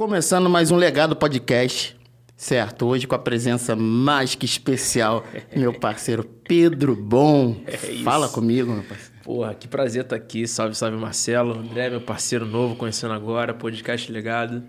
Começando 0.00 0.48
mais 0.48 0.70
um 0.70 0.76
Legado 0.76 1.14
Podcast, 1.14 1.94
certo? 2.34 2.86
Hoje 2.86 3.06
com 3.06 3.14
a 3.14 3.18
presença 3.18 3.76
mais 3.76 4.34
que 4.34 4.46
especial, 4.46 5.22
meu 5.54 5.78
parceiro 5.78 6.24
Pedro 6.24 6.96
Bom. 6.96 7.60
É 7.66 7.74
isso. 7.92 8.02
Fala 8.02 8.26
comigo, 8.26 8.72
meu 8.72 8.82
parceiro. 8.82 9.12
Porra, 9.22 9.54
que 9.54 9.68
prazer 9.68 10.04
estar 10.04 10.16
aqui. 10.16 10.48
Salve, 10.48 10.74
salve, 10.74 10.96
Marcelo. 10.96 11.58
André, 11.58 11.90
meu 11.90 12.00
parceiro 12.00 12.46
novo, 12.46 12.76
conhecendo 12.76 13.12
agora, 13.12 13.52
podcast 13.52 14.10
Legado. 14.10 14.62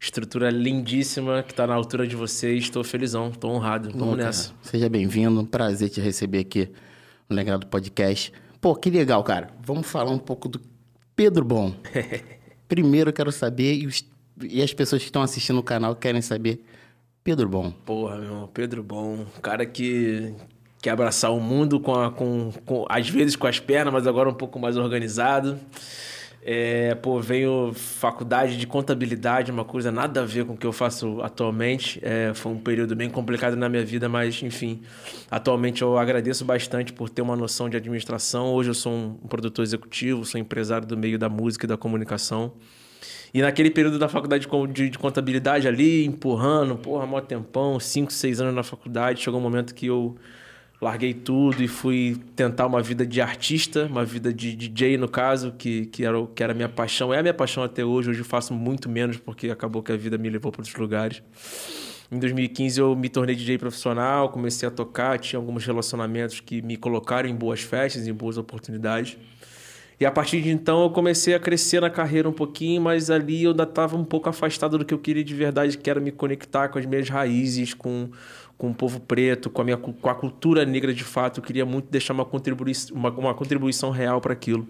Estrutura 0.00 0.48
lindíssima, 0.48 1.42
que 1.42 1.52
tá 1.52 1.66
na 1.66 1.74
altura 1.74 2.06
de 2.06 2.16
vocês. 2.16 2.64
Estou 2.64 2.82
felizão, 2.82 3.28
estou 3.28 3.50
honrado. 3.50 3.90
Vamos 3.90 4.02
Bom, 4.02 4.10
cara, 4.12 4.28
nessa. 4.28 4.54
Seja 4.62 4.88
bem-vindo, 4.88 5.44
prazer 5.44 5.90
te 5.90 6.00
receber 6.00 6.38
aqui 6.38 6.70
no 7.28 7.36
Legado 7.36 7.66
Podcast. 7.66 8.32
Pô, 8.58 8.74
que 8.74 8.88
legal, 8.88 9.22
cara. 9.24 9.50
Vamos 9.62 9.86
falar 9.86 10.10
um 10.10 10.18
pouco 10.18 10.48
do 10.48 10.58
Pedro 11.14 11.44
Bom. 11.44 11.74
Primeiro 12.66 13.10
eu 13.10 13.12
quero 13.12 13.30
saber, 13.30 13.74
e, 13.74 13.86
os- 13.86 14.08
e 14.42 14.62
as 14.62 14.72
pessoas 14.72 15.02
que 15.02 15.08
estão 15.08 15.22
assistindo 15.22 15.58
o 15.58 15.62
canal 15.62 15.94
querem 15.96 16.20
saber, 16.22 16.64
Pedro 17.24 17.48
Bom. 17.48 17.70
Porra, 17.84 18.16
meu 18.16 18.24
irmão, 18.24 18.50
Pedro 18.52 18.82
Bom. 18.82 19.26
Cara 19.42 19.64
que 19.66 20.34
quer 20.82 20.90
abraçar 20.90 21.32
o 21.32 21.40
mundo 21.40 21.78
com, 21.80 21.94
a- 21.94 22.10
com, 22.10 22.50
com- 22.64 22.86
às 22.88 23.08
vezes 23.08 23.36
com 23.36 23.46
as 23.46 23.58
pernas, 23.60 23.92
mas 23.92 24.06
agora 24.06 24.28
um 24.28 24.34
pouco 24.34 24.58
mais 24.58 24.76
organizado. 24.76 25.58
É, 26.42 26.94
pô, 26.94 27.20
venho 27.20 27.70
faculdade 27.74 28.56
de 28.56 28.66
contabilidade, 28.66 29.50
uma 29.50 29.62
coisa 29.64 29.92
nada 29.92 30.22
a 30.22 30.24
ver 30.24 30.46
com 30.46 30.54
o 30.54 30.56
que 30.56 30.66
eu 30.66 30.72
faço 30.72 31.20
atualmente. 31.20 32.00
É, 32.02 32.32
foi 32.34 32.52
um 32.52 32.58
período 32.58 32.96
bem 32.96 33.10
complicado 33.10 33.56
na 33.56 33.68
minha 33.68 33.84
vida, 33.84 34.08
mas 34.08 34.42
enfim, 34.42 34.80
atualmente 35.30 35.82
eu 35.82 35.98
agradeço 35.98 36.42
bastante 36.46 36.94
por 36.94 37.10
ter 37.10 37.20
uma 37.20 37.36
noção 37.36 37.68
de 37.68 37.76
administração. 37.76 38.54
Hoje 38.54 38.70
eu 38.70 38.74
sou 38.74 38.90
um 38.90 39.28
produtor 39.28 39.62
executivo, 39.62 40.24
sou 40.24 40.40
empresário 40.40 40.86
do 40.86 40.96
meio 40.96 41.18
da 41.18 41.28
música 41.28 41.66
e 41.66 41.68
da 41.68 41.76
comunicação. 41.76 42.52
E 43.32 43.40
naquele 43.40 43.70
período 43.70 43.98
da 43.98 44.08
faculdade 44.08 44.46
de 44.46 44.72
de, 44.72 44.90
de 44.90 44.98
contabilidade 44.98 45.68
ali, 45.68 46.04
empurrando, 46.04 46.76
porra, 46.76 47.06
mó 47.06 47.20
tempão, 47.20 47.78
5, 47.78 48.12
6 48.12 48.40
anos 48.40 48.54
na 48.54 48.62
faculdade, 48.62 49.20
chegou 49.20 49.38
um 49.38 49.42
momento 49.42 49.74
que 49.74 49.86
eu 49.86 50.16
larguei 50.80 51.12
tudo 51.12 51.62
e 51.62 51.68
fui 51.68 52.18
tentar 52.34 52.66
uma 52.66 52.82
vida 52.82 53.06
de 53.06 53.20
artista, 53.20 53.86
uma 53.86 54.04
vida 54.04 54.32
de 54.32 54.56
DJ 54.56 54.96
no 54.96 55.08
caso, 55.08 55.52
que, 55.52 55.86
que, 55.86 56.04
era, 56.04 56.26
que 56.34 56.42
era 56.42 56.52
a 56.52 56.56
minha 56.56 56.68
paixão. 56.68 57.12
É 57.12 57.18
a 57.18 57.22
minha 57.22 57.34
paixão 57.34 57.62
até 57.62 57.84
hoje, 57.84 58.10
hoje 58.10 58.20
eu 58.20 58.24
faço 58.24 58.54
muito 58.54 58.88
menos 58.88 59.18
porque 59.18 59.50
acabou 59.50 59.82
que 59.82 59.92
a 59.92 59.96
vida 59.96 60.16
me 60.16 60.30
levou 60.30 60.50
para 60.50 60.62
outros 60.62 60.76
lugares. 60.76 61.22
Em 62.10 62.18
2015 62.18 62.80
eu 62.80 62.96
me 62.96 63.08
tornei 63.08 63.36
DJ 63.36 63.58
profissional, 63.58 64.30
comecei 64.30 64.66
a 64.66 64.70
tocar, 64.70 65.18
tinha 65.18 65.38
alguns 65.38 65.64
relacionamentos 65.64 66.40
que 66.40 66.60
me 66.60 66.76
colocaram 66.76 67.28
em 67.28 67.34
boas 67.34 67.60
festas, 67.60 68.08
em 68.08 68.12
boas 68.12 68.36
oportunidades. 68.36 69.16
E 70.00 70.06
a 70.06 70.10
partir 70.10 70.40
de 70.40 70.48
então 70.48 70.82
eu 70.82 70.88
comecei 70.88 71.34
a 71.34 71.38
crescer 71.38 71.82
na 71.82 71.90
carreira 71.90 72.26
um 72.26 72.32
pouquinho, 72.32 72.80
mas 72.80 73.10
ali 73.10 73.44
eu 73.44 73.50
ainda 73.50 73.64
estava 73.64 73.98
um 73.98 74.04
pouco 74.04 74.30
afastado 74.30 74.78
do 74.78 74.84
que 74.84 74.94
eu 74.94 74.98
queria 74.98 75.22
de 75.22 75.34
verdade, 75.34 75.76
que 75.76 75.90
era 75.90 76.00
me 76.00 76.10
conectar 76.10 76.70
com 76.70 76.78
as 76.78 76.86
minhas 76.86 77.06
raízes, 77.10 77.74
com, 77.74 78.08
com 78.56 78.70
o 78.70 78.74
povo 78.74 78.98
preto, 78.98 79.50
com 79.50 79.60
a, 79.60 79.64
minha, 79.64 79.76
com 79.76 80.08
a 80.08 80.14
cultura 80.14 80.64
negra 80.64 80.94
de 80.94 81.04
fato. 81.04 81.40
Eu 81.40 81.44
queria 81.44 81.66
muito 81.66 81.90
deixar 81.90 82.14
uma, 82.14 82.24
contribui 82.24 82.72
uma, 82.92 83.10
uma 83.10 83.34
contribuição 83.34 83.90
real 83.90 84.22
para 84.22 84.32
aquilo. 84.32 84.66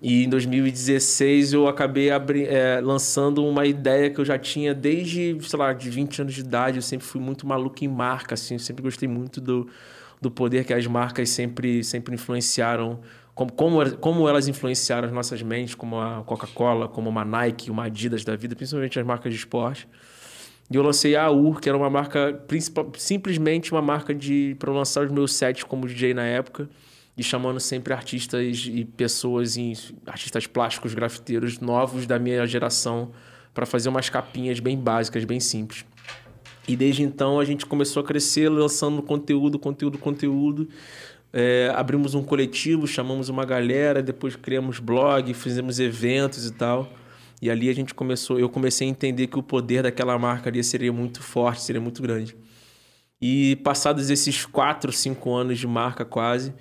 E 0.00 0.22
em 0.22 0.28
2016 0.28 1.52
eu 1.52 1.66
acabei 1.66 2.10
eh, 2.10 2.80
lançando 2.80 3.44
uma 3.44 3.66
ideia 3.66 4.10
que 4.10 4.20
eu 4.20 4.24
já 4.24 4.38
tinha 4.38 4.72
desde, 4.72 5.36
sei 5.40 5.58
lá, 5.58 5.72
de 5.72 5.90
20 5.90 6.22
anos 6.22 6.34
de 6.34 6.42
idade. 6.42 6.76
Eu 6.76 6.82
sempre 6.82 7.04
fui 7.04 7.20
muito 7.20 7.48
maluco 7.48 7.84
em 7.84 7.88
marca, 7.88 8.34
assim. 8.34 8.54
Eu 8.54 8.60
sempre 8.60 8.84
gostei 8.84 9.08
muito 9.08 9.40
do, 9.40 9.68
do 10.20 10.30
poder 10.30 10.64
que 10.64 10.72
as 10.72 10.86
marcas 10.86 11.30
sempre, 11.30 11.82
sempre 11.82 12.14
influenciaram. 12.14 13.00
Como, 13.36 13.52
como, 13.52 13.96
como 13.98 14.26
elas 14.26 14.48
influenciaram 14.48 15.06
as 15.06 15.12
nossas 15.12 15.42
mentes, 15.42 15.74
como 15.74 16.00
a 16.00 16.22
Coca-Cola, 16.24 16.88
como 16.88 17.10
uma 17.10 17.22
Nike, 17.22 17.70
uma 17.70 17.84
Adidas 17.84 18.24
da 18.24 18.34
vida, 18.34 18.56
principalmente 18.56 18.98
as 18.98 19.04
marcas 19.04 19.30
de 19.30 19.38
esporte. 19.38 19.86
E 20.70 20.74
eu 20.74 20.82
lancei 20.82 21.14
a 21.14 21.24
AUR, 21.24 21.60
que 21.60 21.68
era 21.68 21.76
uma 21.76 21.90
marca, 21.90 22.42
simplesmente 22.96 23.72
uma 23.72 23.82
marca 23.82 24.14
de 24.14 24.56
para 24.58 24.72
lançar 24.72 25.04
os 25.04 25.12
meus 25.12 25.34
sets 25.34 25.64
como 25.64 25.86
DJ 25.86 26.14
na 26.14 26.24
época, 26.24 26.66
e 27.14 27.22
chamando 27.22 27.60
sempre 27.60 27.92
artistas 27.92 28.66
e 28.72 28.86
pessoas, 28.86 29.58
em, 29.58 29.74
artistas 30.06 30.46
plásticos, 30.46 30.94
grafiteiros 30.94 31.60
novos 31.60 32.06
da 32.06 32.18
minha 32.18 32.46
geração, 32.46 33.12
para 33.52 33.66
fazer 33.66 33.90
umas 33.90 34.08
capinhas 34.08 34.60
bem 34.60 34.78
básicas, 34.78 35.26
bem 35.26 35.40
simples. 35.40 35.84
E 36.66 36.74
desde 36.74 37.02
então 37.02 37.38
a 37.38 37.44
gente 37.44 37.66
começou 37.66 38.02
a 38.02 38.04
crescer, 38.04 38.48
lançando 38.48 39.02
conteúdo, 39.02 39.58
conteúdo, 39.58 39.98
conteúdo. 39.98 40.68
É, 41.32 41.72
abrimos 41.74 42.14
um 42.14 42.22
coletivo, 42.22 42.86
chamamos 42.86 43.28
uma 43.28 43.44
galera, 43.44 44.02
depois 44.02 44.36
criamos 44.36 44.78
blog, 44.78 45.32
fizemos 45.34 45.78
eventos 45.78 46.46
e 46.46 46.52
tal. 46.52 46.92
E 47.40 47.50
ali 47.50 47.68
a 47.68 47.74
gente 47.74 47.92
começou, 47.92 48.38
eu 48.38 48.48
comecei 48.48 48.86
a 48.86 48.90
entender 48.90 49.26
que 49.26 49.38
o 49.38 49.42
poder 49.42 49.82
daquela 49.82 50.18
marca 50.18 50.48
ali 50.48 50.64
seria 50.64 50.92
muito 50.92 51.22
forte, 51.22 51.62
seria 51.62 51.80
muito 51.80 52.00
grande. 52.00 52.34
E 53.20 53.56
passados 53.56 54.10
esses 54.10 54.44
quatro, 54.44 54.92
cinco 54.92 55.34
anos 55.34 55.58
de 55.58 55.66
marca 55.66 56.04
quase, 56.04 56.54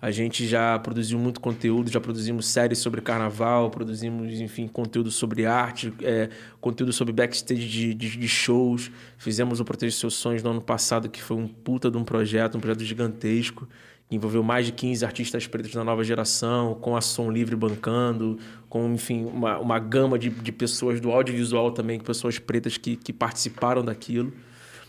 a 0.00 0.10
gente 0.10 0.46
já 0.48 0.76
produziu 0.80 1.16
muito 1.16 1.40
conteúdo, 1.40 1.88
já 1.88 2.00
produzimos 2.00 2.46
séries 2.46 2.78
sobre 2.78 3.00
carnaval, 3.00 3.70
produzimos, 3.70 4.40
enfim, 4.40 4.66
conteúdo 4.66 5.12
sobre 5.12 5.46
arte, 5.46 5.92
é, 6.02 6.28
conteúdo 6.60 6.92
sobre 6.92 7.12
backstage 7.12 7.68
de, 7.68 7.94
de, 7.94 8.16
de 8.16 8.28
shows. 8.28 8.90
Fizemos 9.16 9.60
o 9.60 9.64
Proteger 9.64 9.92
Seus 9.92 10.14
Sonhos 10.14 10.42
no 10.42 10.50
ano 10.50 10.60
passado, 10.60 11.08
que 11.08 11.22
foi 11.22 11.36
um 11.36 11.46
puta 11.46 11.88
de 11.88 11.96
um 11.96 12.04
projeto, 12.04 12.58
um 12.58 12.60
projeto 12.60 12.82
gigantesco, 12.82 13.68
envolveu 14.16 14.42
mais 14.42 14.66
de 14.66 14.72
15 14.72 15.04
artistas 15.04 15.46
pretos 15.46 15.72
da 15.72 15.82
nova 15.84 16.02
geração, 16.04 16.74
com 16.74 16.96
a 16.96 17.00
Som 17.00 17.30
Livre 17.30 17.56
bancando, 17.56 18.38
com, 18.68 18.92
enfim, 18.92 19.24
uma, 19.24 19.58
uma 19.58 19.78
gama 19.78 20.18
de, 20.18 20.30
de 20.30 20.52
pessoas 20.52 21.00
do 21.00 21.10
audiovisual 21.10 21.70
também, 21.70 21.98
pessoas 22.00 22.38
pretas 22.38 22.76
que, 22.76 22.96
que 22.96 23.12
participaram 23.12 23.84
daquilo. 23.84 24.32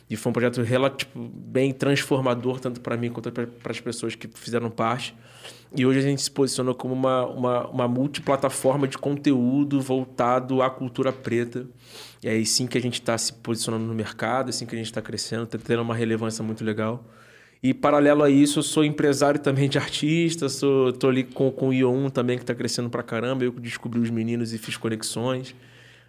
E 0.10 0.16
foi 0.16 0.30
um 0.30 0.34
projeto 0.34 0.62
rela- 0.62 0.90
tipo, 0.90 1.20
bem 1.20 1.72
transformador, 1.72 2.60
tanto 2.60 2.82
para 2.82 2.98
mim 2.98 3.10
quanto 3.10 3.32
para 3.32 3.48
as 3.66 3.80
pessoas 3.80 4.16
que 4.16 4.28
fizeram 4.34 4.70
parte. 4.70 5.16
E 5.76 5.86
hoje 5.86 6.00
a 6.00 6.02
gente 6.02 6.22
se 6.22 6.30
posiciona 6.30 6.74
como 6.74 6.94
uma, 6.94 7.26
uma, 7.26 7.68
uma 7.68 7.88
multiplataforma 7.88 8.88
de 8.88 8.98
conteúdo 8.98 9.82
voltado 9.82 10.62
à 10.62 10.70
cultura 10.70 11.12
preta. 11.12 11.66
E 12.22 12.28
é 12.28 12.32
aí 12.32 12.46
sim 12.46 12.68
que 12.68 12.78
a 12.78 12.82
gente 12.82 12.96
está 12.96 13.18
se 13.18 13.34
posicionando 13.34 13.86
no 13.86 13.94
mercado, 13.94 14.48
é 14.48 14.50
assim 14.50 14.66
que 14.66 14.76
a 14.76 14.78
gente 14.78 14.88
está 14.88 15.02
crescendo, 15.02 15.44
está 15.44 15.58
tendo 15.58 15.82
uma 15.82 15.96
relevância 15.96 16.44
muito 16.44 16.64
legal. 16.64 17.04
E 17.64 17.74
paralelo 17.74 18.24
a 18.24 18.30
isso, 18.30 18.60
eu 18.60 18.64
sou 18.64 18.84
empresário 18.84 19.40
também 19.40 19.70
de 19.70 19.78
artista, 19.78 20.50
sou, 20.50 20.92
tô 20.92 21.08
ali 21.08 21.24
com, 21.24 21.50
com 21.50 21.70
o 21.70 21.72
IO1 21.72 22.12
também, 22.12 22.36
que 22.38 22.44
está 22.44 22.54
crescendo 22.54 22.90
pra 22.90 23.02
caramba. 23.02 23.46
Eu 23.46 23.52
descobri 23.54 24.02
os 24.02 24.10
meninos 24.10 24.54
e 24.54 24.58
fiz 24.58 24.76
conexões. 24.76 25.56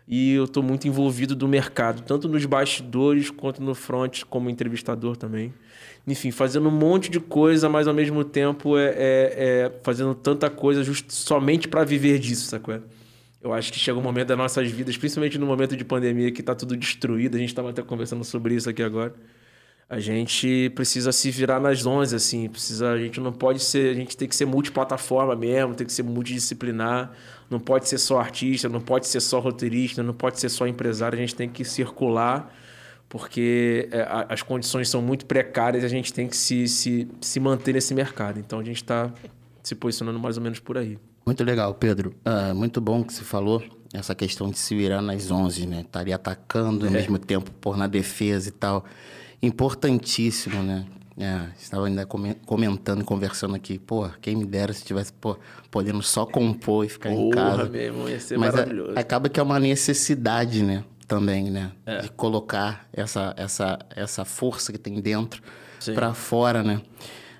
E 0.08 0.32
eu 0.34 0.44
estou 0.44 0.64
muito 0.64 0.88
envolvido 0.88 1.34
do 1.36 1.46
mercado, 1.46 2.02
tanto 2.02 2.28
nos 2.28 2.44
bastidores 2.44 3.30
quanto 3.30 3.62
no 3.62 3.72
front, 3.74 4.24
como 4.28 4.50
entrevistador 4.50 5.16
também. 5.16 5.54
Enfim, 6.06 6.32
fazendo 6.32 6.68
um 6.68 6.72
monte 6.72 7.08
de 7.08 7.20
coisa, 7.20 7.68
mas 7.68 7.86
ao 7.86 7.94
mesmo 7.94 8.24
tempo 8.24 8.76
é, 8.76 8.86
é- 8.88 8.94
é 8.96 9.72
fazendo 9.84 10.12
tanta 10.14 10.50
coisa 10.50 10.82
just, 10.82 11.06
somente 11.10 11.68
para 11.68 11.84
viver 11.84 12.18
disso, 12.18 12.48
sacou? 12.48 12.80
Eu 13.40 13.52
acho 13.54 13.72
que 13.72 13.78
chega 13.78 13.98
um 13.98 14.02
momento 14.02 14.28
das 14.28 14.36
nossas 14.38 14.70
vidas, 14.70 14.96
principalmente 14.96 15.38
no 15.38 15.46
momento 15.46 15.76
de 15.76 15.84
pandemia, 15.84 16.30
que 16.32 16.40
está 16.40 16.54
tudo 16.54 16.76
destruído. 16.76 17.36
A 17.36 17.38
gente 17.38 17.50
estava 17.50 17.70
até 17.70 17.80
conversando 17.80 18.24
sobre 18.24 18.54
isso 18.54 18.68
aqui 18.68 18.82
agora. 18.82 19.14
A 19.88 20.00
gente 20.00 20.70
precisa 20.74 21.12
se 21.12 21.30
virar 21.30 21.60
nas 21.60 21.84
11, 21.84 22.16
assim. 22.16 22.48
Precisa, 22.48 22.90
a 22.90 22.98
gente 22.98 23.20
não 23.20 23.32
pode 23.32 23.60
ser. 23.60 23.90
A 23.90 23.94
gente 23.94 24.16
tem 24.16 24.26
que 24.26 24.34
ser 24.34 24.46
multiplataforma 24.46 25.36
mesmo, 25.36 25.74
tem 25.74 25.86
que 25.86 25.92
ser 25.92 26.02
multidisciplinar. 26.02 27.12
Não 27.50 27.60
pode 27.60 27.88
ser 27.88 27.98
só 27.98 28.18
artista, 28.18 28.68
não 28.68 28.80
pode 28.80 29.06
ser 29.06 29.20
só 29.20 29.38
roteirista, 29.38 30.02
não 30.02 30.14
pode 30.14 30.40
ser 30.40 30.48
só 30.48 30.66
empresário. 30.66 31.16
A 31.16 31.20
gente 31.20 31.34
tem 31.34 31.48
que 31.48 31.64
circular, 31.64 32.52
porque 33.08 33.88
é, 33.92 34.26
as 34.28 34.42
condições 34.42 34.88
são 34.88 35.02
muito 35.02 35.26
precárias 35.26 35.82
e 35.82 35.86
a 35.86 35.90
gente 35.90 36.12
tem 36.12 36.26
que 36.26 36.36
se, 36.36 36.66
se, 36.66 37.08
se 37.20 37.38
manter 37.38 37.74
nesse 37.74 37.94
mercado. 37.94 38.40
Então 38.40 38.58
a 38.58 38.64
gente 38.64 38.76
está 38.76 39.12
se 39.62 39.74
posicionando 39.74 40.18
mais 40.18 40.36
ou 40.38 40.42
menos 40.42 40.60
por 40.60 40.78
aí. 40.78 40.98
Muito 41.26 41.44
legal, 41.44 41.74
Pedro. 41.74 42.14
Ah, 42.24 42.52
muito 42.54 42.80
bom 42.80 43.04
que 43.04 43.12
você 43.12 43.22
falou 43.22 43.62
essa 43.92 44.14
questão 44.14 44.50
de 44.50 44.58
se 44.58 44.74
virar 44.74 45.00
nas 45.00 45.30
11, 45.30 45.66
né? 45.66 45.80
Estaria 45.82 46.16
atacando 46.16 46.86
ao 46.86 46.92
mesmo 46.92 47.18
tempo 47.18 47.50
pôr 47.60 47.76
na 47.76 47.86
defesa 47.86 48.48
e 48.48 48.52
tal. 48.52 48.84
Importantíssimo, 49.44 50.62
né? 50.62 50.86
É, 51.16 51.48
estava 51.60 51.86
ainda 51.86 52.04
come- 52.04 52.34
comentando 52.44 53.02
e 53.02 53.04
conversando 53.04 53.54
aqui. 53.54 53.78
Pô, 53.78 54.08
quem 54.20 54.34
me 54.34 54.44
dera 54.44 54.72
se 54.72 54.84
tivesse 54.84 55.12
pô, 55.12 55.38
podendo 55.70 56.02
só 56.02 56.26
compor 56.26 56.84
e 56.84 56.88
ficar 56.88 57.10
em 57.12 57.30
casa. 57.30 57.68
meu 57.68 57.80
irmão, 57.80 58.08
ia 58.08 58.18
ser 58.18 58.36
Mas 58.36 58.52
a- 58.52 58.56
maravilhoso. 58.58 58.98
acaba 58.98 59.28
que 59.28 59.38
é 59.38 59.42
uma 59.42 59.60
necessidade, 59.60 60.62
né? 60.64 60.82
Também, 61.06 61.50
né? 61.50 61.70
É. 61.86 62.00
De 62.00 62.08
colocar 62.10 62.88
essa, 62.92 63.32
essa, 63.36 63.78
essa 63.94 64.24
força 64.24 64.72
que 64.72 64.78
tem 64.78 65.00
dentro 65.00 65.40
para 65.94 66.14
fora, 66.14 66.62
né? 66.64 66.80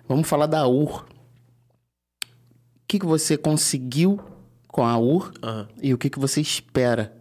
Vamos 0.06 0.28
falar 0.28 0.46
da 0.46 0.68
UR. 0.68 1.02
O 1.02 2.86
que, 2.86 2.98
que 3.00 3.06
você 3.06 3.36
conseguiu 3.36 4.20
com 4.68 4.84
a 4.84 4.96
UR 4.98 5.32
Aham. 5.42 5.66
e 5.82 5.92
o 5.94 5.98
que, 5.98 6.10
que 6.10 6.18
você 6.18 6.40
espera 6.40 7.12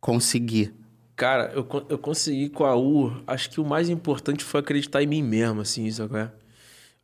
conseguir? 0.00 0.72
Cara, 1.16 1.52
eu, 1.54 1.66
eu 1.88 1.98
consegui 1.98 2.48
com 2.48 2.64
a 2.64 2.76
U. 2.76 3.12
Acho 3.26 3.50
que 3.50 3.60
o 3.60 3.64
mais 3.64 3.88
importante 3.88 4.42
foi 4.44 4.60
acreditar 4.60 5.02
em 5.02 5.06
mim 5.06 5.22
mesmo, 5.22 5.60
assim, 5.60 5.84
isso 5.86 6.02
agora. 6.02 6.34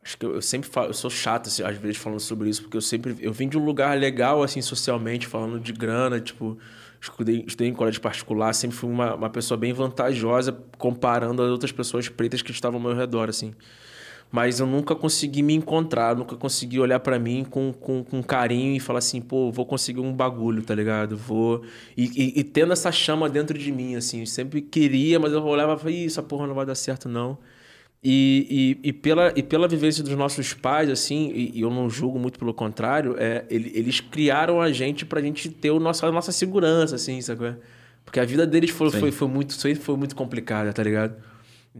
Acho 0.03 0.17
que 0.17 0.25
eu, 0.25 0.35
eu 0.35 0.41
sempre 0.41 0.69
falo, 0.69 0.87
eu 0.89 0.93
sou 0.93 1.09
chato, 1.09 1.47
assim, 1.47 1.63
às 1.63 1.77
vezes, 1.77 1.97
falando 1.97 2.19
sobre 2.19 2.49
isso, 2.49 2.63
porque 2.63 2.77
eu 2.77 2.81
sempre. 2.81 3.15
Eu 3.19 3.31
vim 3.33 3.47
de 3.47 3.57
um 3.57 3.63
lugar 3.63 3.97
legal, 3.97 4.41
assim, 4.43 4.61
socialmente, 4.61 5.27
falando 5.27 5.59
de 5.59 5.71
grana, 5.73 6.19
tipo. 6.19 6.57
estudei, 6.99 7.43
estudei 7.47 7.69
em 7.69 7.73
colégio 7.73 8.01
particular, 8.01 8.53
sempre 8.53 8.77
fui 8.77 8.89
uma, 8.89 9.15
uma 9.15 9.29
pessoa 9.29 9.57
bem 9.57 9.73
vantajosa 9.73 10.51
comparando 10.77 11.43
as 11.43 11.49
outras 11.49 11.71
pessoas 11.71 12.09
pretas 12.09 12.41
que 12.41 12.51
estavam 12.51 12.79
ao 12.79 12.87
meu 12.87 12.95
redor, 12.95 13.29
assim. 13.29 13.53
Mas 14.31 14.59
eu 14.59 14.67
nunca 14.67 14.95
consegui 14.95 15.41
me 15.41 15.55
encontrar, 15.55 16.15
nunca 16.15 16.35
consegui 16.35 16.79
olhar 16.79 16.99
para 16.99 17.17
mim 17.17 17.43
com, 17.49 17.73
com, 17.73 18.03
com, 18.03 18.21
carinho 18.21 18.75
e 18.75 18.79
falar 18.79 18.99
assim, 18.99 19.19
pô, 19.19 19.51
vou 19.51 19.65
conseguir 19.65 20.01
um 20.01 20.13
bagulho, 20.13 20.61
tá 20.61 20.75
ligado? 20.75 21.17
Vou. 21.17 21.63
E, 21.97 22.05
e, 22.05 22.39
e 22.39 22.43
tendo 22.43 22.71
essa 22.71 22.91
chama 22.91 23.27
dentro 23.27 23.57
de 23.57 23.71
mim, 23.71 23.95
assim, 23.95 24.19
eu 24.19 24.27
sempre 24.27 24.61
queria, 24.61 25.19
mas 25.19 25.33
eu 25.33 25.43
olhava 25.43 25.73
e 25.73 25.77
falava, 25.77 25.91
Ih, 25.91 26.05
essa 26.05 26.21
porra 26.21 26.45
não 26.45 26.53
vai 26.53 26.65
dar 26.65 26.75
certo, 26.75 27.09
não. 27.09 27.39
E, 28.03 28.77
e, 28.83 28.89
e, 28.89 28.93
pela, 28.93 29.33
e 29.35 29.43
pela 29.43 29.67
vivência 29.67 30.03
dos 30.03 30.15
nossos 30.15 30.53
pais, 30.53 30.89
assim, 30.89 31.31
e, 31.33 31.57
e 31.57 31.61
eu 31.61 31.71
não 31.71 31.89
julgo 31.89 32.19
muito 32.19 32.37
pelo 32.37 32.53
contrário, 32.53 33.15
é, 33.17 33.45
ele, 33.49 33.71
eles 33.73 33.99
criaram 33.99 34.61
a 34.61 34.71
gente 34.71 35.05
pra 35.05 35.19
gente 35.21 35.49
ter 35.49 35.71
o 35.71 35.79
nosso, 35.79 36.05
a 36.05 36.11
nossa 36.11 36.31
segurança, 36.31 36.95
assim, 36.95 37.19
sabe? 37.19 37.55
Porque 38.05 38.19
a 38.19 38.25
vida 38.25 38.45
deles 38.47 38.69
foi, 38.69 38.89
foi, 38.91 39.11
foi, 39.11 39.27
muito, 39.27 39.55
foi 39.77 39.97
muito 39.97 40.15
complicada, 40.15 40.71
tá 40.71 40.81
ligado? 40.83 41.15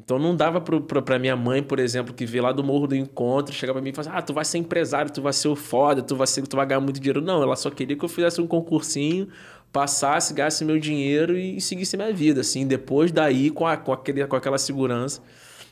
Então 0.04 0.18
não 0.18 0.36
dava 0.36 0.62
pra 0.62 1.20
minha 1.20 1.36
mãe, 1.36 1.62
por 1.62 1.80
exemplo, 1.80 2.14
que 2.14 2.26
veio 2.26 2.44
lá 2.44 2.52
do 2.52 2.64
Morro 2.64 2.88
do 2.88 2.96
Encontro, 2.96 3.54
chegar 3.54 3.74
pra 3.74 3.82
mim 3.82 3.90
e 3.90 3.94
falar 3.94 4.10
assim, 4.10 4.18
ah, 4.18 4.22
tu 4.22 4.34
vai 4.34 4.46
ser 4.46 4.58
empresário, 4.58 5.12
tu 5.12 5.22
vai 5.22 5.34
ser 5.34 5.48
o 5.50 5.56
foda, 5.56 6.02
tu 6.02 6.16
vai, 6.16 6.28
ser, 6.28 6.46
tu 6.48 6.56
vai 6.56 6.66
ganhar 6.66 6.80
muito 6.80 7.00
dinheiro. 7.00 7.22
Não, 7.22 7.44
ela 7.44 7.56
só 7.56 7.70
queria 7.70 7.98
que 7.98 8.06
eu 8.06 8.10
fizesse 8.10 8.40
um 8.40 8.48
concursinho, 8.48 9.28
passasse, 9.74 10.34
gastasse 10.34 10.64
meu 10.64 10.80
dinheiro 10.80 11.38
e, 11.38 11.58
e 11.58 11.62
seguisse 11.62 11.98
minha 11.98 12.14
vida, 12.14 12.42
assim. 12.42 12.66
Depois 12.66 13.12
daí, 13.12 13.50
com, 13.50 13.68
a, 13.68 13.76
com, 13.76 13.92
aquele, 13.92 14.26
com 14.26 14.36
aquela 14.36 14.58
segurança, 14.58 15.22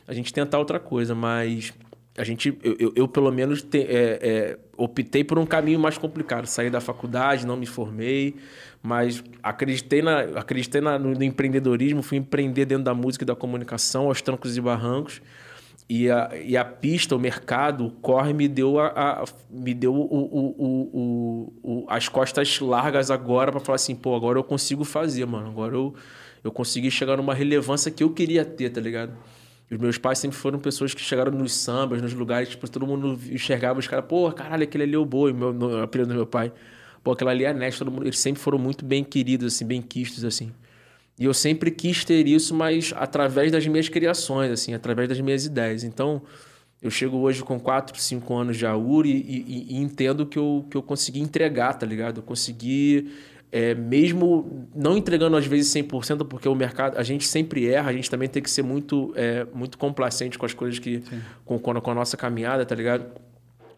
a 0.06 0.12
gente 0.12 0.32
tentar 0.32 0.58
outra 0.58 0.78
coisa. 0.78 1.14
Mas 1.14 1.72
a 2.18 2.24
gente, 2.24 2.58
eu, 2.64 2.76
eu, 2.80 2.92
eu 2.96 3.08
pelo 3.08 3.30
menos 3.30 3.62
te, 3.62 3.78
é, 3.78 4.18
é, 4.20 4.58
optei 4.76 5.22
por 5.22 5.38
um 5.38 5.46
caminho 5.46 5.78
mais 5.78 5.96
complicado. 5.96 6.46
Saí 6.46 6.68
da 6.68 6.80
faculdade, 6.80 7.46
não 7.46 7.56
me 7.56 7.64
formei, 7.64 8.34
mas 8.82 9.22
acreditei, 9.40 10.02
na, 10.02 10.20
acreditei 10.34 10.80
na, 10.80 10.98
no, 10.98 11.22
empreendedorismo, 11.22 12.02
fui 12.02 12.18
empreender 12.18 12.64
dentro 12.64 12.82
da 12.82 12.92
música 12.92 13.22
e 13.22 13.26
da 13.26 13.36
comunicação, 13.36 14.08
aos 14.08 14.20
trancos 14.20 14.56
e 14.56 14.60
barrancos. 14.60 15.22
E 15.88 16.10
a, 16.10 16.30
e 16.44 16.56
a 16.56 16.64
pista, 16.64 17.14
o 17.14 17.20
mercado, 17.20 17.86
o 17.86 17.90
corre 17.90 18.32
me 18.32 18.48
deu, 18.48 18.80
a, 18.80 18.88
a 18.88 19.24
me 19.48 19.72
deu 19.72 19.94
o, 19.94 20.04
o, 20.58 21.52
o, 21.62 21.86
as 21.88 22.08
costas 22.08 22.58
largas 22.58 23.12
agora 23.12 23.52
para 23.52 23.60
falar 23.60 23.76
assim, 23.76 23.94
pô, 23.94 24.14
agora 24.16 24.40
eu 24.40 24.44
consigo 24.44 24.84
fazer, 24.84 25.24
mano. 25.24 25.48
Agora 25.48 25.76
eu, 25.76 25.94
eu 26.42 26.50
consegui 26.50 26.90
chegar 26.90 27.16
numa 27.16 27.32
relevância 27.32 27.92
que 27.92 28.02
eu 28.02 28.10
queria 28.10 28.44
ter, 28.44 28.70
tá 28.70 28.80
ligado? 28.80 29.16
Os 29.70 29.76
meus 29.76 29.98
pais 29.98 30.18
sempre 30.18 30.36
foram 30.36 30.58
pessoas 30.58 30.94
que 30.94 31.00
chegaram 31.00 31.30
nos 31.30 31.52
sambas, 31.52 32.00
nos 32.00 32.14
lugares, 32.14 32.48
tipo, 32.48 32.68
todo 32.70 32.86
mundo 32.86 33.18
enxergava 33.30 33.78
os 33.78 33.86
caras, 33.86 34.06
pô, 34.06 34.30
caralho, 34.32 34.62
aquele 34.62 34.84
ali 34.84 34.94
é 34.94 34.98
o 34.98 35.04
boi, 35.04 35.32
meu, 35.32 35.52
no, 35.52 35.82
apelido 35.82 36.08
do 36.08 36.14
meu 36.14 36.26
pai. 36.26 36.52
Pô, 37.04 37.12
aquela 37.12 37.30
ali 37.30 37.44
é 37.44 37.48
a 37.48 37.52
Nesta, 37.52 37.84
todo 37.84 37.92
mundo, 37.92 38.04
eles 38.04 38.18
sempre 38.18 38.40
foram 38.40 38.58
muito 38.58 38.84
bem 38.84 39.04
queridos, 39.04 39.54
assim, 39.54 39.66
bem 39.66 39.82
quistos, 39.82 40.24
assim. 40.24 40.52
E 41.18 41.24
eu 41.24 41.34
sempre 41.34 41.70
quis 41.70 42.04
ter 42.04 42.26
isso, 42.26 42.54
mas 42.54 42.94
através 42.96 43.52
das 43.52 43.66
minhas 43.66 43.88
criações, 43.88 44.50
assim, 44.50 44.72
através 44.72 45.08
das 45.08 45.20
minhas 45.20 45.44
ideias. 45.44 45.84
Então, 45.84 46.22
eu 46.80 46.90
chego 46.90 47.18
hoje 47.18 47.42
com 47.42 47.58
4, 47.58 48.00
5 48.00 48.34
anos 48.34 48.56
de 48.56 48.64
AUR 48.64 49.04
e, 49.04 49.10
e, 49.10 49.66
e, 49.70 49.76
entendo 49.76 50.24
que 50.24 50.38
eu, 50.38 50.64
que 50.70 50.76
eu 50.76 50.82
consegui 50.82 51.20
entregar, 51.20 51.74
tá 51.74 51.84
ligado? 51.84 52.18
Eu 52.18 52.22
consegui, 52.22 53.10
é, 53.50 53.74
mesmo 53.74 54.68
não 54.74 54.96
entregando 54.96 55.36
às 55.36 55.46
vezes 55.46 55.72
100%, 55.72 56.26
porque 56.26 56.48
o 56.48 56.54
mercado, 56.54 56.98
a 56.98 57.02
gente 57.02 57.26
sempre 57.26 57.68
erra, 57.68 57.90
a 57.90 57.92
gente 57.92 58.10
também 58.10 58.28
tem 58.28 58.42
que 58.42 58.50
ser 58.50 58.62
muito, 58.62 59.12
é, 59.16 59.46
muito 59.54 59.78
complacente 59.78 60.38
com 60.38 60.44
as 60.44 60.52
coisas 60.52 60.78
que, 60.78 61.02
com, 61.44 61.58
com 61.58 61.90
a 61.90 61.94
nossa 61.94 62.16
caminhada, 62.16 62.64
tá 62.66 62.74
ligado? 62.74 63.06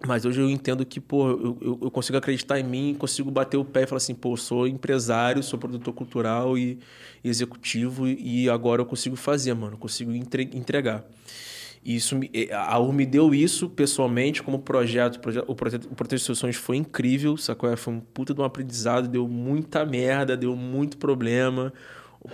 Mas 0.06 0.24
hoje 0.24 0.40
eu 0.40 0.48
entendo 0.48 0.84
que, 0.84 0.98
pô, 0.98 1.28
eu, 1.28 1.78
eu, 1.82 1.90
consigo 1.90 2.16
acreditar 2.16 2.58
em 2.58 2.64
mim, 2.64 2.96
consigo 2.98 3.30
bater 3.30 3.58
o 3.58 3.64
pé 3.64 3.82
e 3.82 3.86
falar 3.86 3.98
assim, 3.98 4.14
pô, 4.14 4.34
sou 4.34 4.66
empresário, 4.66 5.42
sou 5.42 5.58
produtor 5.58 5.92
cultural 5.92 6.56
e, 6.56 6.78
e 7.22 7.28
executivo 7.28 8.08
e 8.08 8.48
agora 8.48 8.80
eu 8.80 8.86
consigo 8.86 9.14
fazer, 9.14 9.52
mano, 9.52 9.76
consigo 9.76 10.10
entregar. 10.12 11.04
Isso 11.84 12.16
me, 12.16 12.30
a 12.52 12.78
UR 12.78 12.92
me 12.92 13.06
deu 13.06 13.34
isso 13.34 13.68
pessoalmente 13.68 14.42
como 14.42 14.58
projeto. 14.58 15.16
O 15.16 15.20
projeto, 15.20 15.88
o 15.90 15.94
projeto 15.94 16.16
de 16.16 16.18
Soluções 16.18 16.56
foi 16.56 16.76
incrível, 16.76 17.36
sacou? 17.36 17.74
Foi 17.76 17.94
um 17.94 18.00
puta 18.00 18.34
de 18.34 18.40
um 18.40 18.44
aprendizado, 18.44 19.08
deu 19.08 19.26
muita 19.26 19.84
merda, 19.86 20.36
deu 20.36 20.54
muito 20.54 20.98
problema 20.98 21.72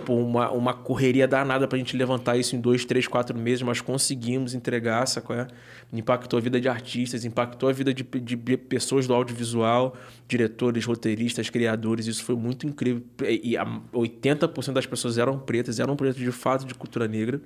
uma, 0.09 0.51
uma 0.51 0.73
correria 0.73 1.27
danada 1.27 1.67
para 1.67 1.77
a 1.77 1.79
gente 1.79 1.95
levantar 1.95 2.35
isso 2.35 2.55
em 2.55 2.59
dois, 2.59 2.83
três, 2.83 3.07
quatro 3.07 3.37
meses, 3.37 3.61
mas 3.61 3.79
conseguimos 3.79 4.53
entregar, 4.53 5.05
sacou? 5.07 5.35
É? 5.35 5.47
Impactou 5.93 6.37
a 6.37 6.41
vida 6.41 6.59
de 6.59 6.67
artistas, 6.67 7.23
impactou 7.23 7.69
a 7.69 7.71
vida 7.71 7.93
de, 7.93 8.03
de, 8.03 8.37
pessoas 8.57 9.07
do 9.07 9.13
audiovisual, 9.13 9.95
diretores, 10.27 10.83
roteiristas, 10.83 11.49
criadores, 11.49 12.05
isso 12.05 12.23
foi 12.23 12.35
muito 12.35 12.67
incrível. 12.67 13.01
E 13.21 13.55
a 13.55 13.65
80% 13.93 14.73
das 14.73 14.85
pessoas 14.85 15.17
eram 15.17 15.39
pretas, 15.39 15.79
eram 15.79 15.95
pretas 15.95 16.17
de 16.17 16.31
fato 16.31 16.65
de 16.65 16.73
cultura 16.73 17.07
negra. 17.07 17.39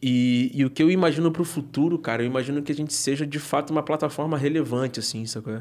E, 0.00 0.50
e 0.54 0.64
o 0.64 0.70
que 0.70 0.82
eu 0.82 0.90
imagino 0.90 1.30
para 1.30 1.42
o 1.42 1.44
futuro, 1.44 1.98
cara, 1.98 2.22
eu 2.22 2.26
imagino 2.26 2.62
que 2.62 2.70
a 2.70 2.74
gente 2.74 2.94
seja 2.94 3.26
de 3.26 3.38
fato 3.38 3.70
uma 3.70 3.82
plataforma 3.82 4.38
relevante, 4.38 5.00
assim, 5.00 5.26
sacou? 5.26 5.60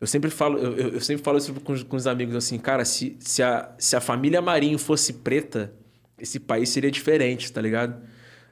Eu 0.00 0.06
sempre 0.06 0.30
falo, 0.30 0.58
eu, 0.58 0.94
eu 0.94 1.00
sempre 1.00 1.22
falo 1.22 1.38
isso 1.38 1.52
com, 1.54 1.78
com 1.84 1.96
os 1.96 2.06
amigos 2.06 2.34
assim, 2.34 2.58
cara, 2.58 2.84
se, 2.84 3.16
se, 3.20 3.42
a, 3.42 3.70
se 3.78 3.94
a 3.94 4.00
família 4.00 4.40
Marinho 4.40 4.78
fosse 4.78 5.12
preta, 5.12 5.72
esse 6.18 6.40
país 6.40 6.70
seria 6.70 6.90
diferente, 6.90 7.52
tá 7.52 7.60
ligado? 7.60 8.00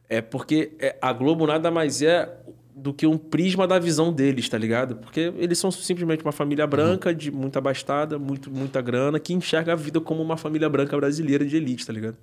É 0.08 0.20
porque 0.20 0.72
é, 0.78 0.96
a 1.00 1.12
Globo 1.12 1.46
nada 1.46 1.70
mais 1.70 2.00
é 2.02 2.30
do 2.74 2.94
que 2.94 3.06
um 3.06 3.18
prisma 3.18 3.66
da 3.66 3.78
visão 3.78 4.12
deles, 4.12 4.48
tá 4.48 4.56
ligado? 4.56 4.96
Porque 4.96 5.32
eles 5.36 5.58
são 5.58 5.70
simplesmente 5.70 6.22
uma 6.22 6.32
família 6.32 6.64
uhum. 6.64 6.70
branca, 6.70 7.10
uhum. 7.10 7.16
de 7.16 7.30
muita 7.30 7.60
bastada, 7.60 8.18
muito, 8.18 8.50
muita 8.50 8.80
grana, 8.80 9.18
que 9.18 9.34
enxerga 9.34 9.72
a 9.72 9.76
vida 9.76 10.00
como 10.00 10.22
uma 10.22 10.36
família 10.36 10.68
branca 10.68 10.96
brasileira 10.96 11.44
de 11.44 11.56
elite, 11.56 11.84
tá 11.84 11.92
ligado? 11.92 12.16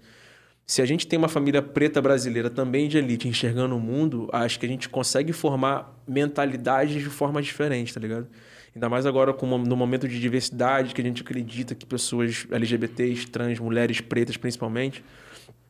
Se 0.68 0.82
a 0.82 0.86
gente 0.86 1.06
tem 1.06 1.18
uma 1.18 1.28
família 1.28 1.62
preta 1.62 2.02
brasileira 2.02 2.50
também 2.50 2.88
de 2.88 2.98
elite 2.98 3.28
enxergando 3.28 3.76
o 3.76 3.80
mundo, 3.80 4.28
acho 4.34 4.60
que 4.60 4.66
a 4.66 4.70
gente 4.70 4.90
consegue 4.90 5.32
formar 5.32 5.96
mentalidades 6.08 7.04
de 7.04 7.10
forma 7.10 7.40
diferente, 7.40 7.94
tá 7.94 8.00
ligado? 8.00 8.28
Ainda 8.76 8.90
mais 8.90 9.06
agora 9.06 9.32
com, 9.32 9.46
no 9.58 9.76
momento 9.76 10.08
de 10.08 10.20
diversidade, 10.20 10.94
que 10.96 11.02
a 11.02 11.04
gente 11.04 11.22
acredita 11.22 11.76
que 11.76 11.86
pessoas 11.86 12.48
LGBTs, 12.52 13.28
trans, 13.28 13.60
mulheres 13.60 14.02
pretas 14.02 14.38
principalmente, 14.38 15.04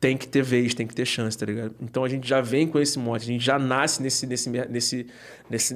tem 0.00 0.16
que 0.16 0.26
ter 0.26 0.42
vez, 0.42 0.72
tem 0.72 0.86
que 0.86 0.94
ter 0.94 1.04
chance, 1.04 1.36
tá 1.36 1.44
ligado? 1.44 1.74
Então 1.80 2.02
a 2.02 2.08
gente 2.08 2.26
já 2.26 2.40
vem 2.40 2.66
com 2.66 2.78
esse 2.78 2.98
mote, 2.98 3.24
a 3.24 3.32
gente 3.32 3.44
já 3.44 3.58
nasce 3.58 4.02
nesse, 4.02 4.26
nesse, 4.26 4.48
nesse, 4.50 5.06
nesse, 5.50 5.74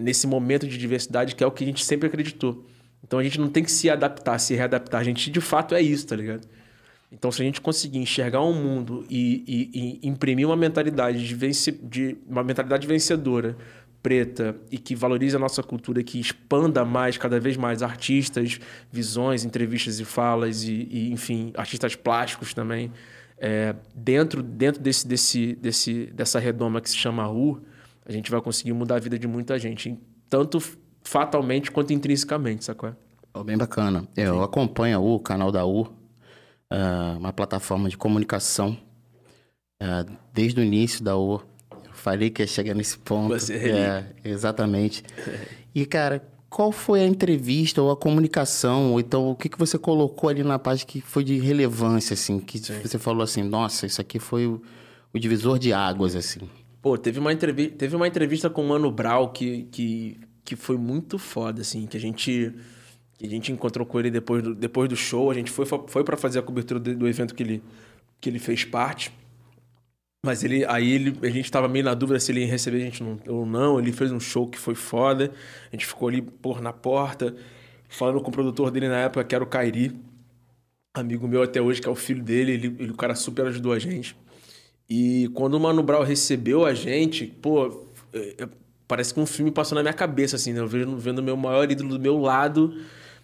nesse 0.00 0.26
momento 0.28 0.66
de 0.66 0.78
diversidade 0.78 1.34
que 1.34 1.42
é 1.42 1.46
o 1.46 1.50
que 1.50 1.64
a 1.64 1.66
gente 1.66 1.84
sempre 1.84 2.06
acreditou. 2.06 2.64
Então 3.04 3.18
a 3.18 3.22
gente 3.22 3.40
não 3.40 3.48
tem 3.48 3.64
que 3.64 3.72
se 3.72 3.90
adaptar, 3.90 4.38
se 4.38 4.54
readaptar. 4.54 5.00
A 5.00 5.04
gente 5.04 5.28
de 5.28 5.40
fato 5.40 5.74
é 5.74 5.82
isso, 5.82 6.06
tá 6.06 6.14
ligado? 6.14 6.46
Então, 7.12 7.32
se 7.32 7.42
a 7.42 7.44
gente 7.44 7.60
conseguir 7.60 7.98
enxergar 7.98 8.40
um 8.42 8.52
mundo 8.52 9.04
e, 9.10 9.44
e, 9.46 10.00
e 10.04 10.08
imprimir 10.08 10.46
uma 10.46 10.56
mentalidade 10.56 11.26
de, 11.26 11.34
vence, 11.34 11.72
de 11.72 12.16
uma 12.28 12.44
mentalidade 12.44 12.86
vencedora 12.86 13.56
preta 14.02 14.56
e 14.70 14.78
que 14.78 14.94
valorize 14.94 15.36
a 15.36 15.38
nossa 15.38 15.62
cultura, 15.62 16.02
que 16.02 16.18
expanda 16.18 16.84
mais, 16.84 17.18
cada 17.18 17.38
vez 17.38 17.56
mais 17.56 17.82
artistas, 17.82 18.60
visões, 18.90 19.44
entrevistas 19.44 20.00
e 20.00 20.04
falas 20.04 20.62
e, 20.64 20.88
e 20.90 21.12
enfim, 21.12 21.52
artistas 21.56 21.94
plásticos 21.94 22.54
também. 22.54 22.92
É, 23.38 23.74
dentro 23.94 24.42
dentro 24.42 24.80
desse, 24.80 25.06
desse, 25.06 25.54
desse, 25.56 26.06
dessa 26.06 26.38
redoma 26.38 26.80
que 26.80 26.90
se 26.90 26.96
chama 26.96 27.30
U, 27.30 27.60
a 28.06 28.12
gente 28.12 28.30
vai 28.30 28.40
conseguir 28.40 28.72
mudar 28.72 28.96
a 28.96 29.00
vida 29.00 29.18
de 29.18 29.26
muita 29.26 29.58
gente, 29.58 29.98
tanto 30.28 30.62
fatalmente 31.02 31.70
quanto 31.70 31.92
intrinsecamente, 31.92 32.64
sacou? 32.64 32.94
Oh, 33.32 33.44
bem 33.44 33.56
bacana. 33.56 34.06
É, 34.16 34.26
eu 34.26 34.42
acompanho 34.42 34.96
a 34.96 35.00
U, 35.00 35.14
o 35.14 35.20
canal 35.20 35.52
da 35.52 35.64
U, 35.64 35.88
uh, 36.72 37.18
uma 37.18 37.32
plataforma 37.32 37.88
de 37.88 37.96
comunicação. 37.96 38.76
Uh, 39.82 40.16
desde 40.32 40.60
o 40.60 40.62
início 40.62 41.02
da 41.02 41.16
U, 41.16 41.42
Falei 42.00 42.30
que 42.30 42.42
ia 42.42 42.46
chegar 42.46 42.74
nesse 42.74 42.98
ponto. 42.98 43.28
Você 43.28 43.54
é, 43.54 44.06
exatamente. 44.24 45.04
E, 45.74 45.84
cara, 45.84 46.26
qual 46.48 46.72
foi 46.72 47.02
a 47.02 47.06
entrevista 47.06 47.82
ou 47.82 47.90
a 47.90 47.96
comunicação? 47.96 48.92
Ou 48.92 49.00
então, 49.00 49.30
o 49.30 49.36
que, 49.36 49.50
que 49.50 49.58
você 49.58 49.78
colocou 49.78 50.30
ali 50.30 50.42
na 50.42 50.58
página 50.58 50.88
que 50.88 51.02
foi 51.02 51.22
de 51.22 51.38
relevância, 51.38 52.14
assim? 52.14 52.40
Que 52.40 52.58
Sim. 52.58 52.80
você 52.80 52.98
falou 52.98 53.22
assim, 53.22 53.42
nossa, 53.42 53.84
isso 53.84 54.00
aqui 54.00 54.18
foi 54.18 54.46
o, 54.46 54.62
o, 55.12 55.18
divisor 55.18 55.58
de 55.58 55.74
águas, 55.74 56.16
assim. 56.16 56.40
Pô, 56.80 56.96
teve 56.96 57.18
uma, 57.18 57.34
entrevi 57.34 57.68
teve 57.68 57.94
uma 57.94 58.08
entrevista 58.08 58.48
com 58.48 58.64
o 58.64 58.68
Mano 58.68 58.90
Brau 58.90 59.30
que, 59.30 59.64
que, 59.64 60.18
que 60.42 60.56
foi 60.56 60.78
muito 60.78 61.18
foda, 61.18 61.60
assim. 61.60 61.86
Que 61.86 61.98
a 61.98 62.00
gente, 62.00 62.54
que 63.20 63.26
a 63.26 63.28
gente 63.28 63.52
encontrou 63.52 63.86
com 63.86 64.00
ele 64.00 64.10
depois 64.10 64.42
do, 64.42 64.54
depois 64.54 64.88
do 64.88 64.96
show. 64.96 65.30
A 65.30 65.34
gente 65.34 65.50
foi, 65.50 65.66
foi 65.66 66.02
para 66.02 66.16
fazer 66.16 66.38
a 66.38 66.42
cobertura 66.42 66.80
do, 66.80 67.06
evento 67.06 67.34
que 67.34 67.42
ele, 67.42 67.62
que 68.18 68.30
ele 68.30 68.38
fez 68.38 68.64
parte. 68.64 69.12
Mas 70.24 70.42
ele, 70.42 70.64
aí 70.64 70.90
ele, 70.90 71.18
a 71.22 71.28
gente 71.28 71.50
tava 71.50 71.68
meio 71.68 71.84
na 71.84 71.92
dúvida 71.92 72.18
se 72.18 72.32
ele 72.32 72.40
ia 72.40 72.46
receber 72.46 72.78
a 72.78 72.80
gente 72.80 73.04
ou 73.28 73.44
não. 73.44 73.78
Ele 73.78 73.92
fez 73.92 74.10
um 74.10 74.18
show 74.18 74.48
que 74.48 74.58
foi 74.58 74.74
foda. 74.74 75.30
A 75.70 75.76
gente 75.76 75.84
ficou 75.84 76.08
ali, 76.08 76.22
por 76.22 76.62
na 76.62 76.72
porta, 76.72 77.36
falando 77.90 78.22
com 78.22 78.30
o 78.30 78.32
produtor 78.32 78.70
dele 78.70 78.88
na 78.88 79.00
época, 79.00 79.22
que 79.22 79.34
era 79.34 79.44
o 79.44 79.46
Kairi. 79.46 79.94
Amigo 80.94 81.28
meu 81.28 81.42
até 81.42 81.60
hoje, 81.60 81.78
que 81.82 81.88
é 81.88 81.90
o 81.90 81.94
filho 81.94 82.24
dele. 82.24 82.52
Ele, 82.52 82.66
ele 82.78 82.90
o 82.90 82.96
cara 82.96 83.14
super 83.14 83.44
ajudou 83.48 83.74
a 83.74 83.78
gente. 83.78 84.16
E 84.88 85.28
quando 85.34 85.54
o 85.54 85.60
Mano 85.60 85.82
Brown 85.82 86.04
recebeu 86.04 86.64
a 86.64 86.72
gente, 86.72 87.26
pô, 87.26 87.84
é, 88.14 88.44
é, 88.44 88.48
parece 88.88 89.12
que 89.12 89.20
um 89.20 89.26
filme 89.26 89.50
passou 89.50 89.76
na 89.76 89.82
minha 89.82 89.92
cabeça, 89.92 90.36
assim, 90.36 90.54
né? 90.54 90.60
Eu 90.60 90.66
vendo, 90.66 90.96
vendo 90.96 91.22
meu 91.22 91.36
maior 91.36 91.70
ídolo 91.70 91.90
do 91.90 92.00
meu 92.00 92.18
lado 92.18 92.74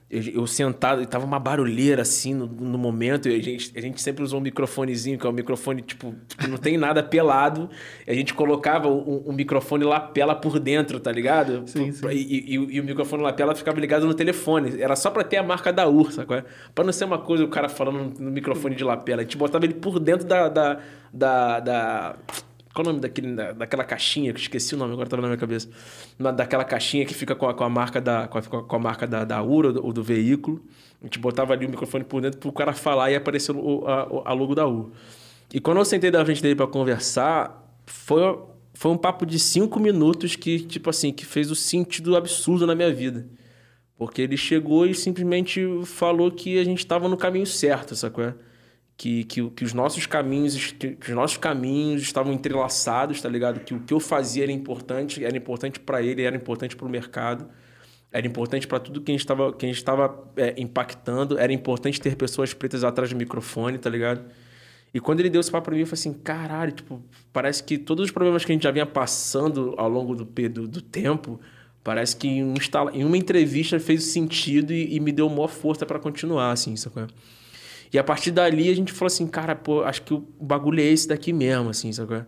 eu, 0.08 0.22
eu 0.22 0.46
sentado, 0.46 1.02
e 1.02 1.06
tava 1.06 1.24
uma 1.24 1.38
barulheira 1.38 2.02
assim 2.02 2.32
no, 2.32 2.46
no 2.46 2.78
momento, 2.78 3.28
e 3.28 3.34
a 3.34 3.42
gente, 3.42 3.72
a 3.76 3.80
gente 3.80 4.00
sempre 4.00 4.22
usou 4.22 4.38
um 4.38 4.42
microfonezinho, 4.42 5.18
que 5.18 5.26
é 5.26 5.30
um 5.30 5.32
microfone, 5.32 5.82
tipo, 5.82 6.14
que 6.38 6.46
não 6.46 6.56
tem 6.56 6.78
nada 6.78 7.02
pelado. 7.02 7.68
E 8.06 8.10
a 8.10 8.14
gente 8.14 8.32
colocava 8.32 8.88
um, 8.88 9.24
um 9.26 9.32
microfone 9.32 9.84
lapela 9.84 10.34
por 10.34 10.60
dentro, 10.60 11.00
tá 11.00 11.10
ligado? 11.10 11.64
Sim, 11.66 11.90
sim. 11.90 12.06
E, 12.08 12.54
e, 12.54 12.54
e, 12.54 12.80
o 12.80 12.84
microfone 12.84 13.22
lapela 13.22 13.54
ficava 13.54 13.80
ligado 13.80 14.06
no 14.06 14.14
telefone. 14.14 14.80
Era 14.80 14.94
só 14.94 15.10
pra 15.10 15.24
ter 15.24 15.38
a 15.38 15.42
marca 15.42 15.72
da 15.72 15.88
UR, 15.88 16.12
sacou? 16.12 16.40
Pra 16.72 16.84
não 16.84 16.92
ser 16.92 17.04
uma 17.04 17.18
coisa 17.18 17.44
o 17.44 17.48
cara 17.48 17.68
falando 17.68 18.20
no 18.20 18.30
microfone 18.30 18.76
de 18.76 18.84
lapela. 18.84 19.22
A 19.22 19.24
gente 19.24 19.36
botava 19.36 19.64
ele 19.64 19.74
por 19.74 19.98
dentro 19.98 20.26
da, 20.26 20.48
da, 20.48 20.80
da, 21.12 21.60
da 21.60 22.16
qual 22.76 22.84
o 22.84 22.88
nome 22.90 23.00
daquele, 23.00 23.34
daquela 23.34 23.84
caixinha? 23.84 24.34
Que 24.34 24.40
esqueci 24.40 24.74
o 24.74 24.78
nome, 24.78 24.92
agora 24.92 25.08
tá 25.08 25.16
na 25.16 25.22
minha 25.22 25.36
cabeça. 25.38 25.66
daquela 26.36 26.62
caixinha 26.62 27.06
que 27.06 27.14
fica 27.14 27.34
com 27.34 27.48
a, 27.48 27.54
com 27.54 27.64
a 27.64 27.70
marca 27.70 28.02
da 28.02 28.28
com 28.28 28.36
a, 28.36 28.42
com 28.42 28.76
a 28.76 28.78
marca 28.78 29.06
da, 29.06 29.24
da 29.24 29.42
URA 29.42 29.80
ou 29.80 29.94
do, 29.94 30.02
veículo. 30.02 30.62
A 31.00 31.06
gente 31.06 31.18
botava 31.18 31.54
ali 31.54 31.64
o 31.64 31.70
microfone 31.70 32.04
por 32.04 32.20
dentro 32.20 32.38
pro 32.38 32.52
cara 32.52 32.74
falar 32.74 33.10
e 33.10 33.16
apareceu 33.16 33.56
o, 33.56 33.86
a, 33.86 34.30
a 34.30 34.32
logo 34.34 34.54
da 34.54 34.66
URA. 34.66 34.90
E 35.54 35.58
quando 35.58 35.78
eu 35.78 35.86
sentei 35.86 36.10
da 36.10 36.22
frente 36.22 36.42
dele 36.42 36.54
para 36.54 36.66
conversar, 36.66 37.66
foi, 37.86 38.38
foi 38.74 38.90
um 38.90 38.98
papo 38.98 39.24
de 39.24 39.38
cinco 39.38 39.80
minutos 39.80 40.36
que, 40.36 40.60
tipo 40.60 40.90
assim, 40.90 41.12
que 41.12 41.24
fez 41.24 41.50
o 41.50 41.54
sentido 41.54 42.14
absurdo 42.14 42.66
na 42.66 42.74
minha 42.74 42.92
vida. 42.92 43.26
Porque 43.96 44.20
ele 44.20 44.36
chegou 44.36 44.84
e 44.86 44.94
simplesmente 44.94 45.62
falou 45.86 46.30
que 46.30 46.58
a 46.58 46.64
gente 46.64 46.80
estava 46.80 47.08
no 47.08 47.16
caminho 47.16 47.46
certo, 47.46 47.96
sacou? 47.96 48.34
Que, 48.96 49.24
que, 49.24 49.50
que 49.50 49.64
os 49.64 49.74
nossos 49.74 50.06
caminhos 50.06 50.72
que 50.72 50.96
os 51.00 51.14
nossos 51.14 51.36
caminhos 51.36 52.02
estavam 52.02 52.32
entrelaçados, 52.32 53.20
tá 53.20 53.28
ligado? 53.28 53.60
Que 53.60 53.74
o 53.74 53.80
que 53.80 53.92
eu 53.92 54.00
fazia 54.00 54.44
era 54.44 54.52
importante, 54.52 55.24
era 55.24 55.36
importante 55.36 55.78
para 55.78 56.02
ele, 56.02 56.22
era 56.22 56.34
importante 56.34 56.74
para 56.74 56.86
o 56.86 56.88
mercado, 56.88 57.48
era 58.10 58.26
importante 58.26 58.66
para 58.66 58.80
tudo 58.80 59.02
que 59.02 59.12
a 59.12 59.14
gente 59.14 59.20
estava 59.20 59.52
que 59.52 59.66
a 59.66 59.68
gente 59.68 59.78
estava 59.78 60.26
é, 60.36 60.54
impactando, 60.56 61.38
era 61.38 61.52
importante 61.52 62.00
ter 62.00 62.16
pessoas 62.16 62.54
pretas 62.54 62.84
atrás 62.84 63.10
do 63.10 63.16
microfone, 63.16 63.76
tá 63.78 63.90
ligado? 63.90 64.24
E 64.94 65.00
quando 65.00 65.20
ele 65.20 65.28
deu 65.28 65.42
esse 65.42 65.50
papo 65.50 65.66
para 65.66 65.74
mim, 65.74 65.80
eu 65.80 65.86
falei 65.86 66.00
assim, 66.00 66.12
caralho, 66.14 66.72
tipo, 66.72 67.02
parece 67.30 67.62
que 67.62 67.76
todos 67.76 68.06
os 68.06 68.10
problemas 68.10 68.46
que 68.46 68.52
a 68.52 68.54
gente 68.54 68.62
já 68.62 68.70
vinha 68.70 68.86
passando 68.86 69.74
ao 69.76 69.90
longo 69.90 70.14
do, 70.14 70.24
do, 70.24 70.66
do 70.66 70.80
tempo, 70.80 71.38
parece 71.84 72.16
que 72.16 72.26
em, 72.26 72.42
um, 72.42 72.54
em 72.94 73.04
uma 73.04 73.18
entrevista 73.18 73.78
fez 73.78 74.04
sentido 74.04 74.72
e, 74.72 74.96
e 74.96 75.00
me 75.00 75.12
deu 75.12 75.28
maior 75.28 75.48
força 75.48 75.84
para 75.84 75.98
continuar, 75.98 76.52
assim, 76.52 76.74
sacou? 76.76 77.06
E 77.92 77.98
a 77.98 78.04
partir 78.04 78.30
dali 78.30 78.70
a 78.70 78.74
gente 78.74 78.92
falou 78.92 79.06
assim, 79.06 79.26
cara, 79.26 79.54
pô, 79.54 79.82
acho 79.82 80.02
que 80.02 80.14
o 80.14 80.24
bagulho 80.40 80.80
é 80.80 80.84
esse 80.84 81.08
daqui 81.08 81.32
mesmo, 81.32 81.70
assim, 81.70 81.92
sabe? 81.92 82.24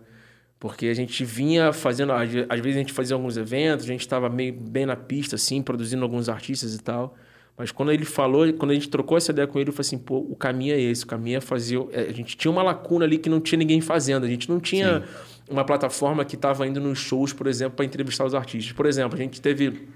Porque 0.59 0.87
a 0.87 0.93
gente 0.93 1.23
vinha 1.23 1.71
fazendo, 1.71 2.11
às 2.11 2.29
vezes 2.29 2.75
a 2.75 2.79
gente 2.79 2.91
fazia 2.91 3.15
alguns 3.15 3.37
eventos, 3.37 3.85
a 3.85 3.87
gente 3.87 4.01
estava 4.01 4.29
meio 4.29 4.53
bem 4.53 4.85
na 4.85 4.95
pista, 4.95 5.35
assim, 5.35 5.61
produzindo 5.61 6.03
alguns 6.03 6.27
artistas 6.27 6.75
e 6.75 6.79
tal. 6.81 7.15
Mas 7.57 7.71
quando 7.71 7.91
ele 7.91 8.05
falou, 8.05 8.51
quando 8.53 8.71
a 8.71 8.73
gente 8.73 8.89
trocou 8.89 9.17
essa 9.17 9.31
ideia 9.31 9.45
com 9.45 9.59
ele, 9.59 9.69
eu 9.69 9.73
falei 9.73 9.87
assim, 9.87 9.97
pô, 9.97 10.17
o 10.17 10.35
caminho 10.35 10.73
é 10.73 10.79
esse, 10.79 11.03
o 11.03 11.07
caminho 11.07 11.37
é 11.37 11.41
fazer. 11.41 11.77
É, 11.91 12.03
a 12.03 12.13
gente 12.13 12.37
tinha 12.37 12.49
uma 12.49 12.63
lacuna 12.63 13.03
ali 13.03 13.17
que 13.17 13.29
não 13.29 13.41
tinha 13.41 13.59
ninguém 13.59 13.81
fazendo. 13.81 14.25
A 14.25 14.29
gente 14.29 14.49
não 14.49 14.61
tinha 14.61 15.01
Sim. 15.01 15.05
uma 15.51 15.65
plataforma 15.65 16.23
que 16.23 16.35
estava 16.35 16.65
indo 16.65 16.79
nos 16.79 16.99
shows, 16.99 17.33
por 17.33 17.47
exemplo, 17.47 17.75
para 17.75 17.85
entrevistar 17.85 18.25
os 18.25 18.33
artistas. 18.33 18.71
Por 18.71 18.85
exemplo, 18.85 19.17
a 19.17 19.21
gente 19.21 19.41
teve 19.41 19.89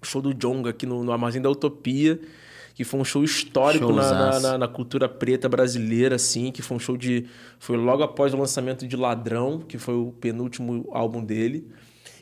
o 0.00 0.06
show 0.06 0.22
do 0.22 0.32
Jonga 0.32 0.70
aqui 0.70 0.86
no, 0.86 1.02
no 1.02 1.10
Armazém 1.10 1.42
da 1.42 1.50
Utopia 1.50 2.20
que 2.78 2.84
foi 2.84 3.00
um 3.00 3.04
show 3.04 3.24
histórico 3.24 3.92
na, 3.92 4.38
na, 4.38 4.56
na, 4.58 4.68
cultura 4.68 5.08
preta 5.08 5.48
brasileira, 5.48 6.14
assim, 6.14 6.52
que 6.52 6.62
foi 6.62 6.76
um 6.76 6.78
show 6.78 6.96
de. 6.96 7.24
Foi 7.58 7.76
logo 7.76 8.04
após 8.04 8.32
o 8.32 8.36
lançamento 8.36 8.86
de 8.86 8.96
Ladrão, 8.96 9.58
que 9.58 9.76
foi 9.78 9.94
o 9.96 10.12
penúltimo 10.12 10.88
álbum 10.92 11.24
dele. 11.24 11.66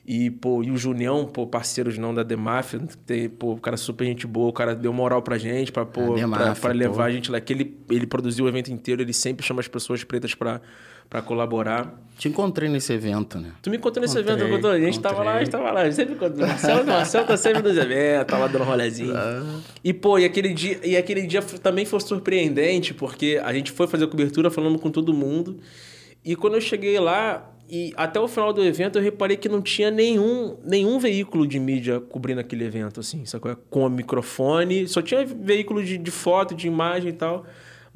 E, 0.06 0.30
pô, 0.30 0.62
e 0.62 0.70
o 0.70 0.76
Junião, 0.78 1.26
pô, 1.26 1.46
parceiro 1.46 1.92
não 2.00 2.14
da 2.14 2.24
The 2.24 2.36
Mafia, 2.36 2.80
tem, 3.04 3.28
pô, 3.28 3.52
o 3.52 3.60
cara 3.60 3.76
super 3.76 4.06
gente 4.06 4.26
boa, 4.26 4.48
o 4.48 4.52
cara 4.52 4.74
deu 4.74 4.94
moral 4.94 5.20
pra 5.20 5.36
gente, 5.36 5.70
pra, 5.70 5.84
pô, 5.84 6.14
pra, 6.14 6.26
Mafia, 6.26 6.54
pra, 6.62 6.72
levar 6.72 7.04
a 7.04 7.10
gente 7.10 7.30
lá. 7.30 7.38
Que 7.38 7.52
ele, 7.52 7.78
ele 7.90 8.06
produziu 8.06 8.46
o 8.46 8.48
evento 8.48 8.72
inteiro, 8.72 9.02
ele 9.02 9.12
sempre 9.12 9.44
chama 9.44 9.60
as 9.60 9.68
pessoas 9.68 10.04
pretas 10.04 10.34
pra 10.34 10.62
para 11.08 11.22
colaborar. 11.22 11.94
Te 12.18 12.28
encontrei 12.28 12.68
nesse 12.68 12.92
evento, 12.94 13.38
né? 13.38 13.52
Tu 13.60 13.68
me 13.68 13.76
encontrou 13.76 14.00
nesse 14.00 14.18
encontrei, 14.18 14.48
evento, 14.48 14.68
A 14.68 14.80
gente 14.80 15.00
tava 15.00 15.22
lá, 15.22 15.34
a 15.34 15.38
gente 15.40 15.50
tava 15.50 15.70
lá. 15.70 15.80
A 15.82 15.84
gente 15.84 15.96
sempre 15.96 16.14
encontrou. 16.14 16.46
Marcelo, 16.46 16.86
Marcelo 16.86 17.26
tá 17.26 17.36
sempre 17.36 17.62
nos 17.62 17.76
eventos, 17.76 18.26
tá 18.26 18.38
lá 18.38 18.46
dando 18.46 18.62
um 18.62 18.66
rolezinho. 18.66 19.14
Ah. 19.14 19.60
E, 19.84 19.92
pô, 19.92 20.18
e 20.18 20.24
aquele, 20.24 20.54
dia, 20.54 20.80
e 20.82 20.96
aquele 20.96 21.26
dia 21.26 21.42
também 21.42 21.84
foi 21.84 22.00
surpreendente, 22.00 22.94
porque 22.94 23.38
a 23.44 23.52
gente 23.52 23.70
foi 23.70 23.86
fazer 23.86 24.06
cobertura 24.06 24.50
falando 24.50 24.78
com 24.78 24.90
todo 24.90 25.12
mundo. 25.12 25.58
E 26.24 26.34
quando 26.34 26.54
eu 26.54 26.60
cheguei 26.60 26.98
lá, 26.98 27.52
e 27.68 27.92
até 27.98 28.18
o 28.18 28.26
final 28.26 28.50
do 28.50 28.64
evento 28.64 28.98
eu 28.98 29.02
reparei 29.02 29.36
que 29.36 29.48
não 29.48 29.60
tinha 29.60 29.90
nenhum, 29.90 30.56
nenhum 30.64 30.98
veículo 30.98 31.46
de 31.46 31.60
mídia 31.60 32.00
cobrindo 32.00 32.40
aquele 32.40 32.64
evento, 32.64 32.98
assim, 32.98 33.26
sacou? 33.26 33.54
Com 33.68 33.90
microfone, 33.90 34.88
só 34.88 35.02
tinha 35.02 35.22
veículo 35.26 35.84
de, 35.84 35.98
de 35.98 36.10
foto, 36.10 36.54
de 36.54 36.66
imagem 36.66 37.10
e 37.10 37.12
tal 37.12 37.44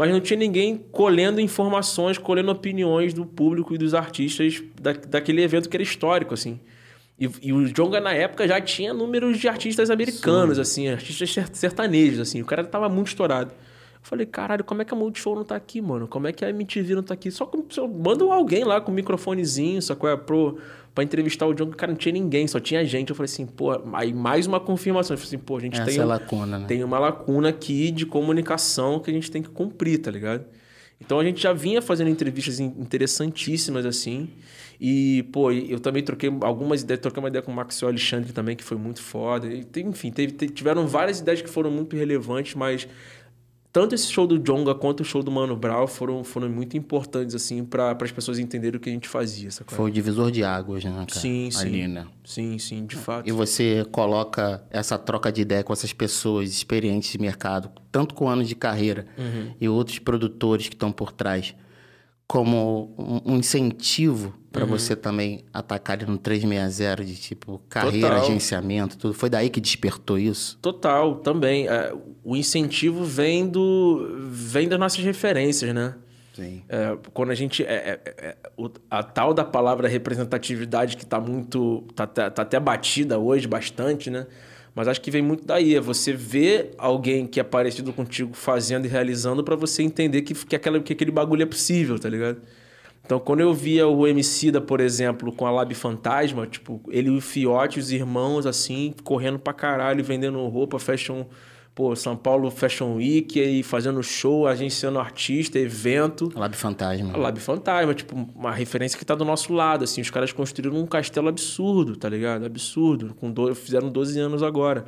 mas 0.00 0.10
não 0.10 0.18
tinha 0.18 0.38
ninguém 0.38 0.78
colhendo 0.90 1.42
informações, 1.42 2.16
colhendo 2.16 2.50
opiniões 2.50 3.12
do 3.12 3.26
público 3.26 3.74
e 3.74 3.76
dos 3.76 3.92
artistas 3.92 4.62
da, 4.80 4.94
daquele 4.94 5.42
evento 5.42 5.68
que 5.68 5.76
era 5.76 5.82
histórico, 5.82 6.32
assim. 6.32 6.58
E, 7.18 7.28
e, 7.42 7.52
o 7.52 7.66
Jonga, 7.66 8.00
na 8.00 8.14
época, 8.14 8.48
já 8.48 8.58
tinha 8.62 8.94
números 8.94 9.38
de 9.38 9.46
artistas 9.46 9.90
americanos, 9.90 10.56
Sim. 10.56 10.62
assim, 10.62 10.88
artistas 10.88 11.50
sertanejos, 11.52 12.18
assim. 12.18 12.40
O 12.40 12.46
cara 12.46 12.64
tava 12.64 12.88
muito 12.88 13.08
estourado. 13.08 13.50
Eu 13.50 14.00
falei, 14.00 14.24
caralho, 14.24 14.64
como 14.64 14.80
é 14.80 14.86
que 14.86 14.94
a 14.94 14.96
Multishow 14.96 15.36
não 15.36 15.44
tá 15.44 15.54
aqui, 15.54 15.82
mano? 15.82 16.08
Como 16.08 16.26
é 16.26 16.32
que 16.32 16.46
a 16.46 16.48
MTV 16.48 16.94
não 16.94 17.02
tá 17.02 17.12
aqui? 17.12 17.30
Só 17.30 17.44
com, 17.44 17.62
manda 17.86 18.24
alguém 18.24 18.64
lá 18.64 18.80
com 18.80 18.90
um 18.90 18.94
microfonezinho, 18.94 19.82
só 19.82 19.92
é 20.08 20.16
pro 20.16 20.56
para 20.94 21.04
entrevistar 21.04 21.46
o 21.46 21.54
John, 21.54 21.70
que 21.70 21.76
cara 21.76 21.92
não 21.92 21.98
tinha 21.98 22.12
ninguém, 22.12 22.46
só 22.46 22.58
tinha 22.58 22.84
gente. 22.84 23.10
Eu 23.10 23.16
falei 23.16 23.30
assim, 23.30 23.46
pô, 23.46 23.70
aí 23.92 24.12
mais 24.12 24.46
uma 24.46 24.58
confirmação. 24.58 25.14
Eu 25.14 25.18
falei 25.18 25.28
assim, 25.28 25.38
pô, 25.38 25.56
a 25.56 25.60
gente 25.60 25.80
Essa 25.80 25.90
tem, 25.90 25.98
é 25.98 26.04
lacuna, 26.04 26.58
né? 26.58 26.66
tem 26.66 26.82
uma 26.82 26.98
lacuna 26.98 27.48
aqui 27.48 27.90
de 27.90 28.04
comunicação 28.06 28.98
que 28.98 29.10
a 29.10 29.14
gente 29.14 29.30
tem 29.30 29.42
que 29.42 29.48
cumprir, 29.48 29.98
tá 29.98 30.10
ligado? 30.10 30.44
Então 31.00 31.18
a 31.18 31.24
gente 31.24 31.40
já 31.40 31.52
vinha 31.52 31.80
fazendo 31.80 32.10
entrevistas 32.10 32.60
interessantíssimas 32.60 33.86
assim. 33.86 34.28
E, 34.80 35.24
pô, 35.30 35.52
eu 35.52 35.78
também 35.78 36.02
troquei 36.02 36.30
algumas 36.40 36.82
ideias, 36.82 37.00
troquei 37.00 37.22
uma 37.22 37.28
ideia 37.28 37.42
com 37.42 37.52
o 37.52 37.54
Maxwell 37.54 37.90
Alexandre 37.90 38.32
também, 38.32 38.56
que 38.56 38.64
foi 38.64 38.78
muito 38.78 39.02
foda. 39.02 39.46
E, 39.46 39.66
enfim, 39.82 40.10
teve, 40.10 40.32
tiveram 40.48 40.86
várias 40.86 41.20
ideias 41.20 41.42
que 41.42 41.50
foram 41.50 41.70
muito 41.70 41.96
relevantes, 41.96 42.54
mas 42.54 42.88
tanto 43.72 43.94
esse 43.94 44.10
show 44.10 44.26
do 44.26 44.38
Jonga 44.38 44.74
quanto 44.74 45.00
o 45.00 45.04
show 45.04 45.22
do 45.22 45.30
Mano 45.30 45.56
Brown 45.56 45.86
foram, 45.86 46.24
foram 46.24 46.48
muito 46.48 46.76
importantes, 46.76 47.34
assim, 47.34 47.64
para 47.64 47.96
as 48.00 48.10
pessoas 48.10 48.38
entenderem 48.38 48.76
o 48.76 48.80
que 48.80 48.90
a 48.90 48.92
gente 48.92 49.08
fazia. 49.08 49.50
Sabe? 49.50 49.72
Foi 49.72 49.88
o 49.88 49.92
divisor 49.92 50.30
de 50.30 50.42
águas, 50.42 50.84
né, 50.84 50.90
cara? 50.90 51.20
Sim, 51.20 51.50
Ali, 51.56 51.82
sim. 51.82 51.88
Né? 51.88 52.06
Sim, 52.24 52.58
sim, 52.58 52.86
de 52.86 52.96
fato. 52.96 53.28
E 53.28 53.32
você 53.32 53.86
coloca 53.92 54.64
essa 54.70 54.98
troca 54.98 55.30
de 55.30 55.42
ideia 55.42 55.62
com 55.62 55.72
essas 55.72 55.92
pessoas 55.92 56.50
experientes 56.50 57.12
de 57.12 57.18
mercado, 57.18 57.70
tanto 57.92 58.14
com 58.14 58.28
anos 58.28 58.48
de 58.48 58.56
carreira 58.56 59.06
uhum. 59.16 59.54
e 59.60 59.68
outros 59.68 60.00
produtores 60.00 60.68
que 60.68 60.74
estão 60.74 60.90
por 60.90 61.12
trás, 61.12 61.54
como 62.26 62.94
um 63.24 63.36
incentivo 63.36 64.34
para 64.52 64.64
uhum. 64.64 64.70
você 64.70 64.96
também 64.96 65.44
atacar 65.52 65.96
ali 65.96 66.10
no 66.10 66.18
360 66.18 67.04
de 67.04 67.16
tipo 67.16 67.60
carreira, 67.68 68.08
Total. 68.08 68.24
agenciamento, 68.24 68.98
tudo. 68.98 69.14
Foi 69.14 69.30
daí 69.30 69.48
que 69.48 69.60
despertou 69.60 70.18
isso? 70.18 70.58
Total, 70.60 71.16
também. 71.16 71.68
É, 71.68 71.94
o 72.24 72.36
incentivo 72.36 73.04
vem 73.04 73.46
do 73.46 74.08
vem 74.30 74.68
das 74.68 74.78
nossas 74.78 75.04
referências, 75.04 75.72
né? 75.72 75.94
Sim. 76.34 76.62
É, 76.68 76.96
quando 77.12 77.30
a 77.30 77.34
gente 77.34 77.64
é, 77.64 78.00
é, 78.06 78.14
é 78.28 78.36
a 78.90 79.02
tal 79.02 79.34
da 79.34 79.44
palavra 79.44 79.88
representatividade 79.88 80.96
que 80.96 81.04
está 81.04 81.20
muito 81.20 81.84
tá, 81.94 82.06
tá, 82.06 82.30
tá, 82.30 82.42
até 82.42 82.58
batida 82.58 83.18
hoje 83.18 83.46
bastante, 83.46 84.10
né? 84.10 84.26
Mas 84.74 84.88
acho 84.88 85.00
que 85.00 85.10
vem 85.10 85.22
muito 85.22 85.44
daí, 85.44 85.74
é 85.74 85.80
você 85.80 86.12
ver 86.12 86.72
alguém 86.78 87.26
que 87.26 87.40
é 87.40 87.42
parecido 87.42 87.92
contigo 87.92 88.34
fazendo 88.34 88.86
e 88.86 88.88
realizando 88.88 89.42
para 89.42 89.56
você 89.56 89.82
entender 89.82 90.22
que, 90.22 90.32
que, 90.32 90.54
aquela, 90.54 90.80
que 90.80 90.92
aquele 90.92 91.10
bagulho 91.10 91.42
é 91.42 91.46
possível, 91.46 91.98
tá 91.98 92.08
ligado? 92.08 92.40
Então, 93.10 93.18
quando 93.18 93.40
eu 93.40 93.52
via 93.52 93.88
o 93.88 94.06
Emicida, 94.06 94.60
por 94.60 94.78
exemplo, 94.78 95.32
com 95.32 95.44
a 95.44 95.50
Lab 95.50 95.74
Fantasma, 95.74 96.46
tipo, 96.46 96.80
ele 96.88 97.08
e 97.08 97.10
o 97.10 97.20
Fiote, 97.20 97.80
os 97.80 97.90
irmãos, 97.90 98.46
assim, 98.46 98.94
correndo 99.02 99.36
pra 99.36 99.52
caralho, 99.52 100.04
vendendo 100.04 100.38
roupa, 100.46 100.78
fashion... 100.78 101.24
Pô, 101.74 101.96
São 101.96 102.16
Paulo 102.16 102.50
Fashion 102.52 102.94
Week, 102.96 103.40
aí 103.40 103.64
fazendo 103.64 104.00
show, 104.00 104.46
agenciando 104.46 105.00
artista, 105.00 105.58
evento. 105.58 106.30
A 106.36 106.38
Lab 106.38 106.54
Fantasma. 106.54 107.12
A 107.12 107.16
Lab 107.16 107.40
Fantasma, 107.40 107.94
tipo, 107.94 108.14
uma 108.14 108.52
referência 108.52 108.96
que 108.96 109.04
tá 109.04 109.16
do 109.16 109.24
nosso 109.24 109.52
lado, 109.52 109.82
assim. 109.82 110.00
Os 110.00 110.10
caras 110.10 110.30
construíram 110.32 110.76
um 110.76 110.86
castelo 110.86 111.28
absurdo, 111.28 111.96
tá 111.96 112.08
ligado? 112.08 112.44
Absurdo. 112.44 113.14
Com 113.14 113.32
do... 113.32 113.52
Fizeram 113.56 113.88
12 113.88 114.20
anos 114.20 114.42
agora. 114.42 114.86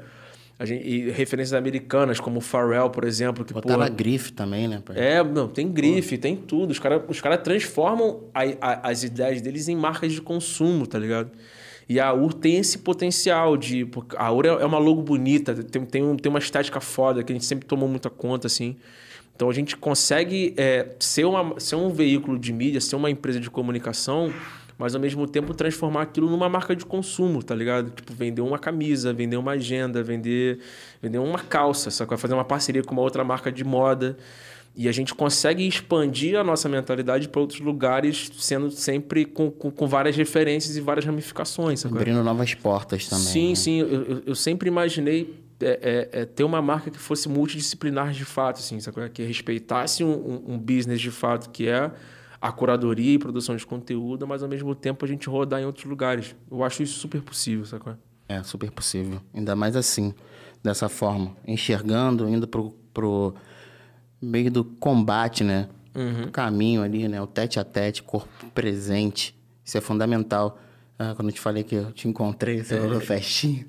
Gente, 0.60 0.86
e 0.86 1.10
referências 1.10 1.54
americanas, 1.54 2.20
como 2.20 2.38
o 2.38 2.40
Pharrell, 2.40 2.88
por 2.90 3.04
exemplo. 3.04 3.44
Que, 3.44 3.52
Botaram 3.52 3.80
pô, 3.80 3.84
a 3.84 3.88
grife 3.88 4.32
também, 4.32 4.68
né? 4.68 4.80
Pai? 4.84 4.96
É, 4.96 5.24
não, 5.24 5.48
tem 5.48 5.68
grife, 5.68 6.16
tem 6.16 6.36
tudo. 6.36 6.70
Os 6.70 6.78
caras 6.78 7.02
os 7.08 7.20
cara 7.20 7.36
transformam 7.36 8.20
a, 8.32 8.42
a, 8.60 8.90
as 8.90 9.02
ideias 9.02 9.40
deles 9.40 9.68
em 9.68 9.76
marcas 9.76 10.12
de 10.12 10.20
consumo, 10.20 10.86
tá 10.86 10.98
ligado? 10.98 11.30
E 11.88 11.98
a 11.98 12.12
UR 12.14 12.32
tem 12.32 12.58
esse 12.58 12.78
potencial 12.78 13.56
de... 13.56 13.86
A 14.16 14.32
UR 14.32 14.46
é 14.46 14.64
uma 14.64 14.78
logo 14.78 15.02
bonita, 15.02 15.54
tem, 15.54 15.84
tem, 15.84 16.02
um, 16.02 16.16
tem 16.16 16.30
uma 16.30 16.38
estética 16.38 16.80
foda 16.80 17.22
que 17.22 17.32
a 17.32 17.34
gente 17.34 17.44
sempre 17.44 17.66
tomou 17.66 17.88
muita 17.88 18.08
conta, 18.08 18.46
assim. 18.46 18.76
Então 19.34 19.50
a 19.50 19.52
gente 19.52 19.76
consegue 19.76 20.54
é, 20.56 20.94
ser, 21.00 21.24
uma, 21.24 21.58
ser 21.58 21.74
um 21.76 21.90
veículo 21.90 22.38
de 22.38 22.52
mídia, 22.52 22.80
ser 22.80 22.96
uma 22.96 23.10
empresa 23.10 23.40
de 23.40 23.50
comunicação 23.50 24.32
mas 24.82 24.96
ao 24.96 25.00
mesmo 25.00 25.28
tempo 25.28 25.54
transformar 25.54 26.02
aquilo 26.02 26.28
numa 26.28 26.48
marca 26.48 26.74
de 26.74 26.84
consumo, 26.84 27.40
tá 27.40 27.54
ligado? 27.54 27.90
Tipo, 27.90 28.12
vender 28.12 28.40
uma 28.40 28.58
camisa, 28.58 29.12
vender 29.12 29.36
uma 29.36 29.52
agenda, 29.52 30.02
vender, 30.02 30.58
vender 31.00 31.18
uma 31.18 31.38
calça, 31.38 31.88
sacou? 31.88 32.18
Fazer 32.18 32.34
uma 32.34 32.44
parceria 32.44 32.82
com 32.82 32.90
uma 32.92 33.00
outra 33.00 33.22
marca 33.22 33.52
de 33.52 33.62
moda. 33.62 34.16
E 34.74 34.88
a 34.88 34.92
gente 34.92 35.14
consegue 35.14 35.64
expandir 35.64 36.36
a 36.36 36.42
nossa 36.42 36.68
mentalidade 36.68 37.28
para 37.28 37.40
outros 37.40 37.60
lugares, 37.60 38.28
sendo 38.38 38.72
sempre 38.72 39.24
com, 39.24 39.52
com, 39.52 39.70
com, 39.70 39.86
várias 39.86 40.16
referências 40.16 40.76
e 40.76 40.80
várias 40.80 41.04
ramificações. 41.04 41.86
Abrindo 41.86 42.24
novas 42.24 42.52
portas 42.54 43.06
também. 43.06 43.24
Sim, 43.24 43.48
né? 43.50 43.54
sim. 43.54 43.78
Eu, 43.78 44.22
eu 44.26 44.34
sempre 44.34 44.66
imaginei 44.66 45.32
é, 45.60 46.08
é, 46.12 46.22
é, 46.22 46.24
ter 46.24 46.42
uma 46.42 46.60
marca 46.60 46.90
que 46.90 46.98
fosse 46.98 47.28
multidisciplinar 47.28 48.10
de 48.10 48.24
fato, 48.24 48.58
assim, 48.58 48.80
sacou? 48.80 49.08
que 49.08 49.22
respeitasse 49.22 50.02
um, 50.02 50.10
um, 50.10 50.54
um 50.54 50.58
business 50.58 51.00
de 51.00 51.12
fato, 51.12 51.50
que 51.50 51.68
é 51.68 51.88
a 52.42 52.50
curadoria 52.50 53.14
e 53.14 53.18
produção 53.20 53.54
de 53.54 53.64
conteúdo, 53.64 54.26
mas 54.26 54.42
ao 54.42 54.48
mesmo 54.48 54.74
tempo 54.74 55.04
a 55.04 55.08
gente 55.08 55.28
rodar 55.28 55.60
em 55.60 55.64
outros 55.64 55.84
lugares. 55.84 56.34
Eu 56.50 56.64
acho 56.64 56.82
isso 56.82 56.98
super 56.98 57.22
possível, 57.22 57.64
sacou? 57.64 57.94
É, 58.28 58.42
super 58.42 58.68
possível. 58.72 59.20
Ainda 59.32 59.54
mais 59.54 59.76
assim, 59.76 60.12
dessa 60.60 60.88
forma. 60.88 61.36
Enxergando, 61.46 62.28
indo 62.28 62.48
pro, 62.48 62.74
pro 62.92 63.32
meio 64.20 64.50
do 64.50 64.64
combate, 64.64 65.44
né? 65.44 65.68
Uhum. 65.94 66.24
O 66.24 66.30
caminho 66.32 66.82
ali, 66.82 67.06
né? 67.06 67.22
O 67.22 67.28
tete 67.28 67.60
a 67.60 67.64
tete, 67.64 68.02
corpo 68.02 68.28
presente. 68.52 69.38
Isso 69.64 69.78
é 69.78 69.80
fundamental. 69.80 70.58
Ah, 70.98 71.14
quando 71.16 71.28
eu 71.28 71.34
te 71.34 71.40
falei 71.40 71.64
que 71.64 71.74
eu 71.74 71.90
te 71.90 72.06
encontrei, 72.06 72.62
você 72.62 72.76
é. 72.76 73.00
festinha, 73.00 73.66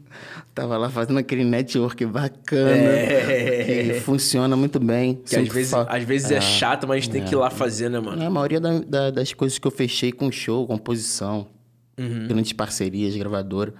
tava 0.53 0.77
lá 0.77 0.89
fazendo 0.89 1.17
aquele 1.17 1.43
network 1.43 2.05
bacana, 2.05 2.71
é. 2.71 3.93
que 3.93 3.99
funciona 4.01 4.55
muito 4.55 4.79
bem. 4.79 5.15
Que 5.15 5.37
às 5.37 5.47
vezes, 5.47 5.71
fa... 5.71 5.83
às 5.83 6.03
vezes 6.03 6.29
é, 6.29 6.35
é 6.35 6.41
chato, 6.41 6.87
mas 6.87 6.97
a 6.97 6.99
gente 6.99 7.11
tem 7.11 7.23
que 7.23 7.33
ir 7.33 7.37
lá 7.37 7.49
fazer, 7.49 7.89
né, 7.89 7.99
mano? 7.99 8.21
É, 8.21 8.25
a 8.25 8.29
maioria 8.29 8.59
da, 8.59 8.79
da, 8.79 9.09
das 9.09 9.33
coisas 9.33 9.57
que 9.57 9.65
eu 9.65 9.71
fechei 9.71 10.11
com 10.11 10.31
show, 10.31 10.67
composição, 10.67 11.47
uhum. 11.97 12.27
grandes 12.27 12.53
parcerias, 12.53 13.15
gravadora, 13.15 13.73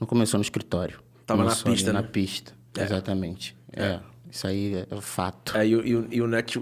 não 0.00 0.06
começou 0.06 0.38
no 0.38 0.42
escritório. 0.42 0.98
Tava 1.26 1.44
na 1.44 1.54
pista, 1.54 1.92
né? 1.92 2.00
Na 2.00 2.06
pista, 2.06 2.52
é. 2.76 2.84
exatamente. 2.84 3.56
é. 3.72 3.82
é. 3.82 4.00
Isso 4.30 4.46
aí 4.46 4.74
é 4.90 5.00
fato. 5.00 5.56
É, 5.56 5.66
e, 5.66 5.72
e, 5.72 6.08
e, 6.10 6.20
o 6.20 6.26
net, 6.26 6.58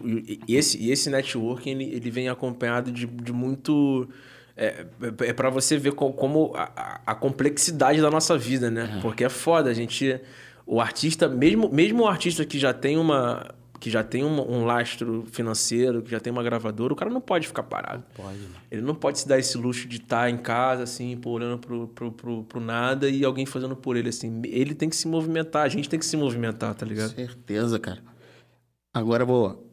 e, 0.46 0.54
esse, 0.54 0.78
e 0.78 0.92
esse 0.92 1.10
networking, 1.10 1.70
ele, 1.70 1.84
ele 1.96 2.10
vem 2.10 2.28
acompanhado 2.28 2.92
de, 2.92 3.06
de 3.06 3.32
muito... 3.32 4.08
É, 4.56 4.86
é, 5.02 5.28
é 5.28 5.32
para 5.32 5.50
você 5.50 5.76
ver 5.76 5.92
como, 5.92 6.14
como 6.14 6.52
a, 6.54 7.00
a, 7.06 7.14
complexidade 7.14 8.00
da 8.00 8.10
nossa 8.10 8.38
vida, 8.38 8.70
né? 8.70 8.90
Uhum. 8.94 9.00
Porque 9.00 9.24
é 9.24 9.28
foda, 9.28 9.70
a 9.70 9.74
gente... 9.74 10.18
O 10.66 10.80
artista, 10.80 11.28
mesmo, 11.28 11.68
mesmo 11.68 12.02
o 12.02 12.08
artista 12.08 12.44
que 12.44 12.58
já 12.58 12.72
tem 12.72 12.96
uma 12.96 13.54
que 13.78 13.90
já 13.90 14.02
tem 14.02 14.24
um, 14.24 14.40
um, 14.50 14.64
lastro 14.64 15.24
financeiro, 15.30 16.02
que 16.02 16.10
já 16.10 16.18
tem 16.18 16.32
uma 16.32 16.42
gravadora, 16.42 16.92
o 16.92 16.96
cara 16.96 17.10
não 17.10 17.20
pode 17.20 17.46
ficar 17.46 17.62
parado. 17.62 18.02
Pode. 18.14 18.38
Né? 18.38 18.48
Ele 18.70 18.82
não 18.82 18.94
pode 18.94 19.18
se 19.18 19.28
dar 19.28 19.38
esse 19.38 19.56
luxo 19.58 19.86
de 19.86 19.98
estar 19.98 20.22
tá 20.22 20.30
em 20.30 20.38
casa, 20.38 20.82
assim, 20.82 21.16
pô, 21.16 21.30
olhando 21.30 21.58
pro, 21.58 21.88
pro, 21.88 22.12
pro, 22.12 22.44
pro, 22.44 22.60
nada 22.60 23.08
e 23.08 23.24
alguém 23.24 23.46
fazendo 23.46 23.76
por 23.76 23.96
ele, 23.96 24.08
assim. 24.08 24.40
Ele 24.44 24.74
tem 24.74 24.88
que 24.88 24.96
se 24.96 25.06
movimentar, 25.06 25.64
a 25.64 25.68
gente 25.68 25.88
tem 25.88 25.98
que 25.98 26.06
se 26.06 26.16
movimentar, 26.16 26.74
tá 26.74 26.86
ligado? 26.86 27.14
Certeza, 27.14 27.78
cara. 27.78 28.02
Agora 28.92 29.24
vou 29.24 29.65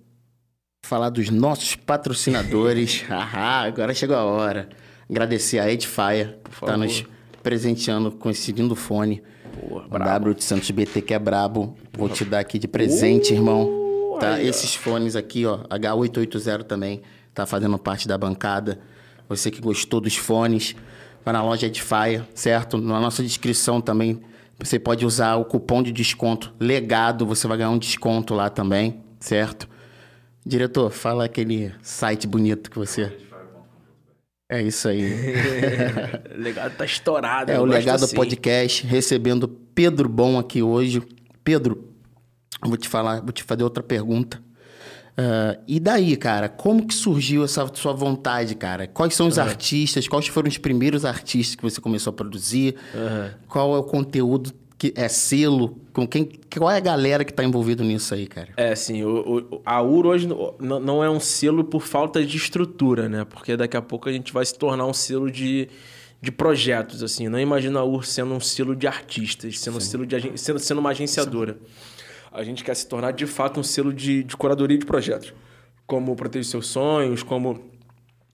falar 0.84 1.10
dos 1.10 1.30
nossos 1.30 1.76
patrocinadores. 1.76 3.06
ah, 3.10 3.62
agora 3.62 3.94
chegou 3.94 4.16
a 4.16 4.24
hora. 4.24 4.70
Agradecer 5.10 5.58
a 5.60 5.72
Edifier, 5.72 6.38
que 6.44 6.66
tá 6.66 6.78
nos 6.78 7.06
presenteando 7.42 8.12
com 8.12 8.30
esse 8.30 8.52
lindo 8.52 8.76
fone. 8.76 9.24
Porra, 9.68 9.86
o 9.90 10.00
W 10.00 10.34
de 10.36 10.44
Santos 10.44 10.70
BT, 10.70 11.02
que 11.02 11.14
é 11.14 11.20
brabo. 11.20 11.76
Vou 11.98 12.10
te 12.10 12.26
dar 12.26 12.40
aqui 12.40 12.60
de 12.60 12.68
presente, 12.68 13.32
uh! 13.32 13.36
irmão. 13.36 14.18
Tá? 14.20 14.42
Esses 14.42 14.76
fones 14.76 15.16
aqui, 15.16 15.46
ó, 15.46 15.60
H880 15.70 16.64
também, 16.64 17.02
tá 17.34 17.46
fazendo 17.46 17.78
parte 17.80 18.08
da 18.08 18.18
bancada. 18.18 18.80
Você 19.28 19.50
que 19.50 19.60
gostou 19.60 20.00
dos 20.00 20.16
fones, 20.16 20.76
vai 21.26 21.34
na 21.34 21.44
loja 21.44 21.68
Edifier, 21.68 22.24
certo? 22.36 22.78
Na 22.78 23.00
nossa 23.00 23.24
descrição 23.24 23.82
também, 23.82 24.22
você 24.60 24.78
pode 24.78 25.06
usar 25.06 25.36
o 25.36 25.46
cupom 25.46 25.82
de 25.82 25.92
desconto 25.92 26.54
legado, 26.60 27.26
você 27.26 27.48
vai 27.48 27.58
ganhar 27.58 27.72
um 27.72 27.78
desconto 27.78 28.34
lá 28.34 28.50
também, 28.50 29.02
certo? 29.20 29.68
Diretor, 30.46 30.92
fala 30.92 31.26
aquele 31.26 31.74
site 31.82 32.28
bonito 32.28 32.70
que 32.70 32.78
você. 32.78 33.12
É 34.50 34.62
isso 34.62 34.88
aí. 34.88 35.12
o 36.36 36.38
legado 36.42 36.76
tá 36.76 36.86
estourado. 36.86 37.52
É 37.52 37.60
o 37.60 37.66
legado 37.66 38.04
assim. 38.04 38.16
podcast, 38.16 38.86
recebendo 38.86 39.48
Pedro 39.48 40.10
Bom 40.10 40.38
aqui 40.38 40.62
hoje. 40.62 41.02
Pedro, 41.44 41.90
vou 42.62 42.78
te 42.78 42.90
falar, 42.90 43.22
vou 43.22 43.32
te 43.32 43.42
fazer 43.44 43.64
outra 43.64 43.82
pergunta. 43.82 44.42
Uh, 45.14 45.62
e 45.68 45.80
daí, 45.80 46.18
cara, 46.18 46.50
como 46.50 46.88
que 46.88 46.94
surgiu 46.94 47.44
essa 47.44 47.70
sua 47.74 47.94
vontade, 47.94 48.56
cara? 48.56 48.88
Quais 48.88 49.14
são 49.14 49.28
os 49.28 49.38
uhum. 49.38 49.44
artistas? 49.44 50.08
Quais 50.08 50.28
foram 50.28 50.50
os 50.50 50.58
primeiros 50.58 51.06
artistas 51.06 51.56
que 51.56 51.62
você 51.62 51.80
começou 51.80 52.12
a 52.12 52.14
produzir? 52.14 52.76
Uhum. 52.94 53.30
Qual 53.48 53.76
é 53.76 53.80
o 53.80 53.84
conteúdo 53.84 54.52
que 54.92 54.94
é 54.96 55.08
selo? 55.08 55.78
Com 55.94 56.08
quem? 56.08 56.30
Qual 56.58 56.70
é 56.70 56.78
a 56.78 56.80
galera 56.80 57.24
que 57.24 57.32
está 57.32 57.44
envolvido 57.44 57.84
nisso 57.84 58.14
aí, 58.14 58.28
cara? 58.28 58.50
É, 58.58 58.72
assim, 58.72 59.04
o, 59.04 59.48
o, 59.52 59.62
a 59.66 59.82
UR 59.82 60.08
hoje 60.08 60.28
não, 60.28 60.80
não 60.80 61.04
é 61.04 61.10
um 61.10 61.20
selo 61.20 61.64
por 61.64 61.82
falta 61.82 62.26
de 62.26 62.36
estrutura, 62.36 63.08
né? 63.08 63.24
Porque 63.24 63.56
daqui 63.56 63.78
a 63.78 63.82
pouco 63.82 64.10
a 64.10 64.12
gente 64.12 64.34
vai 64.34 64.46
se 64.46 64.58
tornar 64.58 64.86
um 64.86 64.94
selo 64.94 65.32
de 65.32 65.70
de 66.22 66.32
projetos, 66.32 67.04
assim. 67.04 67.28
Não 67.28 67.38
imagino 67.38 67.78
a 67.78 67.84
UR 67.84 68.06
sendo 68.06 68.34
um 68.34 68.40
selo 68.40 68.74
de 68.74 68.88
artistas, 68.88 69.60
sendo 69.60 69.74
Sim. 69.74 69.88
um 69.88 69.90
selo 69.90 70.06
de 70.06 70.38
sendo, 70.38 70.60
sendo 70.60 70.80
uma 70.80 70.92
agenciadora. 70.92 71.54
Sim 71.54 71.94
a 72.34 72.44
gente 72.44 72.64
quer 72.64 72.76
se 72.76 72.88
tornar 72.88 73.12
de 73.12 73.28
fato 73.28 73.60
um 73.60 73.64
selo 73.64 73.94
de, 73.94 74.24
de 74.24 74.36
curadoria 74.36 74.78
de 74.78 74.86
projetos, 74.86 75.34
como 75.86 76.16
Proteger 76.16 76.46
Seus 76.46 76.66
Sonhos, 76.68 77.22
como 77.22 77.72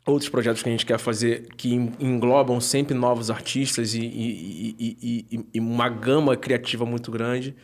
outros 0.06 0.30
projetos 0.30 0.64
que 0.64 0.70
a 0.70 0.72
gente 0.72 0.86
quer 0.86 0.98
fazer 0.98 1.48
que 1.56 1.74
englobam 2.00 2.60
sempre 2.60 2.94
novos 2.94 3.30
artistas 3.30 3.94
e, 3.94 4.02
e, 4.02 4.76
e, 4.80 5.48
e, 5.54 5.60
uma 5.60 5.90
gama 5.90 6.36
criativa 6.36 6.86
muito 6.86 7.12
grande. 7.12 7.56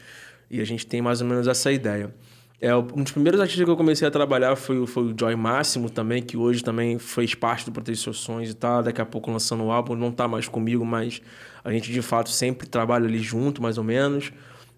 E 0.49 0.61
a 0.61 0.65
gente 0.65 0.85
tem 0.85 1.01
mais 1.01 1.21
ou 1.21 1.27
menos 1.27 1.47
essa 1.47 1.71
ideia. 1.71 2.13
É, 2.61 2.75
um 2.75 3.03
dos 3.03 3.11
primeiros 3.11 3.39
artistas 3.39 3.65
que 3.65 3.69
eu 3.69 3.75
comecei 3.75 4.07
a 4.07 4.11
trabalhar 4.11 4.55
foi, 4.55 4.85
foi 4.87 5.03
o 5.03 5.15
Joy 5.17 5.35
Máximo 5.35 5.89
também, 5.89 6.21
que 6.21 6.37
hoje 6.37 6.63
também 6.63 6.97
fez 6.97 7.35
parte 7.35 7.65
do 7.65 7.71
Proteger 7.71 8.01
Seus 8.01 8.19
Sonhos 8.19 8.49
e 8.51 8.53
tá 8.53 8.81
daqui 8.81 9.01
a 9.01 9.05
pouco 9.05 9.29
lançando 9.29 9.63
o 9.63 9.71
álbum. 9.71 9.95
Não 9.95 10.11
tá 10.11 10.27
mais 10.27 10.47
comigo, 10.47 10.85
mas 10.85 11.21
a 11.63 11.71
gente 11.71 11.91
de 11.91 12.01
fato 12.01 12.29
sempre 12.29 12.67
trabalha 12.67 13.05
ali 13.05 13.19
junto, 13.19 13.61
mais 13.61 13.77
ou 13.77 13.83
menos. 13.83 14.31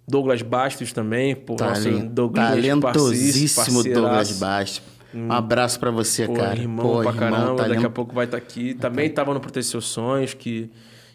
Douglas 0.08 0.42
Bastos 0.42 0.94
também, 0.94 1.36
pô, 1.36 1.56
Talent, 1.56 1.86
nosso 1.86 2.08
Douglas 2.08 2.50
talentosíssimo 2.50 3.84
Douglas 3.84 4.40
Bastos. 4.40 4.97
Um 5.14 5.32
abraço 5.32 5.80
para 5.80 5.92
você, 5.92 6.26
pô, 6.26 6.34
cara. 6.34 6.60
Irmão 6.60 6.86
pô, 6.86 7.02
pra 7.02 7.12
irmão, 7.12 7.16
caramba, 7.16 7.56
talent... 7.56 7.76
daqui 7.76 7.86
a 7.86 7.90
pouco 7.90 8.14
vai 8.14 8.26
estar 8.26 8.38
tá 8.38 8.44
aqui. 8.44 8.74
Também 8.74 9.08
estava 9.08 9.34
no 9.34 9.40
Proteger 9.40 9.70
Seus 9.70 9.86
Sonhos, 9.86 10.34
que, 10.34 10.70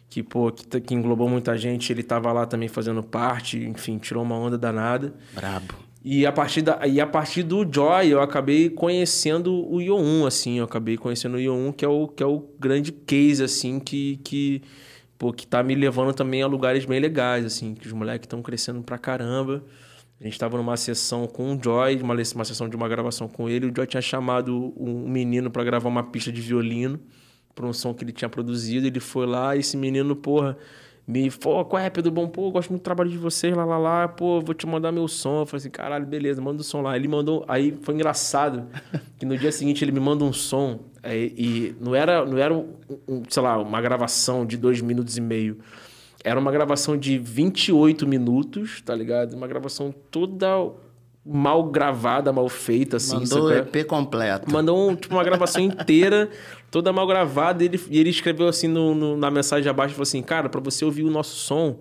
que, 0.08 0.22
pô, 0.22 0.50
que, 0.50 0.80
que, 0.80 0.94
englobou 0.94 1.28
muita 1.28 1.56
gente. 1.56 1.92
Ele 1.92 2.00
estava 2.00 2.32
lá 2.32 2.46
também 2.46 2.68
fazendo 2.68 3.02
parte, 3.02 3.58
enfim, 3.58 3.98
tirou 3.98 4.22
uma 4.22 4.36
onda 4.36 4.56
danada. 4.56 5.14
Brabo. 5.34 5.74
E 6.04 6.26
a 6.26 6.32
partir, 6.32 6.62
da, 6.62 6.84
e 6.86 7.00
a 7.00 7.06
partir 7.06 7.44
do 7.44 7.66
Joy, 7.70 8.08
eu 8.08 8.20
acabei 8.20 8.68
conhecendo 8.68 9.54
o 9.54 9.76
Io1, 9.76 10.26
assim. 10.26 10.58
Eu 10.58 10.64
acabei 10.64 10.96
conhecendo 10.96 11.36
o 11.36 11.40
Io1, 11.40 11.74
que 11.74 11.84
é 11.84 11.88
o, 11.88 12.08
que 12.08 12.22
é 12.22 12.26
o 12.26 12.44
grande 12.58 12.90
case, 12.90 13.42
assim, 13.42 13.78
que... 13.78 14.18
que 14.24 14.62
pô, 15.16 15.32
que 15.32 15.46
tá 15.46 15.62
me 15.62 15.76
levando 15.76 16.12
também 16.12 16.42
a 16.42 16.48
lugares 16.48 16.84
bem 16.84 16.98
legais, 16.98 17.44
assim, 17.44 17.74
que 17.74 17.86
os 17.86 17.92
moleques 17.92 18.26
estão 18.26 18.42
crescendo 18.42 18.82
pra 18.82 18.98
caramba. 18.98 19.62
A 20.22 20.24
gente 20.24 20.34
estava 20.34 20.56
numa 20.56 20.76
sessão 20.76 21.26
com 21.26 21.56
o 21.56 21.60
Joy, 21.60 22.00
uma, 22.00 22.14
uma 22.14 22.44
sessão 22.44 22.68
de 22.68 22.76
uma 22.76 22.88
gravação 22.88 23.26
com 23.26 23.48
ele. 23.48 23.66
O 23.66 23.72
Joy 23.74 23.88
tinha 23.88 24.00
chamado 24.00 24.72
um 24.76 25.08
menino 25.08 25.50
para 25.50 25.64
gravar 25.64 25.88
uma 25.88 26.04
pista 26.04 26.30
de 26.30 26.40
violino 26.40 27.00
para 27.56 27.66
um 27.66 27.72
som 27.72 27.92
que 27.92 28.04
ele 28.04 28.12
tinha 28.12 28.28
produzido. 28.28 28.86
Ele 28.86 29.00
foi 29.00 29.26
lá 29.26 29.56
e 29.56 29.58
esse 29.58 29.76
menino, 29.76 30.14
porra, 30.14 30.56
me 31.04 31.28
falou, 31.28 31.64
qual 31.64 31.82
é, 31.82 31.90
Pedro 31.90 32.12
Bom? 32.12 32.28
Pô, 32.28 32.52
gosto 32.52 32.70
muito 32.70 32.82
do 32.82 32.84
trabalho 32.84 33.10
de 33.10 33.18
vocês, 33.18 33.52
lá, 33.56 33.64
lá, 33.64 33.76
lá. 33.76 34.06
Pô, 34.06 34.40
vou 34.40 34.54
te 34.54 34.64
mandar 34.64 34.92
meu 34.92 35.08
som. 35.08 35.40
Eu 35.40 35.46
falei 35.46 35.58
assim, 35.58 35.70
caralho, 35.70 36.06
beleza, 36.06 36.40
manda 36.40 36.60
o 36.60 36.64
som 36.64 36.82
lá. 36.82 36.94
Ele 36.94 37.08
mandou... 37.08 37.44
Aí 37.48 37.76
foi 37.82 37.92
engraçado 37.92 38.68
que 39.18 39.26
no 39.26 39.36
dia 39.36 39.50
seguinte 39.50 39.84
ele 39.84 39.90
me 39.90 39.98
manda 39.98 40.22
um 40.22 40.32
som 40.32 40.78
é, 41.02 41.16
e 41.16 41.74
não 41.80 41.96
era, 41.96 42.24
não 42.24 42.38
era 42.38 42.54
um, 42.54 42.72
um, 43.08 43.22
sei 43.28 43.42
lá, 43.42 43.58
uma 43.58 43.80
gravação 43.80 44.46
de 44.46 44.56
dois 44.56 44.80
minutos 44.80 45.16
e 45.16 45.20
meio. 45.20 45.58
Era 46.24 46.38
uma 46.38 46.52
gravação 46.52 46.96
de 46.96 47.18
28 47.18 48.06
minutos, 48.06 48.80
tá 48.80 48.94
ligado? 48.94 49.34
Uma 49.34 49.46
gravação 49.46 49.92
toda 50.10 50.46
mal 51.24 51.64
gravada, 51.64 52.32
mal 52.32 52.48
feita, 52.48 52.96
assim. 52.96 53.16
Mandou 53.16 53.44
o 53.44 53.52
EP 53.52 53.86
completo. 53.86 54.50
Mandou 54.50 54.90
um, 54.90 54.96
tipo, 54.96 55.14
uma 55.14 55.24
gravação 55.24 55.62
inteira, 55.62 56.28
toda 56.70 56.92
mal 56.92 57.06
gravada. 57.06 57.62
E 57.62 57.66
ele, 57.66 57.80
e 57.90 57.98
ele 57.98 58.10
escreveu 58.10 58.48
assim 58.48 58.68
no, 58.68 58.94
no, 58.94 59.16
na 59.16 59.30
mensagem 59.30 59.68
abaixo, 59.68 59.94
falou 59.94 60.02
assim, 60.02 60.22
cara, 60.22 60.48
para 60.48 60.60
você 60.60 60.84
ouvir 60.84 61.04
o 61.04 61.10
nosso 61.10 61.36
som, 61.36 61.78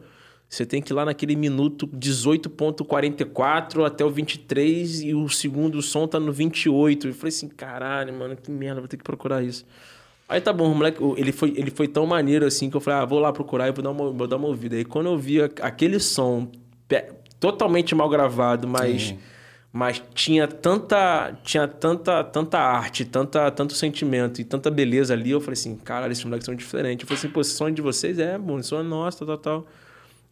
você 0.48 0.66
tem 0.66 0.82
que 0.82 0.92
ir 0.92 0.96
lá 0.96 1.06
naquele 1.06 1.36
minuto 1.36 1.88
18.44 1.88 3.86
até 3.86 4.04
o 4.04 4.10
23 4.10 5.02
e 5.02 5.14
o 5.16 5.28
segundo 5.30 5.82
som 5.82 6.08
tá 6.08 6.20
no 6.20 6.32
28. 6.32 7.08
Eu 7.08 7.14
falei 7.14 7.30
assim, 7.30 7.48
caralho, 7.48 8.14
mano, 8.14 8.36
que 8.36 8.52
merda, 8.52 8.82
vou 8.82 8.88
ter 8.88 8.98
que 8.98 9.04
procurar 9.04 9.42
isso. 9.44 9.66
Aí 10.32 10.40
tá 10.42 10.54
bom, 10.54 10.72
o 10.72 10.76
moleque, 10.76 11.04
ele 11.18 11.32
foi, 11.32 11.54
ele 11.58 11.70
foi 11.70 11.88
tão 11.88 12.06
maneiro 12.06 12.46
assim 12.46 12.70
que 12.70 12.78
eu 12.78 12.82
falei, 12.82 13.02
ah, 13.02 13.06
vou 13.06 13.20
lá 13.20 13.34
procurar 13.34 13.68
e 13.68 13.72
vou 13.72 13.84
dar 13.84 13.92
uma, 13.92 14.12
vou 14.12 14.28
dar 14.28 14.38
uma 14.38 14.48
ouvida. 14.48 14.76
Aí 14.76 14.86
quando 14.86 15.08
eu 15.08 15.18
vi 15.18 15.42
aquele 15.42 16.00
som 16.00 16.50
totalmente 17.40 17.94
mal 17.94 18.10
gravado, 18.10 18.68
mas... 18.68 19.02
Sim 19.04 19.20
mas 19.74 20.04
tinha 20.14 20.48
tanta, 20.48 21.34
tinha 21.44 21.66
tanta, 21.66 22.24
tanta 22.26 22.60
arte, 22.60 23.06
tanta, 23.06 23.50
tanto 23.50 23.74
sentimento 23.74 24.42
e 24.42 24.44
tanta 24.44 24.70
beleza 24.70 25.14
ali. 25.14 25.32
Eu 25.32 25.40
falei 25.40 25.54
assim, 25.54 25.78
cara, 25.78 26.12
esses 26.12 26.24
moleques 26.26 26.46
são 26.46 26.54
diferentes. 26.54 27.04
Eu 27.04 27.08
falei 27.08 27.20
assim, 27.20 27.30
pô, 27.30 27.40
esse 27.40 27.52
sonho 27.52 27.74
de 27.74 27.82
vocês 27.82 28.20
é 28.20 28.38
bom, 28.38 28.60
esse 28.60 28.68
sonho 28.68 28.82
é 28.82 28.84
nosso, 28.84 29.26
tal, 29.26 29.38
tal, 29.38 29.38
tal. 29.38 29.68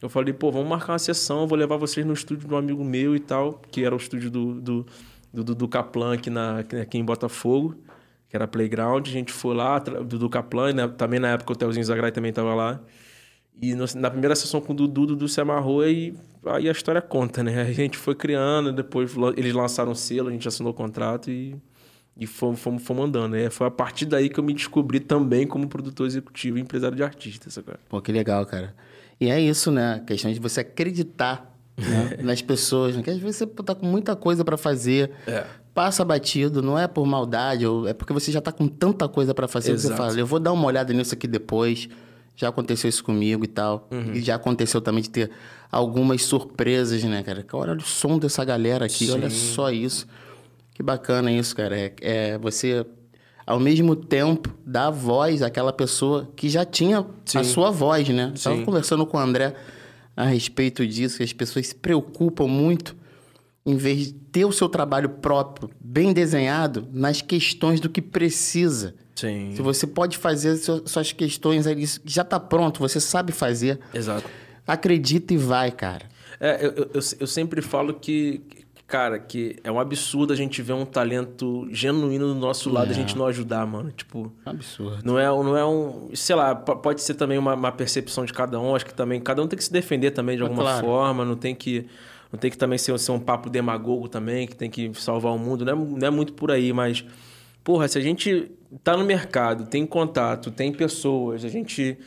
Eu 0.02 0.10
falei, 0.10 0.34
pô, 0.34 0.50
vamos 0.50 0.68
marcar 0.68 0.92
uma 0.92 0.98
sessão, 0.98 1.42
eu 1.42 1.46
vou 1.46 1.56
levar 1.56 1.78
vocês 1.78 2.04
no 2.04 2.12
estúdio 2.12 2.46
de 2.46 2.54
um 2.54 2.56
amigo 2.56 2.84
meu 2.84 3.16
e 3.16 3.20
tal, 3.20 3.60
que 3.70 3.82
era 3.82 3.94
o 3.94 3.98
estúdio 3.98 4.30
do, 4.30 4.60
do, 4.60 4.86
do, 5.32 5.54
do 5.54 5.68
Kaplan 5.68 6.14
aqui, 6.14 6.28
na, 6.28 6.58
aqui 6.58 6.98
em 6.98 7.04
Botafogo, 7.04 7.76
que 8.30 8.36
era 8.36 8.46
Playground. 8.46 9.06
A 9.06 9.10
gente 9.10 9.32
foi 9.32 9.54
lá, 9.54 9.78
do, 9.78 10.18
do 10.18 10.30
Kaplan, 10.30 10.72
né? 10.72 10.88
também 10.88 11.18
na 11.18 11.30
época 11.30 11.52
o 11.52 11.56
Telzinho 11.56 11.84
Zagrai 11.84 12.12
também 12.12 12.30
estava 12.30 12.54
lá. 12.54 12.80
E 13.60 13.74
no, 13.74 13.84
na 13.96 14.08
primeira 14.08 14.34
sessão 14.34 14.60
com 14.60 14.72
o 14.72 14.76
Dudu, 14.76 15.02
o 15.02 15.06
Dudu 15.08 15.28
se 15.28 15.40
amarrou 15.40 15.86
e 15.86 16.14
aí 16.46 16.68
a 16.68 16.72
história 16.72 17.02
conta, 17.02 17.42
né? 17.42 17.60
A 17.60 17.72
gente 17.72 17.98
foi 17.98 18.14
criando, 18.14 18.72
depois 18.72 19.14
eles 19.36 19.52
lançaram 19.52 19.92
o 19.92 19.94
selo, 19.94 20.28
a 20.28 20.32
gente 20.32 20.48
assinou 20.48 20.72
o 20.72 20.74
contrato 20.74 21.30
e, 21.30 21.54
e 22.16 22.26
fomos, 22.26 22.60
fomos, 22.60 22.82
fomos 22.82 23.06
andando. 23.06 23.32
Né? 23.32 23.50
Foi 23.50 23.66
a 23.66 23.70
partir 23.70 24.06
daí 24.06 24.30
que 24.30 24.38
eu 24.38 24.44
me 24.44 24.54
descobri 24.54 25.00
também 25.00 25.46
como 25.46 25.68
produtor 25.68 26.06
executivo 26.06 26.56
e 26.56 26.60
empresário 26.60 26.96
de 26.96 27.02
artistas. 27.02 27.58
Cara. 27.58 27.80
Pô, 27.88 28.00
que 28.00 28.12
legal, 28.12 28.46
cara. 28.46 28.74
E 29.20 29.28
é 29.28 29.38
isso, 29.38 29.70
né? 29.70 29.94
A 29.96 30.00
questão 30.00 30.32
de 30.32 30.40
você 30.40 30.60
acreditar 30.60 31.54
né? 31.76 32.18
nas 32.24 32.40
pessoas, 32.40 32.96
né? 32.96 33.02
Que 33.02 33.10
às 33.10 33.18
vezes 33.18 33.36
você 33.36 33.46
tá 33.46 33.74
com 33.74 33.84
muita 33.84 34.16
coisa 34.16 34.42
para 34.44 34.56
fazer, 34.56 35.10
é. 35.26 35.44
Passa 35.80 36.04
batido, 36.04 36.60
não 36.60 36.78
é 36.78 36.86
por 36.86 37.06
maldade, 37.06 37.66
ou 37.66 37.88
é 37.88 37.94
porque 37.94 38.12
você 38.12 38.30
já 38.30 38.38
tá 38.38 38.52
com 38.52 38.68
tanta 38.68 39.08
coisa 39.08 39.32
para 39.32 39.48
fazer 39.48 39.72
Exato. 39.72 39.94
que 39.94 39.96
você 39.96 40.08
fala, 40.08 40.20
eu 40.20 40.26
vou 40.26 40.38
dar 40.38 40.52
uma 40.52 40.66
olhada 40.66 40.92
nisso 40.92 41.14
aqui 41.14 41.26
depois 41.26 41.88
já 42.36 42.48
aconteceu 42.48 42.88
isso 42.88 43.02
comigo 43.02 43.44
e 43.44 43.46
tal. 43.46 43.88
Uhum. 43.90 44.12
E 44.12 44.20
já 44.20 44.34
aconteceu 44.34 44.80
também 44.80 45.02
de 45.02 45.10
ter 45.10 45.30
algumas 45.72 46.22
surpresas, 46.22 47.02
né, 47.04 47.22
cara? 47.22 47.44
Olha 47.52 47.74
o 47.74 47.80
som 47.80 48.18
dessa 48.18 48.44
galera 48.44 48.84
aqui, 48.84 49.06
Sim. 49.06 49.12
olha 49.12 49.30
só 49.30 49.70
isso. 49.70 50.06
Que 50.74 50.82
bacana 50.82 51.32
isso, 51.32 51.56
cara. 51.56 51.78
É, 51.78 51.92
é, 52.00 52.38
você, 52.38 52.84
ao 53.46 53.58
mesmo 53.58 53.96
tempo, 53.96 54.54
dar 54.64 54.90
voz 54.90 55.42
àquela 55.42 55.72
pessoa 55.72 56.28
que 56.36 56.48
já 56.48 56.64
tinha 56.64 57.06
Sim. 57.24 57.38
a 57.38 57.44
sua 57.44 57.70
voz, 57.70 58.06
né? 58.08 58.32
Estava 58.34 58.62
conversando 58.62 59.04
com 59.06 59.16
o 59.16 59.20
André 59.20 59.54
a 60.16 60.24
respeito 60.24 60.86
disso, 60.86 61.18
que 61.18 61.24
as 61.24 61.32
pessoas 61.32 61.68
se 61.68 61.74
preocupam 61.74 62.46
muito 62.46 62.96
em 63.70 63.76
vez 63.76 64.08
de 64.08 64.12
ter 64.12 64.44
o 64.44 64.52
seu 64.52 64.68
trabalho 64.68 65.08
próprio 65.08 65.70
bem 65.80 66.12
desenhado 66.12 66.86
nas 66.92 67.22
questões 67.22 67.80
do 67.80 67.88
que 67.88 68.02
precisa. 68.02 68.94
Sim. 69.14 69.52
Se 69.54 69.62
você 69.62 69.86
pode 69.86 70.16
fazer 70.16 70.56
suas 70.56 71.12
questões 71.12 71.66
ali, 71.66 71.84
já 72.04 72.22
está 72.22 72.40
pronto, 72.40 72.80
você 72.80 73.00
sabe 73.00 73.32
fazer. 73.32 73.78
Exato. 73.92 74.28
Acredita 74.66 75.34
e 75.34 75.36
vai, 75.36 75.70
cara. 75.70 76.06
É, 76.38 76.64
eu, 76.64 76.88
eu, 76.94 77.00
eu 77.20 77.26
sempre 77.26 77.60
falo 77.60 77.94
que, 77.94 78.40
cara, 78.86 79.18
que 79.18 79.56
é 79.62 79.70
um 79.70 79.78
absurdo 79.78 80.32
a 80.32 80.36
gente 80.36 80.62
ver 80.62 80.72
um 80.72 80.86
talento 80.86 81.68
genuíno 81.70 82.28
do 82.28 82.34
nosso 82.34 82.70
lado 82.70 82.88
e 82.88 82.90
a 82.92 82.94
gente 82.94 83.16
não 83.18 83.26
ajudar, 83.26 83.66
mano. 83.66 83.90
Tipo. 83.90 84.32
Absurdo. 84.46 85.00
Não 85.04 85.18
é, 85.18 85.26
não 85.26 85.56
é 85.56 85.66
um. 85.66 86.10
Sei 86.14 86.34
lá, 86.34 86.54
pode 86.54 87.02
ser 87.02 87.14
também 87.14 87.36
uma, 87.36 87.54
uma 87.54 87.72
percepção 87.72 88.24
de 88.24 88.32
cada 88.32 88.58
um. 88.58 88.74
Acho 88.74 88.86
que 88.86 88.94
também. 88.94 89.20
Cada 89.20 89.42
um 89.42 89.46
tem 89.46 89.56
que 89.56 89.64
se 89.64 89.72
defender 89.72 90.12
também 90.12 90.36
de 90.36 90.42
alguma 90.42 90.62
claro. 90.62 90.86
forma. 90.86 91.24
Não 91.24 91.36
tem 91.36 91.54
que. 91.54 91.86
Não 92.32 92.38
tem 92.38 92.50
que 92.50 92.58
também 92.58 92.78
ser, 92.78 92.96
ser 92.98 93.12
um 93.12 93.18
papo 93.18 93.50
demagogo 93.50 94.08
também, 94.08 94.46
que 94.46 94.54
tem 94.54 94.70
que 94.70 94.92
salvar 94.94 95.32
o 95.32 95.38
mundo. 95.38 95.64
Não 95.64 95.72
é, 95.72 95.76
não 95.76 96.06
é 96.06 96.10
muito 96.10 96.32
por 96.32 96.50
aí, 96.50 96.72
mas. 96.72 97.04
Porra, 97.62 97.86
se 97.88 97.98
a 97.98 98.00
gente 98.00 98.50
tá 98.82 98.96
no 98.96 99.04
mercado, 99.04 99.66
tem 99.66 99.84
contato, 99.84 100.50
tem 100.50 100.72
pessoas, 100.72 101.44
a 101.44 101.48
gente 101.48 101.98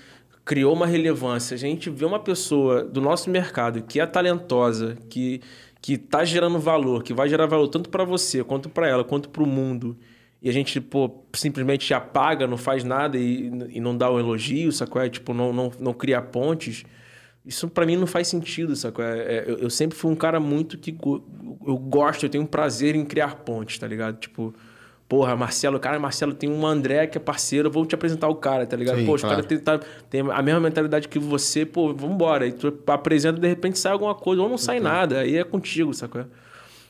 criou 0.43 0.73
uma 0.73 0.87
relevância, 0.87 1.53
a 1.53 1.57
gente 1.57 1.89
vê 1.89 2.05
uma 2.05 2.19
pessoa 2.19 2.83
do 2.83 2.99
nosso 2.99 3.29
mercado 3.29 3.83
que 3.83 3.99
é 3.99 4.05
talentosa, 4.05 4.97
que 5.09 5.41
que 5.83 5.97
tá 5.97 6.23
gerando 6.23 6.57
valor, 6.59 7.03
que 7.03 7.13
vai 7.13 7.27
gerar 7.27 7.45
valor 7.45 7.67
tanto 7.67 7.89
para 7.89 8.05
você, 8.05 8.41
quanto 8.41 8.69
para 8.69 8.87
ela, 8.87 9.03
quanto 9.03 9.27
para 9.27 9.43
o 9.43 9.45
mundo, 9.45 9.97
e 10.41 10.49
a 10.49 10.53
gente 10.53 10.79
pô, 10.79 11.23
simplesmente 11.33 11.93
apaga, 11.93 12.47
não 12.47 12.55
faz 12.55 12.85
nada 12.85 13.17
e, 13.17 13.51
e 13.69 13.81
não 13.81 13.95
dá 13.95 14.09
o 14.09 14.15
um 14.15 14.19
elogio, 14.19 14.71
sacou? 14.71 15.01
É, 15.01 15.09
tipo, 15.09 15.33
não, 15.33 15.51
não, 15.51 15.71
não 15.79 15.93
cria 15.93 16.21
pontes. 16.21 16.85
Isso 17.45 17.67
para 17.67 17.85
mim 17.85 17.97
não 17.97 18.07
faz 18.07 18.27
sentido, 18.27 18.75
sacou? 18.75 19.03
É, 19.03 19.19
é, 19.19 19.43
eu, 19.47 19.57
eu, 19.57 19.69
sempre 19.69 19.97
fui 19.97 20.11
um 20.11 20.15
cara 20.15 20.39
muito 20.39 20.77
que 20.77 20.95
eu 21.01 21.77
gosto, 21.77 22.25
eu 22.25 22.29
tenho 22.29 22.43
um 22.43 22.47
prazer 22.47 22.95
em 22.95 23.03
criar 23.03 23.35
pontes, 23.37 23.77
tá 23.77 23.87
ligado? 23.87 24.17
Tipo, 24.17 24.53
Porra, 25.07 25.35
Marcelo, 25.35 25.79
cara, 25.79 25.99
Marcelo 25.99 26.33
tem 26.33 26.49
um 26.49 26.65
André 26.65 27.05
que 27.05 27.19
é 27.19 27.21
parceiro, 27.21 27.69
vou 27.69 27.85
te 27.85 27.93
apresentar 27.93 28.27
o 28.29 28.35
cara, 28.35 28.65
tá 28.65 28.75
ligado? 28.75 28.97
Sim, 28.97 29.05
pô, 29.05 29.13
os 29.13 29.21
claro. 29.21 29.35
caras 29.35 29.47
tem, 29.47 29.59
tá, 29.59 29.79
tem 30.09 30.21
a 30.21 30.41
mesma 30.41 30.59
mentalidade 30.59 31.07
que 31.07 31.19
você, 31.19 31.65
pô, 31.65 31.93
vambora. 31.93 32.47
E 32.47 32.51
tu 32.51 32.73
apresenta, 32.87 33.39
de 33.39 33.47
repente 33.47 33.77
sai 33.77 33.91
alguma 33.91 34.15
coisa, 34.15 34.41
ou 34.41 34.49
não 34.49 34.57
sai 34.57 34.79
okay. 34.79 34.89
nada, 34.89 35.19
aí 35.19 35.37
é 35.37 35.43
contigo, 35.43 35.93
sacou? 35.93 36.25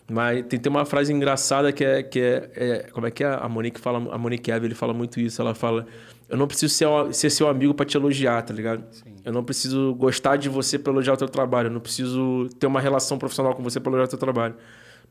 Mas 0.09 0.45
tem, 0.45 0.57
tem 0.59 0.69
uma 0.69 0.85
frase 0.85 1.11
engraçada 1.11 1.71
que 1.73 1.83
é, 1.83 2.03
que 2.03 2.19
é, 2.19 2.51
é, 2.55 2.87
Como 2.93 3.07
é 3.07 3.11
que 3.11 3.25
é? 3.25 3.27
A 3.27 3.49
Monique 3.49 3.79
fala, 3.79 3.97
a 4.13 4.17
Monique 4.17 4.51
Eve, 4.51 4.67
ele 4.67 4.75
fala 4.75 4.93
muito 4.93 5.19
isso. 5.19 5.41
Ela 5.41 5.53
fala: 5.53 5.85
Eu 6.29 6.37
não 6.37 6.47
preciso 6.47 6.73
ser, 6.73 6.87
ser 7.13 7.29
seu 7.29 7.49
amigo 7.49 7.73
para 7.73 7.85
te 7.85 7.97
elogiar, 7.97 8.41
tá 8.41 8.53
ligado? 8.53 8.85
Sim. 8.91 9.12
Eu 9.23 9.31
não 9.31 9.43
preciso 9.43 9.93
gostar 9.95 10.35
de 10.35 10.49
você 10.49 10.77
para 10.77 10.91
elogiar 10.91 11.13
o 11.13 11.17
teu 11.17 11.29
trabalho. 11.29 11.67
Eu 11.67 11.71
não 11.71 11.79
preciso 11.79 12.49
ter 12.59 12.67
uma 12.67 12.81
relação 12.81 13.17
profissional 13.17 13.55
com 13.55 13.63
você 13.63 13.79
para 13.79 13.89
elogiar 13.91 14.05
o 14.05 14.09
teu 14.09 14.19
trabalho. 14.19 14.55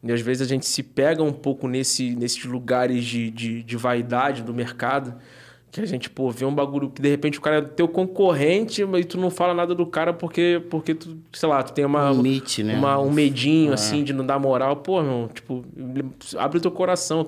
E 0.03 0.13
às 0.13 0.21
vezes 0.21 0.43
a 0.43 0.49
gente 0.49 0.67
se 0.67 0.83
pega 0.83 1.23
um 1.23 1.33
pouco 1.33 1.69
nesse, 1.69 2.15
nesses 2.17 2.45
lugares 2.45 3.05
de, 3.05 3.31
de, 3.31 3.63
de 3.63 3.77
vaidade 3.77 4.43
do 4.43 4.53
mercado 4.53 5.15
que 5.73 5.81
a 5.81 5.87
gente, 5.87 6.11
pô, 6.11 6.31
vê 6.31 6.45
um 6.45 6.55
bagulho 6.55 6.91
que 6.91 7.01
de 7.01 7.09
repente 7.09 7.39
o 7.39 7.41
cara 7.41 7.57
é 7.57 7.63
teu 7.63 7.89
concorrente, 7.89 8.85
mas 8.85 9.07
tu 9.07 9.17
não 9.17 9.31
fala 9.31 9.55
nada 9.55 9.75
do 9.75 9.87
cara 9.87 10.13
porque, 10.13 10.63
porque 10.69 10.95
tu, 10.95 11.17
sei 11.33 11.49
lá, 11.49 11.63
tu 11.63 11.73
tem 11.73 11.83
uma. 11.87 12.11
Um 12.11 12.17
limite, 12.17 12.63
né? 12.63 12.77
Uma, 12.77 12.99
um 12.99 13.11
medinho, 13.11 13.71
é. 13.71 13.75
assim, 13.75 14.05
de 14.05 14.13
não 14.13 14.27
dar 14.27 14.39
moral. 14.39 14.77
Pô, 14.77 15.01
irmão, 15.01 15.31
tipo, 15.33 15.65
abre 16.37 16.59
o 16.59 16.61
teu 16.61 16.71
coração. 16.71 17.27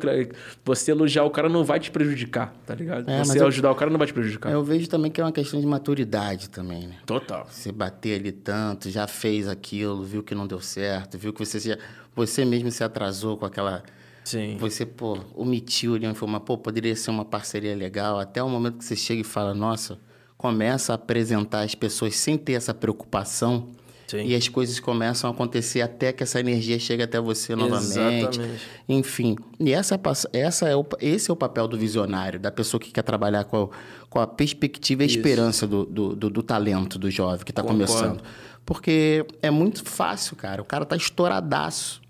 Você 0.63 0.91
elogiar 0.91 1.25
o 1.25 1.31
cara 1.31 1.49
não 1.49 1.65
vai 1.65 1.81
te 1.81 1.91
prejudicar, 1.91 2.55
tá 2.67 2.75
ligado? 2.75 3.09
É, 3.09 3.25
Você 3.25 3.43
ajudar 3.43 3.69
eu, 3.69 3.73
o 3.73 3.77
cara 3.77 3.91
não 3.91 3.97
vai 3.97 4.07
te 4.07 4.13
prejudicar. 4.13 4.53
Eu 4.53 4.63
vejo 4.63 4.89
também 4.91 5.11
que 5.11 5.23
é 5.23 5.25
uma 5.25 5.33
questão 5.33 5.59
de 5.59 5.67
maturidade 5.67 6.51
também, 6.51 6.87
né? 6.87 6.97
Total. 7.07 7.47
Você 7.49 7.73
bater 7.73 8.21
ali 8.21 8.31
tanto, 8.31 8.91
já 8.91 9.07
fez 9.07 9.49
aquilo, 9.49 10.03
viu 10.03 10.23
que 10.23 10.35
não 10.35 10.47
deu 10.47 10.61
certo, 10.61 11.17
viu 11.17 11.33
que 11.33 11.43
você, 11.43 11.59
já, 11.59 11.79
você 12.15 12.45
mesmo 12.45 12.71
se 12.71 12.85
atrasou 12.85 13.39
com 13.39 13.47
aquela 13.47 13.83
Sim. 14.25 14.57
Você, 14.59 14.87
pô, 14.87 15.19
omitiu 15.35 15.95
ali 15.95 16.07
uma 16.07 16.13
informação, 16.13 16.45
pô, 16.45 16.57
poderia 16.57 16.97
ser 16.97 17.11
uma 17.11 17.25
parceria 17.25 17.77
legal, 17.77 18.19
até 18.19 18.43
o 18.43 18.49
momento 18.49 18.79
que 18.79 18.85
você 18.85 18.97
chega 18.97 19.21
e 19.21 19.25
fala, 19.25 19.55
nossa, 19.55 19.99
começa 20.37 20.93
a 20.93 20.95
apresentar 20.97 21.61
as 21.61 21.75
pessoas 21.75 22.17
sem 22.17 22.39
ter 22.39 22.55
essa 22.55 22.73
preocupação. 22.73 23.69
Sim. 24.07 24.27
E 24.27 24.35
as 24.35 24.49
coisas 24.49 24.79
começam 24.79 25.29
a 25.29 25.33
acontecer 25.33 25.81
até 25.81 26.13
que 26.13 26.23
essa 26.23 26.39
energia 26.39 26.79
chegue 26.79 27.03
até 27.03 27.19
você 27.19 27.57
novamente. 27.57 28.39
Exatamente. 28.39 28.61
Enfim, 28.89 29.37
e 29.59 29.73
essa, 29.73 29.99
essa 30.33 30.69
é 30.69 30.77
o, 30.77 30.87
esse 31.01 31.31
é 31.31 31.33
o 31.33 31.37
papel 31.37 31.67
do 31.67 31.77
visionário, 31.77 32.39
da 32.39 32.51
pessoa 32.51 32.79
que 32.81 32.91
quer 32.91 33.03
trabalhar 33.03 33.45
com 33.45 33.65
a, 33.65 33.69
com 34.09 34.21
a 34.21 34.27
perspectiva 34.27 35.03
e 35.03 35.05
a 35.05 35.07
esperança 35.07 35.67
do, 35.67 35.85
do, 35.87 36.15
do, 36.15 36.31
do, 36.31 36.43
talento 36.43 36.99
do 36.99 37.11
jovem 37.11 37.45
que 37.45 37.51
está 37.51 37.63
começando. 37.63 38.23
Porque 38.65 39.27
é 39.43 39.51
muito 39.51 39.85
fácil, 39.85 40.37
cara. 40.37 40.61
O 40.61 40.65
cara 40.65 40.85
tá 40.85 40.97
estouradaço. 40.97 42.04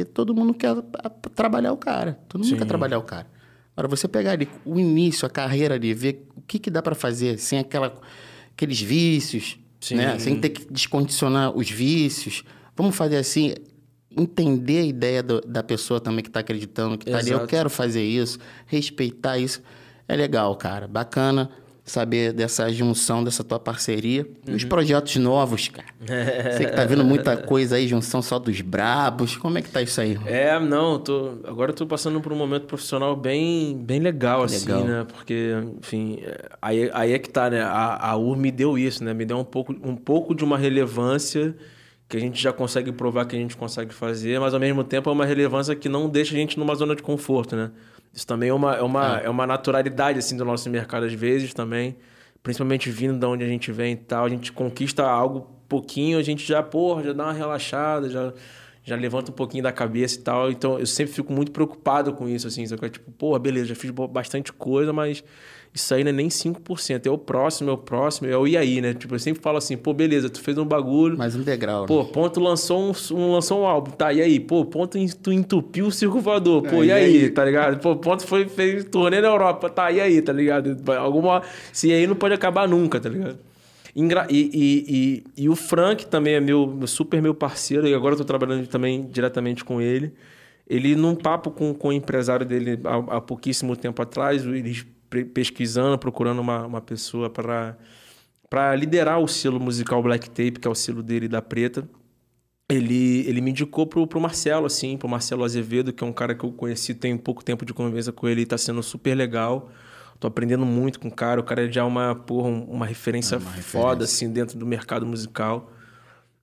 E 0.00 0.04
todo 0.04 0.34
mundo 0.34 0.54
quer 0.54 0.74
trabalhar 1.34 1.72
o 1.72 1.76
cara. 1.76 2.18
Todo 2.28 2.40
mundo 2.40 2.50
Sim. 2.50 2.56
quer 2.56 2.66
trabalhar 2.66 2.98
o 2.98 3.02
cara. 3.02 3.26
Agora, 3.76 3.88
você 3.88 4.08
pegar 4.08 4.32
ali 4.32 4.48
o 4.64 4.78
início, 4.78 5.26
a 5.26 5.30
carreira 5.30 5.74
ali, 5.74 5.92
ver 5.92 6.26
o 6.34 6.40
que, 6.40 6.58
que 6.58 6.70
dá 6.70 6.80
para 6.80 6.94
fazer 6.94 7.38
sem 7.38 7.58
aquela, 7.58 7.94
aqueles 8.52 8.80
vícios, 8.80 9.58
né? 9.90 10.18
sem 10.18 10.40
ter 10.40 10.48
que 10.50 10.72
descondicionar 10.72 11.54
os 11.54 11.70
vícios. 11.70 12.42
Vamos 12.74 12.96
fazer 12.96 13.16
assim, 13.16 13.54
entender 14.10 14.78
a 14.78 14.84
ideia 14.84 15.22
do, 15.22 15.40
da 15.42 15.62
pessoa 15.62 16.00
também 16.00 16.22
que 16.22 16.30
está 16.30 16.40
acreditando, 16.40 16.96
que 16.96 17.06
está 17.06 17.18
ali. 17.18 17.30
Eu 17.30 17.46
quero 17.46 17.68
fazer 17.68 18.02
isso, 18.02 18.38
respeitar 18.66 19.38
isso. 19.38 19.62
É 20.08 20.16
legal, 20.16 20.56
cara. 20.56 20.88
Bacana 20.88 21.50
saber 21.86 22.32
dessa 22.32 22.68
junção, 22.72 23.22
dessa 23.22 23.44
tua 23.44 23.60
parceria. 23.60 24.26
Uhum. 24.46 24.54
E 24.54 24.56
os 24.56 24.64
projetos 24.64 25.14
novos, 25.16 25.68
cara. 25.68 25.86
Você 26.52 26.64
que 26.64 26.72
tá 26.72 26.84
vendo 26.84 27.04
muita 27.04 27.36
coisa 27.36 27.76
aí, 27.76 27.86
junção 27.86 28.20
só 28.20 28.40
dos 28.40 28.60
brabos. 28.60 29.36
Como 29.36 29.56
é 29.56 29.62
que 29.62 29.70
tá 29.70 29.80
isso 29.80 30.00
aí? 30.00 30.18
É, 30.26 30.58
não, 30.58 30.98
tô, 30.98 31.38
agora 31.44 31.70
eu 31.70 31.74
tô 31.74 31.86
passando 31.86 32.20
por 32.20 32.32
um 32.32 32.36
momento 32.36 32.66
profissional 32.66 33.14
bem, 33.14 33.78
bem 33.78 34.00
legal, 34.00 34.42
assim, 34.42 34.66
legal. 34.66 34.84
né? 34.84 35.06
Porque, 35.14 35.52
enfim, 35.78 36.18
aí, 36.60 36.90
aí 36.92 37.12
é 37.12 37.18
que 37.20 37.30
tá, 37.30 37.48
né? 37.48 37.62
A, 37.62 38.10
a 38.10 38.16
UR 38.16 38.36
me 38.36 38.50
deu 38.50 38.76
isso, 38.76 39.04
né? 39.04 39.14
Me 39.14 39.24
deu 39.24 39.38
um 39.38 39.44
pouco, 39.44 39.72
um 39.72 39.94
pouco 39.94 40.34
de 40.34 40.42
uma 40.42 40.58
relevância 40.58 41.54
que 42.08 42.16
a 42.16 42.20
gente 42.20 42.40
já 42.40 42.52
consegue 42.52 42.92
provar 42.92 43.26
que 43.26 43.36
a 43.36 43.38
gente 43.38 43.56
consegue 43.56 43.92
fazer, 43.92 44.40
mas 44.40 44.54
ao 44.54 44.60
mesmo 44.60 44.84
tempo 44.84 45.08
é 45.08 45.12
uma 45.12 45.24
relevância 45.24 45.74
que 45.74 45.88
não 45.88 46.08
deixa 46.08 46.34
a 46.34 46.38
gente 46.38 46.58
numa 46.58 46.74
zona 46.74 46.94
de 46.94 47.02
conforto, 47.02 47.56
né? 47.56 47.70
Isso 48.16 48.26
também 48.26 48.48
é 48.48 48.54
uma, 48.54 48.74
é 48.74 48.80
uma, 48.80 49.20
é. 49.20 49.26
é 49.26 49.30
uma 49.30 49.46
naturalidade 49.46 50.18
assim, 50.18 50.38
do 50.38 50.44
nosso 50.44 50.70
mercado, 50.70 51.04
às 51.04 51.12
vezes, 51.12 51.52
também. 51.52 51.98
Principalmente 52.42 52.90
vindo 52.90 53.18
de 53.18 53.26
onde 53.26 53.44
a 53.44 53.46
gente 53.46 53.70
vem 53.70 53.92
e 53.92 53.96
tal. 53.96 54.24
A 54.24 54.28
gente 54.30 54.50
conquista 54.52 55.04
algo 55.04 55.54
pouquinho, 55.68 56.18
a 56.18 56.22
gente 56.22 56.46
já, 56.46 56.62
porra, 56.62 57.02
já 57.02 57.12
dá 57.12 57.24
uma 57.24 57.32
relaxada, 57.34 58.08
já, 58.08 58.32
já 58.82 58.96
levanta 58.96 59.30
um 59.30 59.34
pouquinho 59.34 59.62
da 59.62 59.70
cabeça 59.70 60.18
e 60.18 60.22
tal. 60.22 60.50
Então 60.50 60.78
eu 60.78 60.86
sempre 60.86 61.12
fico 61.12 61.30
muito 61.30 61.52
preocupado 61.52 62.14
com 62.14 62.26
isso, 62.26 62.46
assim. 62.46 62.66
Só 62.66 62.78
que, 62.78 62.88
tipo, 62.88 63.10
pô, 63.12 63.38
beleza, 63.38 63.66
já 63.66 63.74
fiz 63.74 63.90
bastante 63.90 64.50
coisa, 64.50 64.94
mas 64.94 65.22
isso 65.76 65.92
aí 65.92 66.02
não 66.02 66.08
é 66.08 66.12
nem 66.12 66.28
5%. 66.28 67.04
É 67.04 67.10
o 67.10 67.18
próximo, 67.18 67.68
é 67.68 67.72
o 67.74 67.76
próximo, 67.76 68.26
é 68.26 68.36
o 68.36 68.46
e 68.46 68.56
aí, 68.56 68.80
né? 68.80 68.94
Tipo, 68.94 69.14
eu 69.14 69.18
sempre 69.18 69.42
falo 69.42 69.58
assim, 69.58 69.76
pô, 69.76 69.92
beleza, 69.92 70.30
tu 70.30 70.40
fez 70.40 70.56
um 70.56 70.64
bagulho. 70.64 71.18
Mais 71.18 71.36
um 71.36 71.42
degrau. 71.42 71.84
Pô, 71.84 72.02
né? 72.02 72.08
ponto 72.10 72.40
lançou 72.40 72.90
um, 72.90 73.14
um, 73.14 73.32
lançou 73.32 73.60
um 73.60 73.66
álbum, 73.66 73.90
tá? 73.90 74.10
E 74.10 74.22
aí? 74.22 74.40
Pô, 74.40 74.64
ponto 74.64 74.96
tu 75.22 75.30
entupiu 75.30 75.86
o 75.86 75.92
circo 75.92 76.18
voador. 76.18 76.62
Pô, 76.62 76.82
é, 76.82 76.86
e, 76.86 76.92
aí, 76.92 77.24
aí, 77.24 77.30
tá 77.30 77.44
ligado? 77.44 77.78
Pô, 77.78 77.94
ponto 77.94 78.26
foi, 78.26 78.48
fez 78.48 78.84
turnê 78.84 79.20
na 79.20 79.28
Europa, 79.28 79.68
tá? 79.68 79.92
E 79.92 80.00
aí, 80.00 80.22
tá 80.22 80.32
ligado? 80.32 80.78
Alguma. 80.92 81.42
Se 81.74 81.92
aí 81.92 82.06
não 82.06 82.16
pode 82.16 82.32
acabar 82.32 82.66
nunca, 82.66 82.98
tá 82.98 83.10
ligado? 83.10 83.38
E, 83.94 84.02
e, 84.30 84.84
e, 84.88 85.24
e, 85.44 85.48
o 85.50 85.56
Frank 85.56 86.06
também 86.06 86.34
é 86.34 86.40
meu, 86.40 86.66
meu, 86.66 86.86
super 86.86 87.20
meu 87.20 87.34
parceiro, 87.34 87.86
e 87.86 87.94
agora 87.94 88.14
eu 88.14 88.18
tô 88.18 88.24
trabalhando 88.24 88.66
também 88.66 89.06
diretamente 89.10 89.62
com 89.62 89.78
ele. 89.78 90.12
Ele, 90.66 90.96
num 90.96 91.14
papo 91.14 91.50
com, 91.50 91.74
com 91.74 91.88
o 91.88 91.92
empresário 91.92 92.44
dele 92.46 92.80
há, 92.84 93.16
há 93.16 93.20
pouquíssimo 93.20 93.76
tempo 93.76 94.00
atrás, 94.02 94.44
eles 94.44 94.86
pesquisando, 95.32 95.98
procurando 95.98 96.40
uma, 96.40 96.66
uma 96.66 96.80
pessoa 96.80 97.30
para 97.30 97.76
para 98.48 98.74
liderar 98.76 99.18
o 99.18 99.26
selo 99.26 99.58
musical 99.58 100.02
Black 100.02 100.28
Tape, 100.30 100.52
que 100.52 100.68
é 100.68 100.70
o 100.70 100.74
selo 100.74 101.02
dele 101.02 101.28
da 101.28 101.42
Preta. 101.42 101.88
Ele, 102.68 103.26
ele 103.28 103.40
me 103.40 103.50
indicou 103.50 103.86
pro, 103.86 104.06
pro 104.06 104.20
Marcelo, 104.20 104.66
assim, 104.66 104.96
pro 104.96 105.08
Marcelo 105.08 105.44
Azevedo, 105.44 105.92
que 105.92 106.02
é 106.02 106.06
um 106.06 106.12
cara 106.12 106.34
que 106.34 106.44
eu 106.44 106.52
conheci 106.52 106.94
tem 106.94 107.16
pouco 107.16 107.44
tempo 107.44 107.64
de 107.64 107.72
conversa 107.72 108.12
com 108.12 108.28
ele 108.28 108.42
e 108.42 108.46
tá 108.46 108.58
sendo 108.58 108.82
super 108.82 109.14
legal. 109.14 109.70
Tô 110.18 110.26
aprendendo 110.26 110.64
muito 110.64 110.98
com 110.98 111.08
o 111.08 111.12
cara. 111.12 111.40
O 111.40 111.44
cara 111.44 111.70
já 111.70 111.82
é 111.82 111.84
uma, 111.84 112.14
porra, 112.14 112.48
uma 112.48 112.86
referência 112.86 113.36
é 113.36 113.38
uma 113.38 113.50
foda, 113.50 113.56
referência. 113.56 114.04
assim, 114.04 114.32
dentro 114.32 114.58
do 114.58 114.66
mercado 114.66 115.04
musical. 115.06 115.72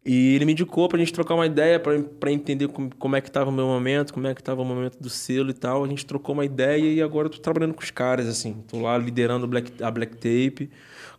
E 0.05 0.35
ele 0.35 0.43
me 0.43 0.51
indicou 0.51 0.89
pra 0.89 0.99
gente 0.99 1.13
trocar 1.13 1.33
uma 1.33 1.45
ideia, 1.45 1.79
para 1.79 2.29
entender 2.29 2.67
como, 2.67 2.93
como 2.95 3.15
é 3.15 3.21
que 3.21 3.31
tava 3.31 3.49
o 3.49 3.53
meu 3.53 3.65
momento, 3.65 4.13
como 4.13 4.27
é 4.27 4.35
que 4.35 4.43
tava 4.43 4.61
o 4.61 4.65
momento 4.65 4.97
do 4.99 5.09
selo 5.09 5.49
e 5.49 5.53
tal. 5.53 5.83
A 5.83 5.87
gente 5.87 6.05
trocou 6.05 6.33
uma 6.33 6.43
ideia 6.43 6.93
e 6.93 7.01
agora 7.01 7.27
eu 7.27 7.31
tô 7.31 7.37
trabalhando 7.39 7.73
com 7.73 7.81
os 7.81 7.89
caras, 7.89 8.27
assim. 8.27 8.63
Tô 8.67 8.81
lá 8.81 8.97
liderando 8.97 9.47
Black, 9.47 9.81
a 9.81 9.89
Black 9.89 10.15
Tape, 10.15 10.69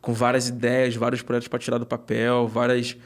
com 0.02 0.12
várias 0.12 0.48
ideias, 0.48 0.94
vários 0.96 1.22
projetos 1.22 1.48
para 1.48 1.58
tirar 1.58 1.78
do 1.78 1.86
papel, 1.86 2.46
várias... 2.46 2.96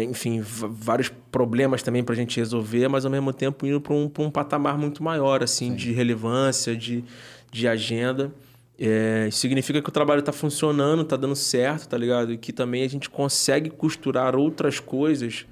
Enfim, 0.00 0.40
vários 0.42 1.10
problemas 1.30 1.82
também 1.82 2.02
pra 2.02 2.14
gente 2.14 2.38
resolver, 2.38 2.88
mas 2.88 3.04
ao 3.04 3.10
mesmo 3.10 3.30
tempo 3.30 3.66
indo 3.66 3.78
para 3.80 3.92
um, 3.92 4.08
pra 4.08 4.22
um 4.22 4.30
patamar 4.30 4.78
muito 4.78 5.02
maior, 5.02 5.42
assim, 5.42 5.70
Sim. 5.70 5.76
de 5.76 5.92
relevância, 5.92 6.74
de, 6.74 7.04
de 7.52 7.68
agenda. 7.68 8.32
É, 8.78 9.28
significa 9.30 9.80
que 9.80 9.88
o 9.88 9.92
trabalho 9.92 10.20
está 10.20 10.32
funcionando, 10.32 11.02
está 11.02 11.16
dando 11.16 11.34
certo, 11.34 11.88
tá 11.88 11.96
ligado? 11.96 12.32
E 12.32 12.38
que 12.38 12.52
também 12.52 12.82
a 12.82 12.88
gente 12.88 13.08
consegue 13.08 13.70
costurar 13.70 14.36
outras 14.36 14.78
coisas 14.78 15.46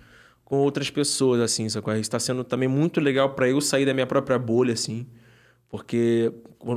com 0.44 0.58
outras 0.58 0.90
pessoas, 0.90 1.40
assim, 1.40 1.68
sacou? 1.68 1.94
Está 1.94 2.18
sendo 2.18 2.44
também 2.44 2.68
muito 2.68 3.00
legal 3.00 3.30
para 3.30 3.48
eu 3.48 3.60
sair 3.60 3.86
da 3.86 3.94
minha 3.94 4.06
própria 4.06 4.38
bolha, 4.38 4.74
assim. 4.74 5.06
Porque 5.70 6.32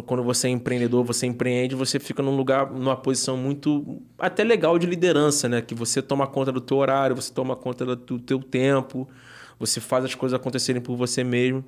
quando 0.06 0.24
você 0.24 0.48
é 0.48 0.50
empreendedor, 0.50 1.04
você 1.04 1.28
empreende, 1.28 1.76
você 1.76 2.00
fica 2.00 2.24
num 2.24 2.36
lugar, 2.36 2.72
numa 2.72 2.96
posição 2.96 3.38
muito 3.38 4.02
até 4.18 4.44
legal 4.44 4.80
de 4.80 4.88
liderança, 4.88 5.48
né? 5.48 5.62
Que 5.62 5.76
você 5.76 6.02
toma 6.02 6.26
conta 6.26 6.52
do 6.52 6.62
teu 6.62 6.78
horário, 6.78 7.16
você 7.16 7.32
toma 7.32 7.56
conta 7.56 7.86
do 7.86 8.20
teu 8.20 8.40
tempo, 8.40 9.08
você 9.60 9.80
faz 9.80 10.06
as 10.06 10.16
coisas 10.16 10.36
acontecerem 10.40 10.82
por 10.82 10.96
você 10.96 11.24
mesmo. 11.24 11.64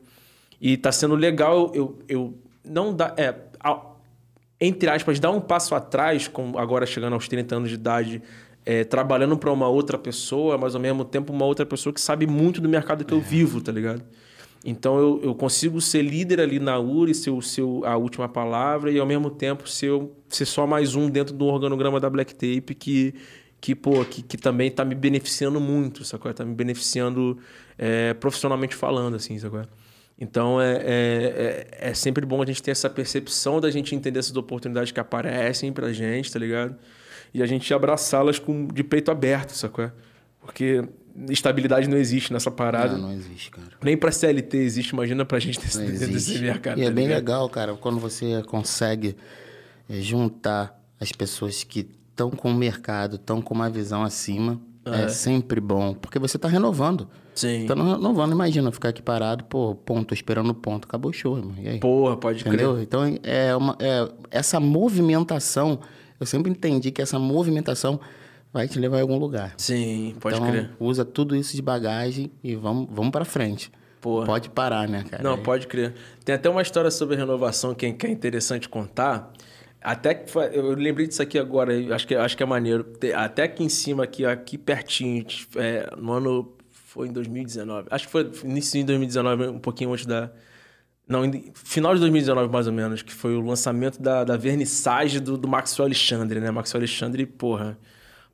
E 0.60 0.74
está 0.74 0.92
sendo 0.92 1.16
legal 1.16 1.72
eu, 1.76 2.00
eu 2.08 2.34
não 2.64 2.96
dá, 2.96 3.14
é, 3.16 3.36
entre 4.60 4.90
aspas, 4.90 5.20
dar 5.20 5.32
um 5.32 5.40
passo 5.40 5.74
atrás, 5.74 6.28
com 6.28 6.58
agora 6.58 6.86
chegando 6.86 7.14
aos 7.14 7.28
30 7.28 7.56
anos 7.56 7.70
de 7.70 7.76
idade, 7.76 8.22
é, 8.66 8.84
trabalhando 8.84 9.38
para 9.38 9.52
uma 9.52 9.68
outra 9.68 9.98
pessoa, 9.98 10.58
mas 10.58 10.76
ao 10.76 10.82
mesmo 10.82 11.06
tempo 11.06 11.32
uma 11.32 11.46
outra 11.46 11.66
pessoa 11.66 11.94
que 11.94 12.02
sabe 12.02 12.28
muito 12.28 12.60
do 12.60 12.68
mercado 12.68 13.06
que 13.06 13.14
eu 13.14 13.22
vivo, 13.22 13.62
tá 13.62 13.72
ligado? 13.72 14.04
Então 14.64 14.98
eu, 14.98 15.22
eu 15.24 15.36
consigo 15.36 15.80
ser 15.80 16.02
líder 16.02 16.42
ali 16.42 16.60
na 16.60 16.78
URI, 16.78 17.16
ser, 17.16 17.30
o, 17.30 17.42
ser 17.42 17.64
a 17.86 17.96
última 17.96 18.28
palavra, 18.28 18.92
e 18.92 19.00
ao 19.00 19.06
mesmo 19.06 19.30
tempo 19.30 19.68
ser, 19.68 19.92
ser 20.28 20.46
só 20.46 20.68
mais 20.68 20.96
um 20.96 21.10
dentro 21.10 21.34
do 21.34 21.46
organograma 21.46 22.00
da 22.00 22.10
Black 22.10 22.34
Tape 22.34 22.76
que, 22.76 23.16
que, 23.62 23.74
pô, 23.74 24.04
que, 24.04 24.22
que 24.22 24.38
também 24.38 24.68
está 24.68 24.84
me 24.84 24.96
beneficiando 24.96 25.62
muito, 25.62 26.04
sacou? 26.04 26.30
Está 26.30 26.44
me 26.44 26.54
beneficiando 26.54 27.38
é, 27.78 28.14
profissionalmente 28.14 28.76
falando, 28.76 29.16
assim, 29.16 29.40
sacou? 29.40 29.62
Então 30.20 30.60
é, 30.60 30.74
é, 30.74 30.82
é, 30.84 31.90
é, 31.90 31.94
sempre 31.94 32.26
bom 32.26 32.42
a 32.42 32.46
gente 32.46 32.62
ter 32.62 32.72
essa 32.72 32.90
percepção 32.90 33.62
da 33.62 33.72
gente 33.72 33.96
entender 33.96 34.20
essas 34.20 34.36
oportunidades 34.36 34.92
que 34.92 35.00
aparecem 35.00 35.72
pra 35.72 35.94
gente, 35.94 36.32
tá 36.32 36.38
ligado? 36.38 36.76
E 37.34 37.42
a 37.42 37.46
gente 37.46 37.74
abraçá-las 37.74 38.38
com 38.38 38.68
de 38.68 38.84
peito 38.84 39.12
aberto, 39.12 39.52
sacou? 39.52 39.90
Porque 40.42 40.84
estabilidade 41.30 41.88
não 41.88 41.98
existe 41.98 42.34
nessa 42.34 42.52
parada. 42.52 42.98
Não, 42.98 43.10
não 43.10 43.14
existe, 43.14 43.50
cara. 43.52 43.70
Nem 43.82 43.96
pra 43.96 44.12
CLT 44.12 44.58
existe, 44.58 44.90
imagina 44.90 45.24
pra 45.24 45.40
gente 45.40 45.60
desse, 45.62 45.80
desse 45.80 46.40
mercado. 46.40 46.80
E 46.80 46.84
é 46.84 46.86
tá 46.86 46.92
bem 46.92 47.08
legal, 47.08 47.48
cara, 47.50 47.76
quando 47.76 48.00
você 48.00 48.44
consegue 48.44 49.16
é, 49.90 50.02
juntar 50.02 50.78
as 51.00 51.14
pessoas 51.14 51.64
que 51.64 51.88
estão 52.10 52.30
com 52.30 52.52
o 52.52 52.54
mercado, 52.54 53.16
estão 53.16 53.42
com 53.42 53.54
uma 53.54 53.70
visão 53.70 54.04
acima 54.04 54.60
é. 54.86 55.04
é 55.04 55.08
sempre 55.08 55.62
bom, 55.62 55.94
porque 55.94 56.20
você 56.20 56.38
está 56.38 56.48
renovando. 56.48 57.08
Sim. 57.40 57.66
Tá 57.66 57.74
renovando, 57.74 58.34
imagina 58.34 58.70
ficar 58.70 58.90
aqui 58.90 59.02
parado, 59.02 59.46
pô, 59.46 59.74
ponto, 59.74 60.14
esperando 60.14 60.50
o 60.50 60.54
ponto, 60.54 60.86
acabou 60.86 61.10
o 61.10 61.14
show, 61.14 61.38
irmão. 61.38 61.56
E 61.58 61.70
aí? 61.70 61.80
Porra, 61.80 62.18
pode 62.18 62.42
Entendeu? 62.42 62.74
crer. 62.74 62.84
Então, 62.84 63.20
é 63.24 63.56
uma, 63.56 63.78
é, 63.80 64.10
essa 64.30 64.60
movimentação, 64.60 65.80
eu 66.20 66.26
sempre 66.26 66.52
entendi 66.52 66.92
que 66.92 67.02
essa 67.02 67.18
movimentação 67.18 68.00
vai 68.52 68.68
te 68.68 68.78
levar 68.78 68.98
a 68.98 69.02
algum 69.02 69.18
lugar. 69.18 69.54
Sim, 69.56 70.16
pode 70.20 70.36
então, 70.36 70.50
crer. 70.50 70.72
usa 70.80 71.06
tudo 71.06 71.34
isso 71.34 71.56
de 71.56 71.62
bagagem 71.62 72.30
e 72.44 72.56
vamos, 72.56 72.90
vamos 72.92 73.12
para 73.12 73.24
frente. 73.24 73.72
Porra. 74.02 74.26
Pode 74.26 74.50
parar, 74.50 74.88
né, 74.88 75.06
cara? 75.10 75.24
Não, 75.24 75.38
pode 75.38 75.68
crer. 75.68 75.94
Tem 76.26 76.36
até 76.36 76.50
uma 76.50 76.62
história 76.62 76.92
sobre 76.92 77.16
renovação 77.16 77.74
que 77.74 77.86
é 77.86 78.10
interessante 78.10 78.68
contar. 78.68 79.32
Até 79.82 80.14
que 80.14 80.30
foi, 80.30 80.50
eu 80.54 80.74
lembrei 80.74 81.08
disso 81.08 81.22
aqui 81.22 81.40
agora, 81.40 81.74
acho 81.96 82.06
que, 82.06 82.16
acho 82.16 82.36
que 82.36 82.44
é 82.44 82.46
maneiro. 82.46 82.86
Até 83.16 83.44
aqui 83.44 83.64
em 83.64 83.70
cima, 83.70 84.04
aqui, 84.04 84.26
aqui 84.26 84.58
pertinho, 84.58 85.26
é, 85.56 85.90
no 85.98 86.12
ano. 86.12 86.54
Foi 87.00 87.08
em 87.08 87.14
2019. 87.14 87.88
Acho 87.92 88.08
que 88.08 88.12
foi 88.12 88.30
início 88.44 88.78
de 88.78 88.86
2019, 88.88 89.48
um 89.48 89.58
pouquinho 89.58 89.94
antes 89.94 90.06
da. 90.06 90.30
Não, 91.08 91.22
final 91.54 91.94
de 91.94 92.02
2019, 92.02 92.52
mais 92.52 92.68
ou 92.68 92.74
menos, 92.74 93.02
que 93.02 93.14
foi 93.14 93.38
o 93.38 93.40
lançamento 93.40 94.02
da, 94.02 94.26
da 94.26 94.36
vernissage 94.36 95.22
do, 95.22 95.38
do 95.38 95.48
Maxwell 95.48 95.86
Alexandre, 95.86 96.42
né? 96.42 96.52
Maxwell 96.52 96.82
Alexandre, 96.82 97.26
porra, 97.26 97.80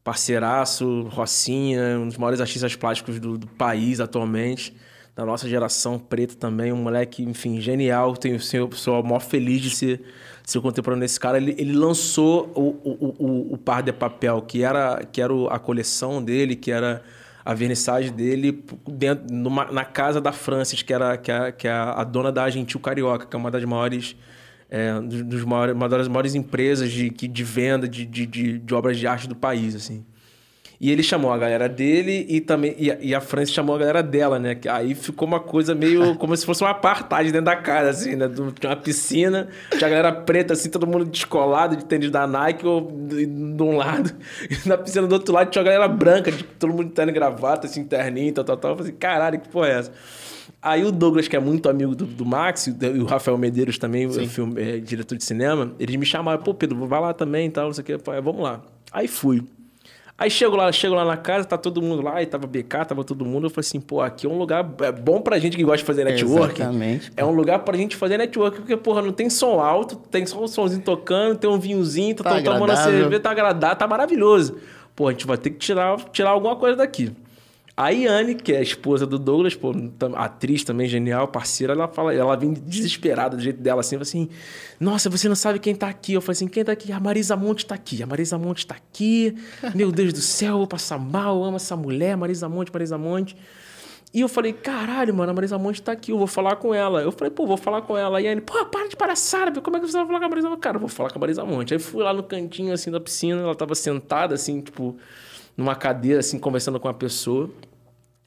parceiraço, 0.03 1.03
Rocinha, 1.11 1.99
um 1.99 2.07
dos 2.07 2.17
maiores 2.17 2.41
artistas 2.41 2.75
plásticos 2.75 3.19
do, 3.19 3.37
do 3.37 3.45
país 3.45 3.99
atualmente 3.99 4.75
da 5.15 5.23
nossa 5.23 5.47
geração 5.47 5.99
preta 5.99 6.35
também, 6.35 6.73
um 6.73 6.77
moleque, 6.77 7.21
enfim, 7.21 7.61
genial. 7.61 8.17
Tenho, 8.17 8.39
sou, 8.39 8.71
sou 8.71 9.03
maior 9.03 9.21
feliz 9.21 9.61
de 9.61 9.69
ser, 9.69 10.01
ser 10.43 10.59
contemporâneo 10.59 11.01
desse 11.01 11.19
cara. 11.19 11.37
Ele, 11.37 11.55
ele 11.57 11.73
lançou 11.73 12.51
o, 12.55 12.61
o, 12.83 13.15
o, 13.19 13.53
o, 13.53 13.57
Par 13.59 13.83
de 13.83 13.93
Papel, 13.93 14.41
que 14.41 14.63
era, 14.63 15.05
que 15.05 15.21
era 15.21 15.33
a 15.51 15.59
coleção 15.59 16.21
dele, 16.21 16.55
que 16.55 16.71
era 16.71 17.03
a 17.45 17.53
vernissagem 17.53 18.11
dele 18.11 18.63
dentro, 18.89 19.31
numa, 19.31 19.65
na 19.65 19.85
casa 19.85 20.19
da 20.19 20.31
Francis, 20.31 20.81
que, 20.81 20.91
era, 20.91 21.15
que, 21.15 21.31
é, 21.31 21.51
que 21.51 21.67
é 21.67 21.71
a 21.71 22.03
dona 22.03 22.31
da 22.31 22.49
Gentil 22.49 22.79
Carioca, 22.79 23.27
que 23.27 23.35
é 23.35 23.39
uma 23.39 23.51
das 23.51 23.63
maiores. 23.63 24.15
É, 24.67 24.99
dos 24.99 25.43
maiores, 25.43 25.75
uma 25.75 25.87
das 25.87 26.07
maiores 26.07 26.33
empresas 26.33 26.91
de, 26.91 27.07
de 27.11 27.43
venda 27.43 27.87
de, 27.87 28.03
de, 28.03 28.25
de, 28.25 28.57
de 28.57 28.73
obras 28.73 28.97
de 28.97 29.05
arte 29.05 29.27
do 29.27 29.35
país, 29.35 29.75
assim. 29.75 30.03
E 30.79 30.91
ele 30.91 31.01
chamou 31.01 31.31
a 31.31 31.37
galera 31.37 31.69
dele 31.69 32.25
e 32.29 32.41
também 32.41 32.75
e 32.77 32.91
a, 32.91 32.97
e 32.99 33.15
a 33.15 33.21
França 33.21 33.51
chamou 33.51 33.75
a 33.75 33.79
galera 33.79 34.03
dela, 34.03 34.37
né? 34.37 34.57
Aí 34.69 34.93
ficou 34.93 35.27
uma 35.27 35.39
coisa 35.39 35.73
meio 35.73 36.15
como 36.19 36.35
se 36.35 36.45
fosse 36.45 36.63
uma 36.63 36.71
apartheid 36.71 37.31
dentro 37.31 37.45
da 37.45 37.55
casa, 37.55 37.89
assim, 37.89 38.15
né? 38.15 38.29
Tinha 38.59 38.69
uma 38.69 38.75
piscina, 38.75 39.47
tinha 39.71 39.87
a 39.87 39.89
galera 39.89 40.11
preta, 40.11 40.53
assim, 40.53 40.69
todo 40.69 40.85
mundo 40.85 41.05
descolado 41.05 41.75
de 41.75 41.85
tênis 41.85 42.11
da 42.11 42.27
Nike 42.27 42.65
ou 42.65 42.91
de, 42.91 43.25
de 43.25 43.63
um 43.63 43.77
lado. 43.77 44.11
E 44.49 44.67
na 44.67 44.77
piscina 44.77 45.07
do 45.07 45.13
outro 45.13 45.33
lado 45.33 45.49
tinha 45.49 45.61
a 45.61 45.65
galera 45.65 45.87
branca, 45.87 46.31
de, 46.31 46.43
todo 46.43 46.73
mundo 46.73 46.89
tendo 46.89 47.11
gravata, 47.11 47.67
assim, 47.67 47.83
terninho, 47.83 48.33
tal, 48.33 48.43
tal, 48.43 48.57
tal. 48.57 48.71
Eu 48.71 48.77
falei, 48.77 48.91
caralho, 48.91 49.39
que 49.39 49.47
porra 49.47 49.67
é 49.67 49.79
essa? 49.79 49.91
Aí 50.61 50.83
o 50.83 50.91
Douglas, 50.91 51.27
que 51.27 51.35
é 51.35 51.39
muito 51.39 51.69
amigo 51.69 51.95
do, 51.95 52.05
do 52.05 52.25
Max, 52.25 52.67
e 52.67 52.71
o 52.99 53.05
Rafael 53.05 53.37
Medeiros 53.37 53.77
também, 53.77 54.09
filme, 54.27 54.61
é, 54.61 54.79
diretor 54.79 55.15
de 55.15 55.23
cinema, 55.23 55.71
eles 55.79 55.95
me 55.95 56.05
chamaram, 56.05 56.41
pô, 56.41 56.55
Pedro, 56.55 56.87
vai 56.87 56.99
lá 56.99 57.13
também 57.13 57.47
e 57.47 57.51
tal, 57.51 57.65
não 57.65 57.73
sei 57.73 57.83
o 57.83 57.85
quê. 57.85 57.99
Falei, 57.99 58.19
vamos 58.19 58.41
lá. 58.41 58.61
Aí 58.91 59.07
fui. 59.07 59.43
Aí 60.17 60.29
chego 60.29 60.55
lá, 60.55 60.71
chego 60.71 60.95
lá 60.95 61.03
na 61.03 61.17
casa, 61.17 61.45
tá 61.45 61.57
todo 61.57 61.81
mundo 61.81 62.01
lá, 62.01 62.21
e 62.21 62.25
tava 62.25 62.47
BK, 62.47 62.85
tava 62.87 63.03
todo 63.03 63.25
mundo. 63.25 63.47
Eu 63.47 63.49
falei 63.49 63.67
assim, 63.67 63.81
pô, 63.81 63.99
aqui 63.99 64.25
é 64.25 64.29
um 64.29 64.37
lugar 64.37 64.65
é 64.81 64.91
bom 64.91 65.19
pra 65.19 65.37
gente 65.39 65.57
que 65.57 65.63
gosta 65.63 65.79
de 65.79 65.83
fazer 65.83 66.05
network. 66.05 66.61
Exatamente. 66.61 67.11
É 67.17 67.25
um 67.25 67.31
lugar 67.31 67.59
pra 67.59 67.75
gente 67.75 67.97
fazer 67.97 68.17
network, 68.17 68.59
porque, 68.59 68.77
porra, 68.77 69.01
não 69.01 69.11
tem 69.11 69.29
som 69.29 69.59
alto, 69.59 69.97
tem 69.97 70.25
só 70.25 70.41
um 70.41 70.47
somzinho 70.47 70.81
tocando, 70.81 71.37
tem 71.37 71.49
um 71.49 71.59
vinhozinho, 71.59 72.15
tá, 72.15 72.23
tá 72.23 72.41
tomando 72.41 72.71
a 72.71 72.77
cerveja, 72.77 73.19
tá 73.19 73.31
agradável, 73.31 73.75
tá 73.75 73.87
maravilhoso. 73.87 74.57
Pô, 74.95 75.09
a 75.09 75.11
gente 75.11 75.27
vai 75.27 75.37
ter 75.37 75.49
que 75.49 75.57
tirar, 75.57 75.97
tirar 76.13 76.29
alguma 76.29 76.55
coisa 76.55 76.77
daqui. 76.77 77.11
A 77.77 77.89
Yane, 77.89 78.35
que 78.35 78.53
é 78.53 78.59
a 78.59 78.61
esposa 78.61 79.05
do 79.05 79.19
Douglas, 79.19 79.53
pô, 79.53 79.73
atriz 80.15 80.63
também 80.63 80.87
genial, 80.87 81.27
parceira, 81.27 81.73
ela 81.73 81.89
fala, 81.89 82.13
ela 82.13 82.33
vem 82.37 82.53
desesperada 82.53 83.35
do 83.35 83.43
jeito 83.43 83.61
dela, 83.61 83.81
assim, 83.81 83.97
assim, 83.97 84.29
nossa, 84.79 85.09
você 85.09 85.27
não 85.27 85.35
sabe 85.35 85.59
quem 85.59 85.75
tá 85.75 85.89
aqui. 85.89 86.13
Eu 86.13 86.21
falei 86.21 86.33
assim, 86.33 86.47
quem 86.47 86.63
tá 86.63 86.71
aqui? 86.71 86.93
A 86.93 86.99
Marisa 87.01 87.35
Monte 87.35 87.65
tá 87.65 87.75
aqui, 87.75 88.01
a 88.01 88.07
Marisa 88.07 88.37
Monte 88.37 88.65
tá 88.65 88.75
aqui. 88.75 89.35
Meu 89.75 89.91
Deus 89.91 90.13
do 90.13 90.21
céu, 90.21 90.53
eu 90.53 90.57
vou 90.59 90.67
passar 90.67 90.97
mal, 90.97 91.35
eu 91.35 91.43
amo 91.43 91.57
essa 91.57 91.75
mulher, 91.75 92.15
Marisa 92.15 92.47
Monte, 92.47 92.71
Marisa 92.71 92.97
Monte. 92.97 93.35
E 94.13 94.21
eu 94.21 94.29
falei, 94.29 94.53
caralho, 94.53 95.13
mano, 95.13 95.31
a 95.31 95.33
Marisa 95.33 95.57
Monte 95.57 95.81
tá 95.81 95.91
aqui, 95.91 96.13
eu 96.13 96.17
vou 96.17 96.27
falar 96.27 96.55
com 96.55 96.73
ela. 96.73 97.01
Eu 97.01 97.11
falei, 97.11 97.29
pô, 97.29 97.45
vou 97.45 97.57
falar 97.57 97.81
com 97.81 97.97
ela. 97.97 98.21
E 98.21 98.25
aí 98.25 98.31
ele, 98.31 98.39
pô, 98.39 98.65
para 98.67 98.87
de 98.87 98.95
palhaçada, 98.95 99.59
como 99.59 99.75
é 99.75 99.81
que 99.81 99.85
você 99.85 99.97
vai 99.97 100.07
falar 100.07 100.19
com 100.19 100.25
a 100.25 100.29
Marisa 100.29 100.49
Monte? 100.49 100.59
Cara, 100.61 100.77
eu 100.77 100.79
vou 100.79 100.87
falar 100.87 101.09
com 101.09 101.19
a 101.19 101.19
Marisa 101.19 101.43
Monte. 101.43 101.73
Aí 101.73 101.79
fui 101.81 102.01
lá 102.01 102.13
no 102.13 102.23
cantinho, 102.23 102.71
assim, 102.71 102.89
da 102.89 103.01
piscina, 103.01 103.41
ela 103.41 103.53
tava 103.53 103.75
sentada, 103.75 104.33
assim, 104.33 104.61
tipo, 104.61 104.95
numa 105.55 105.75
cadeira, 105.75 106.19
assim, 106.19 106.37
conversando 106.39 106.79
com 106.79 106.87
uma 106.87 106.93
pessoa. 106.93 107.49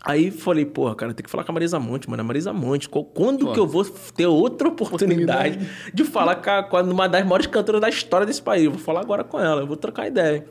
Aí 0.05 0.31
falei, 0.31 0.65
porra, 0.65 0.95
cara, 0.95 1.13
tem 1.13 1.25
que 1.25 1.31
falar 1.31 1.43
com 1.43 1.51
a 1.51 1.55
Marisa 1.55 1.81
Monte, 1.81 2.09
mano. 2.09 2.21
A 2.21 2.25
Marisa 2.25 2.53
Monte, 2.53 2.89
quando 2.89 3.53
que 3.53 3.59
eu 3.59 3.67
vou 3.67 3.85
ter 3.85 4.27
outra 4.27 4.69
oportunidade, 4.69 5.57
oportunidade. 5.57 5.93
de 5.93 6.05
falar 6.05 6.37
com, 6.37 6.51
a, 6.51 6.63
com 6.63 6.81
uma 6.83 7.09
das 7.09 7.25
maiores 7.25 7.47
cantoras 7.49 7.81
da 7.81 7.89
história 7.89 8.25
desse 8.25 8.41
país? 8.41 8.65
Eu 8.65 8.71
vou 8.71 8.81
falar 8.81 9.01
agora 9.01 9.25
com 9.25 9.41
ela, 9.41 9.63
eu 9.63 9.67
vou 9.67 9.77
trocar 9.77 10.07
ideia. 10.07 10.47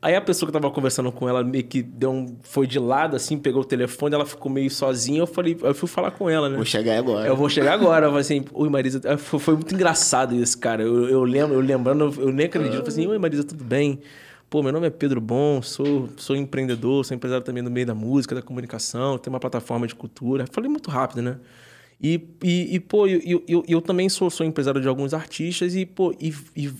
Aí 0.00 0.14
a 0.14 0.20
pessoa 0.20 0.46
que 0.46 0.52
tava 0.52 0.70
conversando 0.70 1.10
com 1.10 1.28
ela 1.28 1.42
meio 1.42 1.64
que 1.64 1.82
deu 1.82 2.12
um, 2.12 2.36
foi 2.42 2.66
de 2.66 2.78
lado, 2.78 3.16
assim, 3.16 3.38
pegou 3.38 3.62
o 3.62 3.64
telefone, 3.64 4.14
ela 4.14 4.26
ficou 4.26 4.52
meio 4.52 4.70
sozinha. 4.70 5.20
Eu 5.20 5.26
falei, 5.26 5.56
eu 5.60 5.74
fui 5.74 5.88
falar 5.88 6.12
com 6.12 6.30
ela, 6.30 6.48
né? 6.48 6.54
Vou 6.54 6.64
chegar 6.64 6.98
agora. 6.98 7.26
Eu 7.26 7.34
vou 7.34 7.48
chegar 7.48 7.72
agora. 7.72 8.06
Eu 8.06 8.10
falei 8.10 8.20
assim, 8.20 8.44
oi 8.52 8.68
Marisa, 8.68 9.00
é, 9.04 9.16
foi, 9.16 9.40
foi 9.40 9.54
muito 9.54 9.74
engraçado 9.74 10.34
isso, 10.34 10.58
cara. 10.58 10.82
Eu, 10.82 11.08
eu 11.08 11.24
lembro, 11.24 11.54
eu 11.54 11.60
lembrando, 11.60 12.14
eu 12.18 12.30
nem 12.30 12.46
acredito. 12.46 12.74
Eu 12.74 12.84
falei 12.84 12.92
assim, 12.92 13.06
oi 13.06 13.18
Marisa, 13.18 13.42
tudo 13.42 13.64
bem? 13.64 14.00
Pô, 14.48 14.62
meu 14.62 14.72
nome 14.72 14.86
é 14.86 14.90
Pedro 14.90 15.20
Bom, 15.20 15.60
sou, 15.60 16.08
sou 16.16 16.36
empreendedor, 16.36 17.04
sou 17.04 17.16
empresário 17.16 17.44
também 17.44 17.62
no 17.62 17.70
meio 17.70 17.86
da 17.86 17.94
música, 17.94 18.34
da 18.34 18.42
comunicação, 18.42 19.18
tenho 19.18 19.34
uma 19.34 19.40
plataforma 19.40 19.86
de 19.86 19.94
cultura. 19.94 20.44
Falei 20.52 20.70
muito 20.70 20.90
rápido, 20.90 21.20
né? 21.20 21.38
E, 22.00 22.20
e, 22.42 22.76
e 22.76 22.80
pô, 22.80 23.06
eu, 23.06 23.42
eu, 23.48 23.64
eu, 23.66 23.82
também 23.82 24.08
sou, 24.08 24.30
sou 24.30 24.46
empresário 24.46 24.80
de 24.80 24.86
alguns 24.86 25.14
artistas 25.14 25.74
e, 25.74 25.84
pô, 25.86 26.14
e, 26.20 26.32
e 26.54 26.70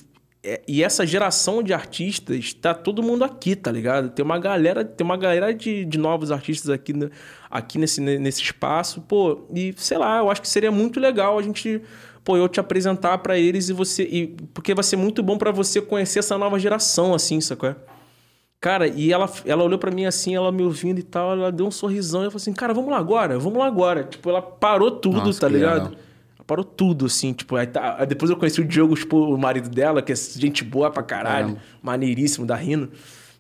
é, 0.47 0.63
e 0.69 0.85
essa 0.85 1.05
geração 1.05 1.61
de 1.61 1.75
artistas, 1.75 2.55
tá 2.55 2.73
todo 2.73 3.03
mundo 3.03 3.25
aqui, 3.25 3.57
tá 3.57 3.73
ligado? 3.73 4.11
Tem 4.11 4.25
uma 4.25 4.39
galera, 4.39 4.85
tem 4.85 5.05
uma 5.05 5.17
galera 5.17 5.53
de, 5.53 5.85
de 5.85 5.99
novos 5.99 6.31
artistas 6.31 6.71
aqui, 6.71 6.93
aqui 7.51 7.79
nesse, 7.79 8.01
nesse 8.01 8.43
espaço, 8.43 9.01
pô, 9.01 9.45
e 9.53 9.75
sei 9.77 9.99
lá, 9.99 10.19
eu 10.19 10.31
acho 10.31 10.41
que 10.41 10.49
seria 10.49 10.71
muito 10.71 11.01
legal 11.01 11.37
a 11.37 11.43
gente, 11.43 11.83
pô, 12.27 12.37
eu 12.37 12.49
te 12.49 12.59
apresentar 12.59 13.19
para 13.19 13.39
eles 13.39 13.69
e 13.69 13.73
você, 13.73 14.03
e, 14.03 14.27
porque 14.53 14.75
vai 14.75 14.83
ser 14.83 14.97
muito 14.97 15.23
bom 15.23 15.39
para 15.39 15.53
você 15.53 15.81
conhecer 15.81 16.19
essa 16.19 16.37
nova 16.37 16.59
geração, 16.59 17.15
assim, 17.15 17.41
sacou? 17.41 17.73
Cara, 18.61 18.89
e 18.89 19.13
ela, 19.13 19.31
ela 19.45 19.63
olhou 19.63 19.79
para 19.79 19.93
mim 19.93 20.07
assim, 20.07 20.35
ela 20.35 20.51
me 20.51 20.65
ouvindo 20.65 20.99
e 20.99 21.05
tal, 21.05 21.35
ela 21.35 21.53
deu 21.53 21.67
um 21.67 21.71
sorrisão 21.71 22.23
e 22.23 22.25
eu 22.25 22.31
falei 22.33 22.43
assim, 22.43 22.53
cara, 22.53 22.75
vamos 22.75 22.91
lá 22.91 22.99
agora, 22.99 23.39
vamos 23.39 23.61
lá 23.61 23.67
agora. 23.67 24.03
Tipo, 24.03 24.29
ela 24.29 24.43
parou 24.43 24.91
tudo, 24.91 25.19
Nossa, 25.19 25.41
tá 25.41 25.49
ligado? 25.49 25.91
Legal 25.91 26.07
parou 26.47 26.65
tudo, 26.65 27.07
assim, 27.07 27.33
tipo, 27.33 27.57
aí 27.57 27.67
tá, 27.67 27.97
aí 27.99 28.07
depois 28.07 28.31
eu 28.31 28.37
conheci 28.37 28.61
o 28.61 28.65
Diogo, 28.65 28.95
tipo, 28.95 29.17
o 29.19 29.37
marido 29.37 29.69
dela, 29.69 30.01
que 30.01 30.13
é 30.13 30.15
gente 30.15 30.63
boa 30.63 30.89
pra 30.93 31.03
caralho, 31.03 31.59
maneiríssimo, 31.83 32.47
da 32.47 32.55
Rino. 32.55 32.89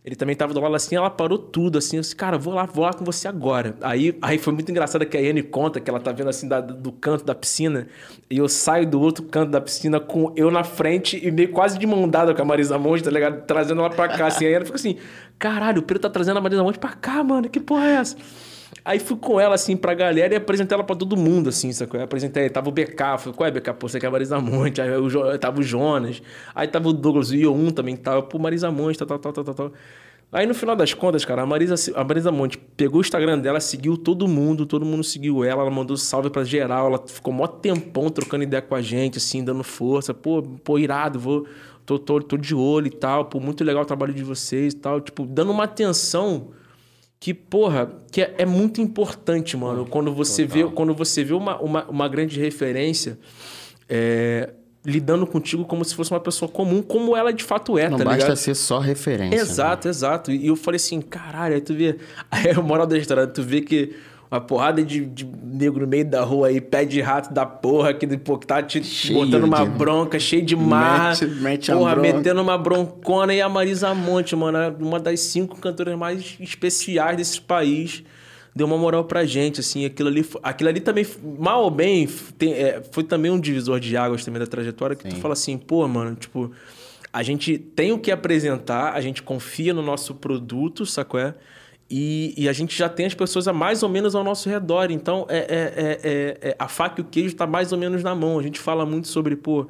Ele 0.07 0.15
também 0.15 0.37
tava 0.37 0.55
do 0.55 0.61
lado 0.61 0.77
assim, 0.77 0.95
ela 0.95 1.11
parou 1.11 1.37
tudo, 1.37 1.79
assim, 1.79 1.97
eu 1.97 2.01
disse, 2.01 2.15
cara, 2.15 2.39
vou 2.39 2.55
lá, 2.55 2.65
vou 2.65 2.85
lá 2.85 2.93
com 2.93 3.05
você 3.05 3.27
agora. 3.27 3.75
Aí, 3.81 4.17
aí 4.23 4.39
foi 4.39 4.53
muito 4.53 4.71
engraçado 4.71 5.05
que 5.05 5.17
a 5.17 5.21
Yane 5.21 5.43
conta 5.43 5.81
que 5.81 5.91
ela 5.91 5.99
tá 5.99 6.13
vendo 6.13 6.31
assim 6.31 6.47
da, 6.47 6.61
do 6.61 6.93
canto 6.93 7.25
da 7.25 7.35
piscina, 7.35 7.89
e 8.31 8.39
eu 8.39 8.49
saio 8.49 8.87
do 8.87 9.01
outro 9.01 9.25
canto 9.25 9.51
da 9.51 9.61
piscina 9.61 9.99
com 9.99 10.33
eu 10.37 10.49
na 10.49 10.63
frente 10.63 11.21
e 11.21 11.29
meio 11.33 11.51
quase 11.51 11.77
de 11.77 11.89
mão 11.89 12.09
dada 12.09 12.33
com 12.33 12.41
a 12.41 12.45
Marisa 12.45 12.79
Monte, 12.79 13.03
tá 13.03 13.11
ligado? 13.11 13.45
Trazendo 13.47 13.81
ela 13.81 13.91
pra 13.91 14.07
cá, 14.07 14.29
assim. 14.29 14.47
Aí 14.47 14.53
ela 14.53 14.65
fica 14.65 14.77
assim, 14.77 14.97
caralho, 15.41 15.81
o 15.81 15.83
Pedro 15.83 16.01
tá 16.01 16.09
trazendo 16.09 16.37
a 16.37 16.41
Marisa 16.41 16.63
Monte 16.63 16.79
pra 16.79 16.93
cá, 16.93 17.25
mano, 17.25 17.49
que 17.49 17.59
porra 17.59 17.87
é 17.87 17.95
essa? 17.97 18.17
Aí 18.85 18.99
fui 19.01 19.17
com 19.17 19.41
ela, 19.41 19.55
assim, 19.55 19.77
pra 19.77 19.95
galera 19.95 20.35
e 20.35 20.37
apresentei 20.37 20.75
ela 20.75 20.85
pra 20.85 20.95
todo 20.95 21.17
mundo, 21.17 21.49
assim, 21.49 21.73
sacou? 21.73 21.99
Eu 21.99 22.05
apresentei, 22.05 22.49
tava 22.49 22.69
o 22.69 22.73
BK, 22.73 23.19
falei, 23.19 23.35
qual 23.35 23.47
é, 23.49 23.51
BK? 23.51 23.73
Pô, 23.75 23.89
você 23.89 23.99
quer 23.99 24.11
Marisa 24.11 24.41
Monte. 24.41 24.81
Aí 24.81 24.89
tava 25.39 25.61
o 25.61 25.63
Jonas, 25.63 26.23
aí 26.55 26.69
tava 26.69 26.89
o 26.89 26.93
Douglas, 26.93 27.33
Ion 27.33 27.71
também 27.71 27.97
tava, 27.97 28.23
pô, 28.23 28.39
Marisa 28.39 28.71
Monte, 28.71 28.99
tal, 28.99 29.19
tal, 29.19 29.33
tal, 29.33 29.45
tal, 29.45 29.55
tal. 29.55 29.73
Aí 30.33 30.45
no 30.45 30.55
final 30.55 30.75
das 30.75 30.93
contas, 30.93 31.25
cara, 31.25 31.43
a 31.43 31.47
Marisa, 31.47 31.75
a 31.95 32.05
Marisa 32.05 32.33
Monte 32.33 32.59
pegou 32.59 32.99
o 32.99 33.01
Instagram 33.01 33.39
dela, 33.39 33.61
seguiu 33.61 33.97
todo 33.97 34.27
mundo, 34.27 34.67
todo 34.67 34.85
mundo 34.85 35.05
seguiu 35.05 35.45
ela, 35.45 35.63
ela 35.63 35.71
mandou 35.71 35.97
salve 35.97 36.31
pra 36.31 36.43
geral, 36.43 36.89
ela 36.89 37.03
ficou 37.07 37.33
mó 37.33 37.47
tempão 37.47 38.09
trocando 38.11 38.43
ideia 38.43 38.61
com 38.61 38.75
a 38.75 38.83
gente, 38.83 39.19
assim, 39.19 39.45
dando 39.45 39.63
força, 39.63 40.13
pô, 40.13 40.43
pô, 40.43 40.79
irado, 40.79 41.19
vou, 41.19 41.47
tô, 41.85 41.99
tô, 41.99 42.21
tô 42.21 42.37
de 42.37 42.55
olho 42.55 42.89
e 42.89 42.91
tal, 42.91 43.27
pô, 43.27 43.39
muito 43.39 43.63
legal 43.63 43.83
o 43.85 43.87
trabalho 43.87 44.13
de 44.13 44.25
vocês 44.25 44.75
e 44.75 44.77
tal, 44.77 45.01
tipo, 45.01 45.25
dando 45.25 45.53
uma 45.53 45.65
atenção 45.65 46.49
que, 47.19 47.33
porra, 47.33 47.91
que 48.11 48.23
é, 48.23 48.35
é 48.39 48.47
muito 48.47 48.81
importante, 48.81 49.57
mano. 49.57 49.83
Hum, 49.83 49.87
quando 49.87 50.13
você 50.13 50.47
total. 50.47 50.69
vê, 50.69 50.75
quando 50.75 50.95
você 50.95 51.25
vê 51.25 51.33
uma, 51.33 51.59
uma, 51.61 51.85
uma 51.85 52.09
grande 52.09 52.39
referência 52.39 53.19
é, 53.89 54.51
lidando 54.85 55.27
contigo 55.27 55.65
como 55.65 55.85
se 55.85 55.95
fosse 55.95 56.13
uma 56.13 56.21
pessoa 56.21 56.49
comum, 56.49 56.81
como 56.81 57.17
ela 57.17 57.33
de 57.33 57.43
fato 57.43 57.77
é, 57.77 57.89
Não 57.89 57.99
tá 57.99 58.05
basta 58.05 58.23
ligado? 58.23 58.37
ser 58.37 58.55
só 58.55 58.79
referência. 58.79 59.41
Exato, 59.41 59.89
né? 59.89 59.91
exato. 59.91 60.31
E 60.31 60.47
eu 60.47 60.55
falei 60.55 60.77
assim, 60.77 61.01
caralho, 61.01 61.55
aí 61.55 61.61
tu 61.61 61.75
vê. 61.75 61.99
Aí 62.31 62.51
a 62.51 62.61
moral 62.61 62.87
da 62.87 62.97
história, 62.97 63.27
tu 63.27 63.43
vê 63.43 63.61
que 63.61 63.97
uma 64.31 64.41
porrada 64.41 64.83
de, 64.83 65.07
de 65.07 65.25
negro 65.25 65.83
no 65.83 65.87
meio 65.87 66.05
da 66.05 66.23
rua 66.23 66.49
aí, 66.49 66.61
pé 66.61 66.85
de 66.85 67.01
rato 67.01 67.33
da 67.33 67.47
porra, 67.47 67.95
que, 67.95 68.07
pô, 68.19 68.37
que 68.37 68.47
tá 68.47 68.63
te 68.63 68.83
cheio 68.83 69.25
botando 69.25 69.45
uma 69.45 69.65
de... 69.65 69.71
bronca, 69.71 70.19
cheio 70.19 70.45
de 70.45 70.57
marra. 70.57 71.11
Mete, 71.11 71.27
mete 71.27 71.73
porra, 71.73 71.97
metendo 71.97 72.43
uma 72.43 72.59
broncona. 72.59 73.33
E 73.33 73.41
a 73.41 73.49
Marisa 73.49 73.95
Monte, 73.95 74.35
mano, 74.35 74.77
uma 74.81 74.99
das 74.99 75.21
cinco 75.21 75.61
cantoras 75.61 75.97
mais 75.97 76.37
especiais 76.41 77.17
desse 77.17 77.41
país. 77.41 78.03
Deu 78.55 78.67
uma 78.67 78.79
moral 78.79 79.05
pra 79.05 79.25
gente, 79.25 79.61
assim. 79.61 79.85
Aquilo 79.85 80.09
ali, 80.09 80.27
aquilo 80.43 80.71
ali 80.71 80.81
também, 80.81 81.07
mal 81.39 81.63
ou 81.65 81.71
bem, 81.71 82.09
tem, 82.39 82.53
é, 82.55 82.83
foi 82.91 83.05
também 83.05 83.31
um 83.31 83.39
divisor 83.39 83.79
de 83.79 83.97
águas 83.97 84.25
também 84.25 84.41
da 84.41 84.47
trajetória, 84.47 84.97
que 84.97 85.03
Sim. 85.03 85.11
tu 85.11 85.17
fala 85.17 85.35
assim, 85.35 85.59
pô, 85.59 85.87
mano, 85.87 86.17
tipo, 86.17 86.51
a 87.13 87.23
gente 87.23 87.59
tem 87.59 87.93
o 87.93 87.99
que 87.99 88.11
apresentar, 88.11 88.95
a 88.95 89.01
gente 89.01 89.23
confia 89.23 89.75
no 89.75 89.83
nosso 89.83 90.15
produto, 90.15 90.87
sacou? 90.87 91.21
É? 91.21 91.35
E, 91.89 92.35
e, 92.37 92.49
a 92.49 92.53
gente 92.53 92.77
já 92.77 92.89
tem 92.89 93.07
as 93.07 93.15
pessoas 93.15 93.47
a 93.47 93.53
mais 93.53 93.83
ou 93.85 93.89
menos 93.89 94.17
ao 94.17 94.25
nosso 94.25 94.49
redor. 94.49 94.91
Então, 94.91 95.25
é, 95.29 95.39
é, 95.39 96.01
é, 96.03 96.49
é 96.51 96.57
a 96.59 96.67
faca 96.67 97.01
e 97.01 97.03
o 97.03 97.05
queijo 97.05 97.29
está 97.29 97.47
mais 97.47 97.71
ou 97.71 97.79
menos 97.79 98.03
na 98.03 98.15
mão. 98.15 98.39
A 98.39 98.43
gente 98.43 98.59
fala 98.59 98.85
muito 98.85 99.07
sobre, 99.07 99.37
pô, 99.37 99.69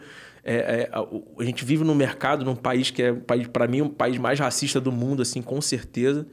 a, 0.93 1.07
a, 1.41 1.45
gente 1.45 1.63
vive 1.63 1.85
num 1.85 1.95
mercado, 1.95 2.45
num 2.45 2.57
país 2.57 2.91
que 2.91 3.03
é, 3.03 3.13
para 3.53 3.67
mim, 3.67 3.83
um 3.83 3.89
país 3.89 4.17
mais 4.17 4.39
racista 4.39 4.81
do 4.81 4.91
mundo, 4.91 5.21
assim, 5.21 5.43
com 5.43 5.61
certeza. 5.61 6.27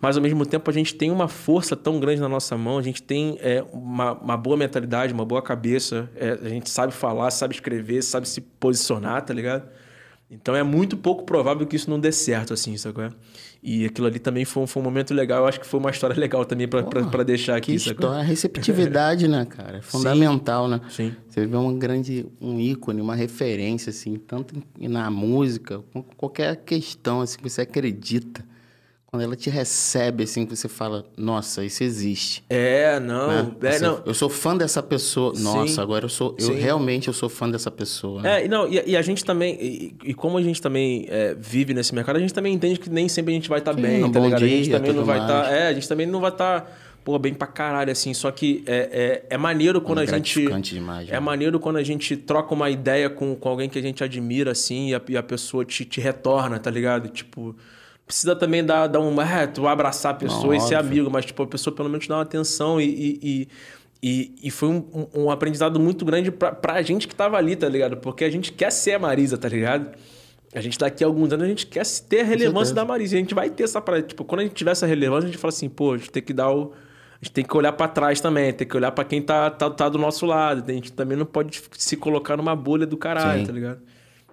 Mas, 0.00 0.16
ao 0.16 0.22
mesmo 0.22 0.44
tempo, 0.46 0.70
a 0.70 0.72
gente 0.72 0.94
tem 0.94 1.10
uma 1.10 1.28
força 1.28 1.76
tão 1.76 2.00
grande 2.00 2.20
na 2.20 2.28
nossa 2.28 2.56
mão, 2.56 2.78
a 2.78 2.82
gente 2.82 3.02
tem 3.02 3.38
uma, 3.72 4.12
uma, 4.12 4.36
boa 4.36 4.56
mentalidade, 4.56 5.12
uma 5.12 5.24
boa 5.24 5.40
cabeça, 5.40 6.10
a 6.42 6.48
gente 6.48 6.68
sabe 6.68 6.92
falar, 6.92 7.30
sabe 7.30 7.54
escrever, 7.54 8.02
sabe 8.02 8.28
se 8.28 8.42
posicionar, 8.42 9.22
tá 9.22 9.32
ligado? 9.32 9.68
Então, 10.30 10.54
é 10.54 10.62
muito 10.62 10.96
pouco 10.96 11.24
provável 11.24 11.66
que 11.66 11.76
isso 11.76 11.88
não 11.88 11.98
dê 11.98 12.12
certo, 12.12 12.52
assim, 12.52 12.76
sabe? 12.76 13.10
E 13.68 13.84
aquilo 13.84 14.06
ali 14.06 14.20
também 14.20 14.44
foi, 14.44 14.64
foi 14.64 14.80
um 14.80 14.84
momento 14.84 15.12
legal. 15.12 15.40
Eu 15.40 15.46
acho 15.48 15.58
que 15.58 15.66
foi 15.66 15.80
uma 15.80 15.90
história 15.90 16.14
legal 16.16 16.44
também 16.44 16.68
para 16.68 17.24
deixar 17.24 17.56
aqui. 17.56 17.72
Que 17.72 17.76
história, 17.78 18.22
receptividade, 18.22 19.26
né, 19.26 19.44
cara? 19.44 19.66
É 19.78 19.82
fundamental, 19.82 20.66
Sim. 20.66 20.70
né? 20.70 20.80
Sim. 20.88 21.16
Você 21.28 21.44
vê 21.44 21.56
um 21.56 21.76
grande, 21.76 22.24
um 22.40 22.60
ícone, 22.60 23.00
uma 23.00 23.16
referência, 23.16 23.90
assim, 23.90 24.14
tanto 24.14 24.54
na 24.78 25.10
música, 25.10 25.82
qualquer 26.16 26.54
questão, 26.64 27.20
assim, 27.20 27.38
que 27.38 27.50
você 27.50 27.62
acredita 27.62 28.44
quando 29.08 29.22
ela 29.22 29.36
te 29.36 29.48
recebe, 29.48 30.24
assim, 30.24 30.44
que 30.44 30.56
você 30.56 30.68
fala, 30.68 31.04
nossa, 31.16 31.64
isso 31.64 31.84
existe. 31.84 32.44
É, 32.50 32.98
não. 32.98 33.44
Né? 33.44 33.52
É, 33.62 33.78
não. 33.78 34.02
Eu 34.04 34.12
sou 34.12 34.28
fã 34.28 34.56
dessa 34.56 34.82
pessoa. 34.82 35.34
Sim. 35.34 35.44
Nossa, 35.44 35.80
agora 35.80 36.04
eu 36.04 36.08
sou. 36.08 36.34
Eu 36.38 36.46
Sim. 36.46 36.54
realmente 36.54 37.06
eu 37.06 37.14
sou 37.14 37.28
fã 37.28 37.48
dessa 37.48 37.70
pessoa. 37.70 38.20
Né? 38.20 38.44
É, 38.44 38.48
não, 38.48 38.68
e, 38.68 38.82
e, 38.84 38.96
a 38.96 39.02
gente 39.02 39.24
também. 39.24 39.54
E, 39.60 39.96
e 40.06 40.14
como 40.14 40.36
a 40.36 40.42
gente 40.42 40.60
também 40.60 41.06
é, 41.08 41.34
vive 41.38 41.72
nesse 41.72 41.94
mercado, 41.94 42.16
a 42.16 42.18
gente 42.18 42.34
também 42.34 42.52
entende 42.52 42.80
que 42.80 42.90
nem 42.90 43.08
sempre 43.08 43.32
a 43.32 43.36
gente 43.36 43.48
vai 43.48 43.60
estar 43.60 43.74
tá 43.74 43.80
bem, 43.80 44.10
tá 44.10 44.18
ligado? 44.18 44.40
Dia, 44.40 44.48
a 44.48 44.50
gente 44.50 44.70
também 44.70 44.92
não 44.92 45.04
vai 45.04 45.20
estar. 45.20 45.42
Tá, 45.44 45.50
é, 45.50 45.68
a 45.68 45.72
gente 45.72 45.88
também 45.88 46.06
não 46.06 46.20
vai 46.20 46.30
estar. 46.30 46.60
Tá, 46.62 46.70
pô, 47.04 47.16
bem 47.16 47.32
pra 47.32 47.46
caralho, 47.46 47.92
assim. 47.92 48.12
Só 48.12 48.32
que 48.32 48.64
é, 48.66 49.22
é, 49.30 49.34
é 49.36 49.38
maneiro 49.38 49.80
quando 49.80 50.00
é 50.00 50.02
a 50.02 50.06
gente. 50.06 50.46
Demais, 50.60 51.08
é 51.08 51.12
né? 51.12 51.20
maneiro 51.20 51.60
quando 51.60 51.76
a 51.76 51.84
gente 51.84 52.16
troca 52.16 52.52
uma 52.52 52.68
ideia 52.68 53.08
com, 53.08 53.36
com 53.36 53.48
alguém 53.48 53.68
que 53.68 53.78
a 53.78 53.82
gente 53.82 54.02
admira, 54.02 54.50
assim, 54.50 54.88
e 54.88 54.94
a, 54.96 55.00
e 55.08 55.16
a 55.16 55.22
pessoa 55.22 55.64
te, 55.64 55.84
te 55.84 56.00
retorna, 56.00 56.58
tá 56.58 56.72
ligado? 56.72 57.08
Tipo 57.08 57.54
precisa 58.06 58.36
também 58.36 58.64
dar, 58.64 58.86
dar 58.86 59.00
um. 59.00 59.20
É, 59.20 59.46
tu 59.46 59.66
abraçar 59.66 60.12
a 60.12 60.14
pessoa 60.14 60.46
Não, 60.46 60.54
e 60.54 60.60
ser 60.60 60.76
amigo, 60.76 61.10
mas 61.10 61.26
tipo, 61.26 61.42
a 61.42 61.46
pessoa 61.46 61.74
pelo 61.74 61.88
menos 61.88 62.06
dá 62.06 62.16
uma 62.16 62.22
atenção 62.22 62.80
e. 62.80 63.18
e, 63.22 63.48
e, 64.02 64.34
e 64.44 64.50
foi 64.50 64.68
um, 64.68 65.08
um, 65.14 65.30
aprendizado 65.30 65.80
muito 65.80 66.04
grande 66.04 66.30
pra, 66.30 66.52
pra 66.52 66.80
gente 66.82 67.08
que 67.08 67.14
tava 67.14 67.36
ali, 67.36 67.56
tá 67.56 67.68
ligado? 67.68 67.96
Porque 67.96 68.24
a 68.24 68.30
gente 68.30 68.52
quer 68.52 68.70
ser 68.70 68.92
a 68.92 68.98
Marisa, 68.98 69.36
tá 69.36 69.48
ligado? 69.48 69.90
A 70.54 70.60
gente 70.60 70.78
daqui 70.78 71.02
a 71.02 71.06
alguns 71.06 71.32
anos 71.32 71.44
a 71.44 71.48
gente 71.48 71.66
quer 71.66 71.84
ter 72.08 72.20
a 72.20 72.24
relevância 72.24 72.74
da 72.74 72.84
Marisa. 72.84 73.16
A 73.16 73.18
gente 73.18 73.34
vai 73.34 73.50
ter 73.50 73.64
essa 73.64 73.80
parada. 73.80 74.06
Tipo, 74.06 74.24
quando 74.24 74.40
a 74.40 74.44
gente 74.44 74.54
tiver 74.54 74.70
essa 74.70 74.86
relevância, 74.86 75.24
a 75.24 75.30
gente 75.30 75.40
fala 75.40 75.52
assim, 75.52 75.68
pô, 75.68 75.94
a 75.94 75.98
gente 75.98 76.10
tem 76.10 76.22
que 76.22 76.32
dar 76.32 76.50
o. 76.50 76.72
A 77.20 77.24
gente 77.24 77.32
tem 77.32 77.44
que 77.44 77.56
olhar 77.56 77.72
para 77.72 77.88
trás 77.88 78.20
também, 78.20 78.52
tem 78.52 78.68
que 78.68 78.76
olhar 78.76 78.92
para 78.92 79.02
quem 79.02 79.22
tá, 79.22 79.50
tá, 79.50 79.70
tá 79.70 79.88
do 79.88 79.98
nosso 79.98 80.26
lado. 80.26 80.62
A 80.70 80.72
gente 80.72 80.92
também 80.92 81.16
não 81.16 81.26
pode 81.26 81.62
se 81.76 81.96
colocar 81.96 82.36
numa 82.36 82.54
bolha 82.54 82.86
do 82.86 82.96
caralho, 82.96 83.40
Sim. 83.40 83.46
tá 83.46 83.52
ligado? 83.52 83.80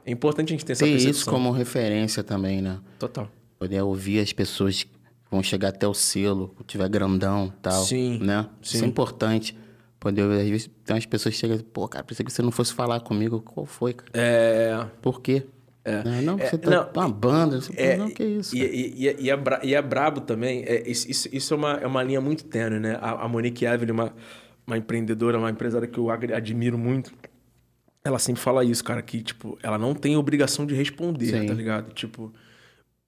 É 0.05 0.11
importante 0.11 0.49
a 0.49 0.51
gente 0.51 0.65
ter 0.65 0.73
essa 0.73 0.83
Ter 0.83 0.91
percepção. 0.91 1.11
isso 1.11 1.29
como 1.29 1.49
referência 1.51 2.21
também, 2.21 2.61
né? 2.61 2.79
Total 2.99 3.29
poder 3.63 3.81
ouvir 3.81 4.19
as 4.19 4.33
pessoas 4.33 4.83
que 4.83 4.89
vão 5.31 5.41
chegar 5.41 5.69
até 5.69 5.87
o 5.87 5.93
selo, 5.93 6.53
tiver 6.67 6.89
grandão 6.89 7.53
tal. 7.61 7.81
Sim. 7.83 8.19
Né? 8.21 8.45
Sim. 8.61 8.75
Isso 8.75 8.83
é 8.83 8.87
importante. 8.87 9.57
Poder 10.01 10.23
ouvir, 10.23 10.41
às 10.41 10.49
vezes 10.49 10.69
tem 10.83 10.93
umas 10.93 11.05
pessoas 11.05 11.33
que 11.33 11.39
chegam 11.39 11.57
pô, 11.59 11.87
cara, 11.87 12.03
pensei 12.03 12.25
que 12.25 12.33
você 12.33 12.41
não 12.41 12.51
fosse 12.51 12.73
falar 12.73 12.99
comigo. 12.99 13.39
Qual 13.39 13.65
foi, 13.65 13.93
cara? 13.93 14.11
É. 14.13 14.85
Por 15.01 15.21
quê? 15.21 15.45
É. 15.85 16.03
Não, 16.03 16.21
não, 16.21 16.37
você 16.37 16.55
é, 16.55 16.57
tá 16.57 16.69
não, 16.69 16.89
uma 16.93 17.09
banda, 17.09 17.61
você 17.61 17.73
é, 17.77 17.97
não, 17.97 18.09
que 18.09 18.23
isso. 18.23 18.53
E, 18.53 18.59
e, 18.61 19.05
e, 19.05 19.15
e, 19.21 19.29
é, 19.29 19.37
bra, 19.37 19.59
e 19.63 19.73
é 19.75 19.81
brabo 19.81 20.21
também, 20.21 20.63
é, 20.65 20.89
isso, 20.89 21.29
isso 21.29 21.53
é, 21.53 21.57
uma, 21.57 21.71
é 21.73 21.87
uma 21.87 22.01
linha 22.03 22.21
muito 22.21 22.45
tênue, 22.45 22.79
né? 22.79 22.97
A, 23.01 23.23
a 23.23 23.27
Monique 23.27 23.65
Evelyn, 23.65 23.91
uma, 23.91 24.13
uma 24.65 24.77
empreendedora, 24.77 25.37
uma 25.37 25.49
empresária 25.49 25.85
que 25.85 25.97
eu 25.97 26.09
admiro 26.09 26.77
muito, 26.77 27.11
ela 28.01 28.17
sempre 28.17 28.41
fala 28.41 28.63
isso, 28.63 28.81
cara, 28.81 29.01
que, 29.01 29.21
tipo, 29.21 29.57
ela 29.61 29.77
não 29.77 29.93
tem 29.93 30.15
obrigação 30.15 30.65
de 30.65 30.73
responder, 30.73 31.41
Sim. 31.41 31.47
tá 31.47 31.53
ligado? 31.53 31.93
Tipo, 31.93 32.33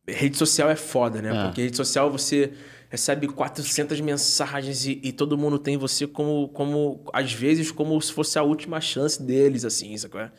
rede 0.08 0.38
social 0.38 0.70
é 0.70 0.76
foda, 0.76 1.22
né? 1.22 1.36
É. 1.36 1.46
Porque 1.46 1.62
rede 1.62 1.78
social 1.78 2.12
você 2.12 2.52
recebe 2.90 3.28
400 3.28 4.00
mensagens 4.02 4.86
e, 4.86 5.00
e, 5.04 5.12
todo 5.12 5.38
mundo 5.38 5.60
tem 5.60 5.78
você 5.78 6.08
como, 6.08 6.48
como, 6.50 7.02
às 7.12 7.34
vezes, 7.34 7.72
como 7.72 8.00
se 8.00 8.14
fosse 8.14 8.38
a 8.40 8.44
última 8.44 8.80
chance 8.80 9.22
deles, 9.22 9.66
assim, 9.66 9.98
sabe? 9.98 10.18
É? 10.18 10.32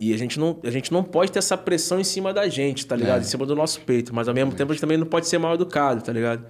E 0.00 0.14
a 0.14 0.16
gente, 0.16 0.38
não, 0.38 0.60
a 0.62 0.70
gente 0.70 0.92
não 0.92 1.02
pode 1.02 1.32
ter 1.32 1.40
essa 1.40 1.56
pressão 1.56 1.98
em 1.98 2.04
cima 2.04 2.32
da 2.32 2.46
gente, 2.48 2.86
tá 2.86 2.94
ligado? 2.94 3.18
É. 3.18 3.20
Em 3.22 3.24
cima 3.24 3.44
do 3.44 3.56
nosso 3.56 3.80
peito. 3.80 4.14
Mas 4.14 4.28
ao 4.28 4.34
mesmo 4.34 4.52
tempo 4.52 4.70
a 4.70 4.74
gente 4.74 4.80
também 4.80 4.96
não 4.96 5.06
pode 5.06 5.26
ser 5.26 5.38
mal 5.38 5.54
educado, 5.54 6.02
tá 6.02 6.12
ligado? 6.12 6.46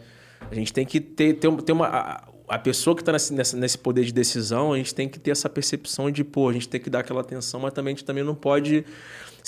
A 0.51 0.55
gente 0.55 0.73
tem 0.73 0.85
que 0.85 1.01
ter, 1.01 1.35
ter, 1.35 1.51
ter 1.63 1.73
uma 1.73 2.29
a 2.49 2.59
pessoa 2.59 2.97
que 2.97 3.03
está 3.03 3.13
nesse, 3.13 3.57
nesse 3.57 3.77
poder 3.77 4.05
de 4.05 4.13
decisão, 4.13 4.73
a 4.73 4.79
gente 4.79 4.95
tem 4.95 5.07
que 5.09 5.19
ter 5.19 5.31
essa 5.31 5.51
percepção 5.51 6.11
de, 6.11 6.25
pô, 6.25 6.49
a 6.49 6.53
gente 6.53 6.67
tem 6.67 6.81
que 6.81 6.89
dar 6.89 7.01
aquela 7.01 7.21
atenção, 7.21 7.61
mas 7.61 7.75
também 7.75 7.93
a 7.93 7.97
gente 7.97 8.07
também 8.07 8.25
não 8.25 8.35
pode 8.35 8.85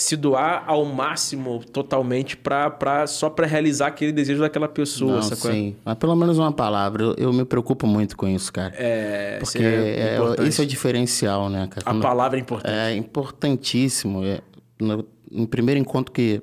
se 0.00 0.16
doar 0.16 0.64
ao 0.66 0.84
máximo 0.84 1.62
totalmente 1.62 2.34
para 2.36 3.06
só 3.06 3.28
para 3.28 3.46
realizar 3.46 3.88
aquele 3.88 4.12
desejo 4.12 4.40
daquela 4.40 4.66
pessoa, 4.66 5.16
não, 5.16 5.22
sacou? 5.22 5.50
Sim, 5.50 5.76
mas 5.84 5.94
pelo 5.96 6.16
menos 6.16 6.38
uma 6.38 6.50
palavra. 6.50 7.02
Eu, 7.02 7.14
eu, 7.18 7.32
me 7.32 7.44
preocupo 7.44 7.86
muito 7.86 8.16
com 8.16 8.26
isso, 8.26 8.50
cara. 8.50 8.72
É, 8.76 9.38
porque 9.38 9.58
é, 9.58 10.18
é 10.40 10.48
isso 10.48 10.62
é 10.62 10.64
o 10.64 10.66
diferencial, 10.66 11.50
né, 11.50 11.68
cara? 11.68 11.84
Quando, 11.84 11.98
a 11.98 12.08
palavra 12.08 12.38
é 12.38 12.40
importante. 12.40 12.72
É 12.72 12.96
importantíssimo. 12.96 14.24
É, 14.24 14.40
no, 14.80 15.06
no, 15.30 15.46
primeiro 15.46 15.78
encontro 15.78 16.12
que, 16.12 16.40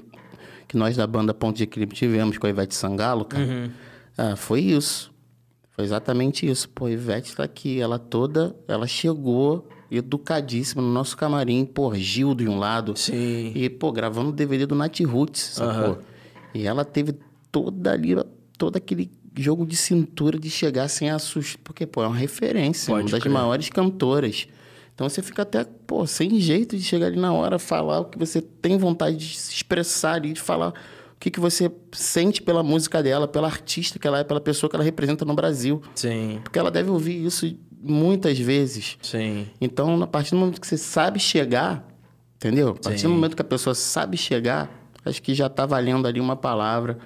que 0.68 0.78
nós 0.78 0.96
da 0.96 1.08
banda 1.08 1.34
Ponto 1.34 1.58
de 1.58 1.64
Equilíbrio 1.64 1.98
tivemos 1.98 2.38
com 2.38 2.46
a 2.46 2.50
Ivete 2.52 2.76
Sangalo, 2.76 3.26
cara, 3.26 3.44
uhum. 3.44 3.70
ah, 4.18 4.36
foi 4.36 4.62
isso 4.62 5.12
foi 5.78 5.86
exatamente 5.86 6.50
isso. 6.50 6.68
Pô, 6.70 6.86
a 6.86 6.92
Ivete 6.92 7.36
tá 7.36 7.44
aqui, 7.44 7.80
ela 7.80 8.00
toda, 8.00 8.56
ela 8.68 8.88
chegou 8.88 9.68
educadíssima 9.90 10.82
no 10.82 10.92
nosso 10.92 11.16
camarim, 11.16 11.66
pô, 11.66 11.94
Gil 11.96 12.36
de 12.36 12.48
um 12.48 12.58
lado. 12.60 12.94
Sim. 12.98 13.52
E, 13.56 13.70
pô, 13.70 13.92
gravando 13.92 14.30
o 14.30 14.34
DVD 14.34 14.66
do 14.66 14.76
Nat 14.76 15.00
Roots, 15.02 15.42
sacou? 15.56 15.96
Uhum. 15.96 15.98
E 16.54 16.66
ela 16.68 16.84
teve 16.84 17.16
toda 17.52 17.92
ali, 17.92 18.16
todo 18.58 18.76
aquele 18.78 19.12
jogo 19.38 19.66
de 19.66 19.76
cintura 19.76 20.40
de 20.40 20.50
chegar 20.50 20.88
sem 20.88 21.10
assustar, 21.10 21.62
porque, 21.64 21.86
pô, 21.86 22.04
é 22.04 22.08
uma 22.08 22.16
referência, 22.16 22.92
Pode 22.94 23.06
uma 23.06 23.12
das 23.12 23.22
crer. 23.22 23.32
maiores 23.32 23.70
cantoras. 23.70 24.48
Então 24.94 25.08
você 25.08 25.22
fica 25.22 25.44
até, 25.44 25.64
pô, 25.86 26.08
sem 26.08 26.40
jeito 26.40 26.76
de 26.76 26.84
chegar 26.84 27.06
ali 27.08 27.20
na 27.20 27.32
hora, 27.32 27.60
falar 27.60 28.00
o 28.00 28.06
que 28.06 28.18
você 28.18 28.42
tem 28.42 28.78
vontade 28.78 29.18
de 29.18 29.38
se 29.38 29.54
expressar 29.54 30.16
ali, 30.16 30.34
de 30.34 30.42
falar 30.42 30.70
o 30.70 31.20
que, 31.20 31.30
que 31.30 31.40
você 31.40 31.72
sente 31.92 32.42
pela 32.42 32.64
música 32.64 33.02
dela, 33.04 33.28
pela 33.28 33.48
artista 33.48 34.00
que 34.00 34.08
ela 34.08 34.20
é, 34.20 34.24
pela 34.24 34.42
pessoa 34.42 34.70
que 34.70 34.76
ela 34.76 34.84
representa 34.84 35.24
no 35.24 35.36
Brasil. 35.36 35.82
Sim. 35.94 36.40
Porque 36.44 36.58
ela 36.58 36.72
deve 36.72 36.90
ouvir 36.90 37.24
isso 37.24 37.56
muitas 37.92 38.38
vezes. 38.40 38.98
Sim. 39.02 39.48
Então, 39.60 40.02
a 40.02 40.08
partir 40.08 40.32
do 40.32 40.38
momento 40.38 40.62
que 40.62 40.68
você 40.68 40.78
sabe 40.78 41.20
chegar, 41.20 41.88
entendeu? 42.36 42.70
A 42.70 42.74
partir 42.76 43.00
Sim. 43.00 43.08
do 43.08 43.14
momento 43.14 43.36
que 43.36 43.42
a 43.42 43.46
pessoa 43.46 43.74
sabe 43.74 44.18
chegar, 44.18 44.70
acho 45.06 45.22
que 45.22 45.34
já 45.34 45.50
tá 45.50 45.66
valendo 45.66 46.08
ali 46.08 46.20
uma 46.20 46.36
palavra, 46.36 46.98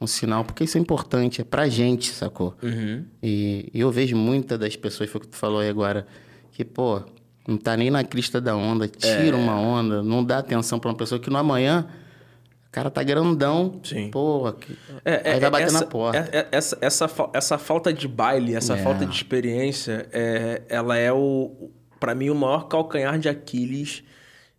um 0.00 0.06
sinal, 0.06 0.44
porque 0.44 0.64
isso 0.64 0.76
é 0.76 0.80
importante, 0.80 1.40
é 1.40 1.44
pra 1.44 1.68
gente, 1.68 2.10
sacou? 2.12 2.54
Uhum. 2.62 3.04
E, 3.22 3.70
e, 3.72 3.80
eu 3.80 3.90
vejo 3.90 4.16
muitas 4.16 4.58
das 4.58 4.76
pessoas, 4.76 5.10
foi 5.10 5.18
o 5.18 5.22
que 5.22 5.28
tu 5.28 5.36
falou 5.36 5.60
aí 5.60 5.68
agora, 5.68 6.06
que, 6.52 6.64
pô, 6.64 7.00
não 7.48 7.56
tá 7.56 7.76
nem 7.76 7.90
na 7.90 8.04
crista 8.04 8.40
da 8.40 8.54
onda, 8.54 8.86
tira 8.88 9.36
é. 9.36 9.40
uma 9.40 9.58
onda, 9.58 10.02
não 10.02 10.22
dá 10.22 10.38
atenção 10.38 10.78
para 10.78 10.90
uma 10.90 10.96
pessoa 10.96 11.18
que 11.18 11.30
no 11.30 11.38
amanhã 11.38 11.86
cara 12.76 12.90
tá 12.90 13.02
grandão. 13.02 13.80
Sim. 13.82 14.10
Porra, 14.10 14.52
que... 14.52 14.76
é, 15.02 15.32
aí 15.32 15.40
vai 15.40 15.50
bater 15.50 15.68
essa, 15.68 15.80
na 15.80 15.86
porta. 15.86 16.28
É, 16.30 16.40
é, 16.40 16.48
essa, 16.52 16.76
essa, 16.82 17.10
essa 17.32 17.56
falta 17.56 17.90
de 17.90 18.06
baile, 18.06 18.54
essa 18.54 18.74
é. 18.74 18.82
falta 18.82 19.06
de 19.06 19.16
experiência, 19.16 20.06
é, 20.12 20.60
ela 20.68 20.94
é 20.94 21.10
o, 21.10 21.70
para 21.98 22.14
mim, 22.14 22.28
o 22.28 22.34
maior 22.34 22.68
calcanhar 22.68 23.18
de 23.18 23.30
Aquiles 23.30 24.04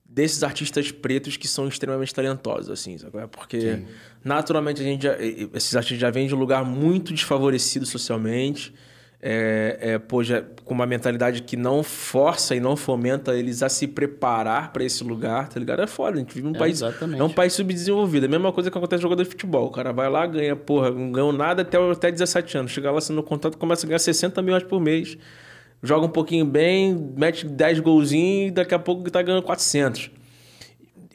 desses 0.03 0.41
artistas 0.41 0.91
pretos 0.91 1.37
que 1.37 1.47
são 1.47 1.67
extremamente 1.67 2.11
talentosos, 2.11 2.71
assim, 2.71 2.97
sabe? 2.97 3.19
É 3.19 3.27
porque 3.27 3.61
Sim. 3.61 3.85
naturalmente 4.23 4.81
a 4.81 4.83
gente 4.83 5.03
já, 5.03 5.15
esses 5.53 5.75
artistas 5.75 5.99
já 5.99 6.09
vêm 6.09 6.27
de 6.27 6.33
um 6.33 6.39
lugar 6.39 6.65
muito 6.65 7.13
desfavorecido 7.13 7.85
socialmente 7.85 8.73
é, 9.19 9.77
é, 9.81 9.97
pô, 9.97 10.23
já, 10.23 10.43
com 10.63 10.73
uma 10.75 10.85
mentalidade 10.85 11.41
que 11.41 11.57
não 11.57 11.81
força 11.81 12.55
e 12.55 12.59
não 12.59 12.75
fomenta 12.75 13.35
eles 13.35 13.63
a 13.63 13.69
se 13.69 13.87
preparar 13.87 14.71
para 14.71 14.83
esse 14.83 15.03
lugar, 15.03 15.49
tá 15.49 15.59
ligado? 15.59 15.81
É 15.81 15.87
foda, 15.87 16.17
a 16.17 16.19
gente 16.19 16.35
vive 16.35 16.47
num 16.47 16.55
é, 16.55 16.59
país. 16.59 16.81
Exatamente. 16.81 17.19
É 17.19 17.23
um 17.23 17.29
país 17.29 17.53
subdesenvolvido. 17.53 18.25
É 18.25 18.27
a 18.27 18.31
mesma 18.31 18.53
coisa 18.53 18.69
que 18.69 18.77
acontece 18.77 18.99
no 18.99 19.03
jogador 19.03 19.23
de 19.23 19.29
futebol. 19.29 19.67
O 19.67 19.71
cara 19.71 19.91
vai 19.91 20.07
lá, 20.07 20.25
ganha, 20.27 20.55
porra, 20.55 20.91
não 20.91 21.11
ganhou 21.11 21.33
nada 21.33 21.63
até, 21.63 21.77
até 21.77 22.11
17 22.11 22.57
anos. 22.59 22.71
Chega 22.71 22.91
lá 22.91 23.01
sendo 23.01 23.23
contrato, 23.23 23.57
começa 23.57 23.85
a 23.85 23.87
ganhar 23.87 23.99
60 23.99 24.39
mil 24.41 24.53
reais 24.53 24.67
por 24.67 24.79
mês. 24.79 25.17
Joga 25.81 26.05
um 26.05 26.09
pouquinho 26.09 26.45
bem, 26.45 26.95
mete 27.15 27.45
10 27.45 27.79
golzinhos 27.79 28.49
e 28.49 28.51
daqui 28.51 28.73
a 28.73 28.79
pouco 28.79 29.09
tá 29.09 29.21
ganhando 29.21 29.43
400. 29.43 30.11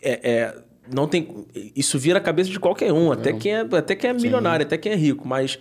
É, 0.02 0.30
é, 0.30 0.54
não 0.92 1.06
tem, 1.06 1.46
isso 1.76 1.98
vira 1.98 2.18
a 2.18 2.20
cabeça 2.20 2.50
de 2.50 2.58
qualquer 2.58 2.92
um, 2.92 3.12
até 3.12 3.32
quem 3.32 3.54
é, 3.54 3.60
até 3.60 3.94
quem 3.94 4.10
é 4.10 4.12
milionário, 4.12 4.64
Sim. 4.64 4.66
até 4.66 4.76
quem 4.76 4.92
é 4.92 4.96
rico, 4.96 5.26
mas 5.26 5.58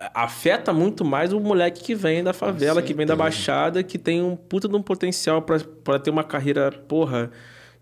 afeta 0.00 0.72
muito 0.72 1.04
mais 1.04 1.32
o 1.32 1.38
moleque 1.38 1.84
que 1.84 1.94
vem 1.94 2.24
da 2.24 2.32
favela, 2.32 2.80
que 2.80 2.94
vem 2.94 3.06
da 3.06 3.14
Baixada, 3.14 3.82
que 3.82 3.98
tem 3.98 4.22
um 4.22 4.34
puta 4.34 4.66
de 4.66 4.74
um 4.74 4.82
potencial 4.82 5.42
para 5.42 5.98
ter 5.98 6.10
uma 6.10 6.24
carreira, 6.24 6.72
porra, 6.72 7.30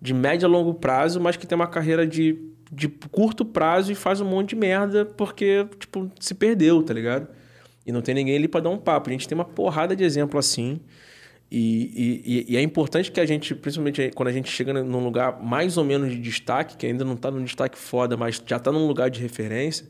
de 0.02 0.12
médio 0.12 0.48
a 0.48 0.50
longo 0.50 0.74
prazo, 0.74 1.20
mas 1.20 1.36
que 1.36 1.46
tem 1.46 1.54
uma 1.54 1.68
carreira 1.68 2.04
de, 2.04 2.36
de 2.72 2.88
curto 2.88 3.44
prazo 3.44 3.92
e 3.92 3.94
faz 3.94 4.20
um 4.20 4.24
monte 4.24 4.50
de 4.50 4.56
merda 4.56 5.04
porque, 5.04 5.66
tipo, 5.78 6.10
se 6.18 6.34
perdeu, 6.34 6.82
tá 6.82 6.92
ligado? 6.92 7.28
E 7.86 7.92
não 7.92 8.02
tem 8.02 8.14
ninguém 8.14 8.36
ali 8.36 8.48
para 8.48 8.62
dar 8.62 8.70
um 8.70 8.78
papo. 8.78 9.08
A 9.08 9.12
gente 9.12 9.28
tem 9.28 9.36
uma 9.36 9.44
porrada 9.44 9.94
de 9.94 10.02
exemplo 10.02 10.38
assim. 10.38 10.80
E, 11.50 12.44
e, 12.46 12.52
e, 12.52 12.56
é 12.58 12.60
importante 12.60 13.10
que 13.10 13.18
a 13.18 13.24
gente, 13.24 13.54
principalmente 13.54 14.10
quando 14.14 14.28
a 14.28 14.32
gente 14.32 14.50
chega 14.50 14.72
num 14.82 15.02
lugar 15.02 15.42
mais 15.42 15.78
ou 15.78 15.84
menos 15.84 16.10
de 16.10 16.18
destaque, 16.18 16.76
que 16.76 16.84
ainda 16.84 17.04
não 17.04 17.16
tá 17.16 17.30
num 17.30 17.42
destaque 17.42 17.78
foda, 17.78 18.16
mas 18.18 18.42
já 18.44 18.58
tá 18.58 18.70
num 18.70 18.86
lugar 18.86 19.08
de 19.08 19.20
referência, 19.20 19.86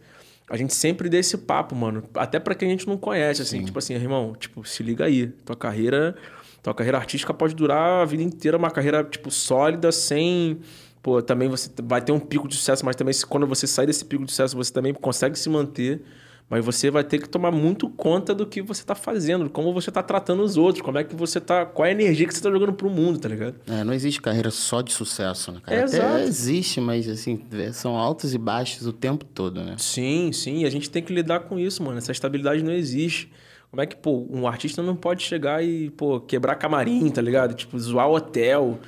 a 0.51 0.57
gente 0.57 0.75
sempre 0.75 1.09
dê 1.09 1.19
esse 1.19 1.37
papo, 1.39 1.75
mano. 1.75 2.05
Até 2.15 2.39
para 2.39 2.55
quem 2.55 2.69
a 2.69 2.71
gente 2.71 2.87
não 2.87 2.97
conhece, 2.97 3.43
assim. 3.43 3.59
Sim. 3.61 3.65
Tipo 3.65 3.79
assim, 3.79 3.95
irmão, 3.95 4.35
tipo, 4.39 4.65
se 4.65 4.83
liga 4.83 5.05
aí. 5.05 5.27
Tua 5.27 5.57
carreira... 5.57 6.15
Tua 6.61 6.75
carreira 6.75 6.99
artística 6.99 7.33
pode 7.33 7.55
durar 7.55 8.03
a 8.03 8.05
vida 8.05 8.21
inteira, 8.21 8.57
uma 8.57 8.71
carreira, 8.71 9.05
tipo, 9.05 9.31
sólida, 9.31 9.93
sem... 9.93 10.59
Pô, 11.01 11.23
também 11.23 11.49
você 11.49 11.71
vai 11.85 12.03
ter 12.03 12.11
um 12.11 12.19
pico 12.19 12.49
de 12.49 12.57
sucesso, 12.57 12.85
mas 12.85 12.97
também 12.97 13.15
quando 13.29 13.47
você 13.47 13.65
sair 13.65 13.87
desse 13.87 14.05
pico 14.05 14.25
de 14.25 14.33
sucesso, 14.33 14.57
você 14.57 14.73
também 14.73 14.93
consegue 14.93 15.39
se 15.39 15.49
manter 15.49 16.03
mas 16.51 16.65
você 16.65 16.91
vai 16.91 17.05
ter 17.05 17.19
que 17.19 17.29
tomar 17.29 17.51
muito 17.51 17.91
conta 17.91 18.35
do 18.35 18.47
que 18.47 18.63
você 18.63 18.81
está 18.81 18.95
fazendo, 18.95 19.51
como 19.51 19.73
você 19.73 19.91
está 19.91 20.03
tratando 20.03 20.43
os 20.43 20.57
outros, 20.57 20.83
como 20.83 20.97
é 20.97 21.05
que 21.05 21.15
você 21.15 21.41
tá. 21.41 21.67
Qual 21.67 21.85
é 21.85 21.91
a 21.91 21.93
energia 21.93 22.27
que 22.27 22.33
você 22.33 22.39
está 22.39 22.51
jogando 22.51 22.73
pro 22.73 22.89
mundo, 22.89 23.19
tá 23.19 23.29
ligado? 23.29 23.57
É, 23.67 23.85
não 23.85 23.93
existe 23.93 24.21
carreira 24.23 24.51
só 24.51 24.81
de 24.81 24.93
sucesso, 24.93 25.53
né, 25.53 25.61
cara? 25.63 25.81
É, 25.81 25.85
Até 25.85 25.97
exato. 25.97 26.19
existe, 26.21 26.81
mas 26.81 27.07
assim, 27.07 27.45
são 27.75 27.97
altos 27.97 28.33
e 28.33 28.39
baixos 28.39 28.87
o 28.87 28.93
tempo 28.95 29.27
todo, 29.27 29.63
né? 29.63 29.75
Sim, 29.77 30.33
sim. 30.33 30.65
A 30.65 30.71
gente 30.71 30.89
tem 30.89 31.03
que 31.03 31.13
lidar 31.13 31.41
com 31.41 31.59
isso, 31.59 31.83
mano. 31.83 31.99
Essa 31.99 32.13
estabilidade 32.13 32.63
não 32.63 32.73
existe. 32.73 33.31
Como 33.71 33.83
é 33.83 33.87
que, 33.87 33.97
pô, 33.97 34.27
um 34.31 34.49
artista 34.49 34.83
não 34.83 34.97
pode 34.97 35.23
chegar 35.23 35.63
e, 35.63 35.91
pô, 35.91 36.19
quebrar 36.19 36.55
camarim, 36.55 37.11
tá 37.11 37.21
ligado? 37.21 37.53
Tipo, 37.53 37.79
zoar 37.79 38.09
o 38.09 38.15
hotel. 38.15 38.79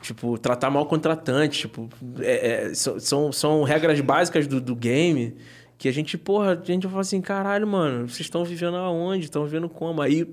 Tipo, 0.00 0.38
tratar 0.38 0.70
mal 0.70 0.84
o 0.84 0.86
contratante. 0.86 1.62
Tipo, 1.62 1.88
é, 2.20 2.68
é, 2.68 2.74
são, 2.74 3.32
são 3.32 3.64
regras 3.64 4.00
básicas 4.00 4.46
do, 4.46 4.60
do 4.60 4.76
game 4.76 5.34
que 5.78 5.88
a 5.88 5.92
gente, 5.92 6.18
porra, 6.18 6.60
a 6.60 6.64
gente 6.64 6.88
fala 6.88 7.00
assim, 7.00 7.20
caralho, 7.20 7.66
mano, 7.66 8.08
vocês 8.08 8.22
estão 8.22 8.44
vivendo 8.44 8.76
aonde? 8.76 9.26
Estão 9.26 9.44
vivendo 9.44 9.68
como? 9.68 10.02
Aí, 10.02 10.26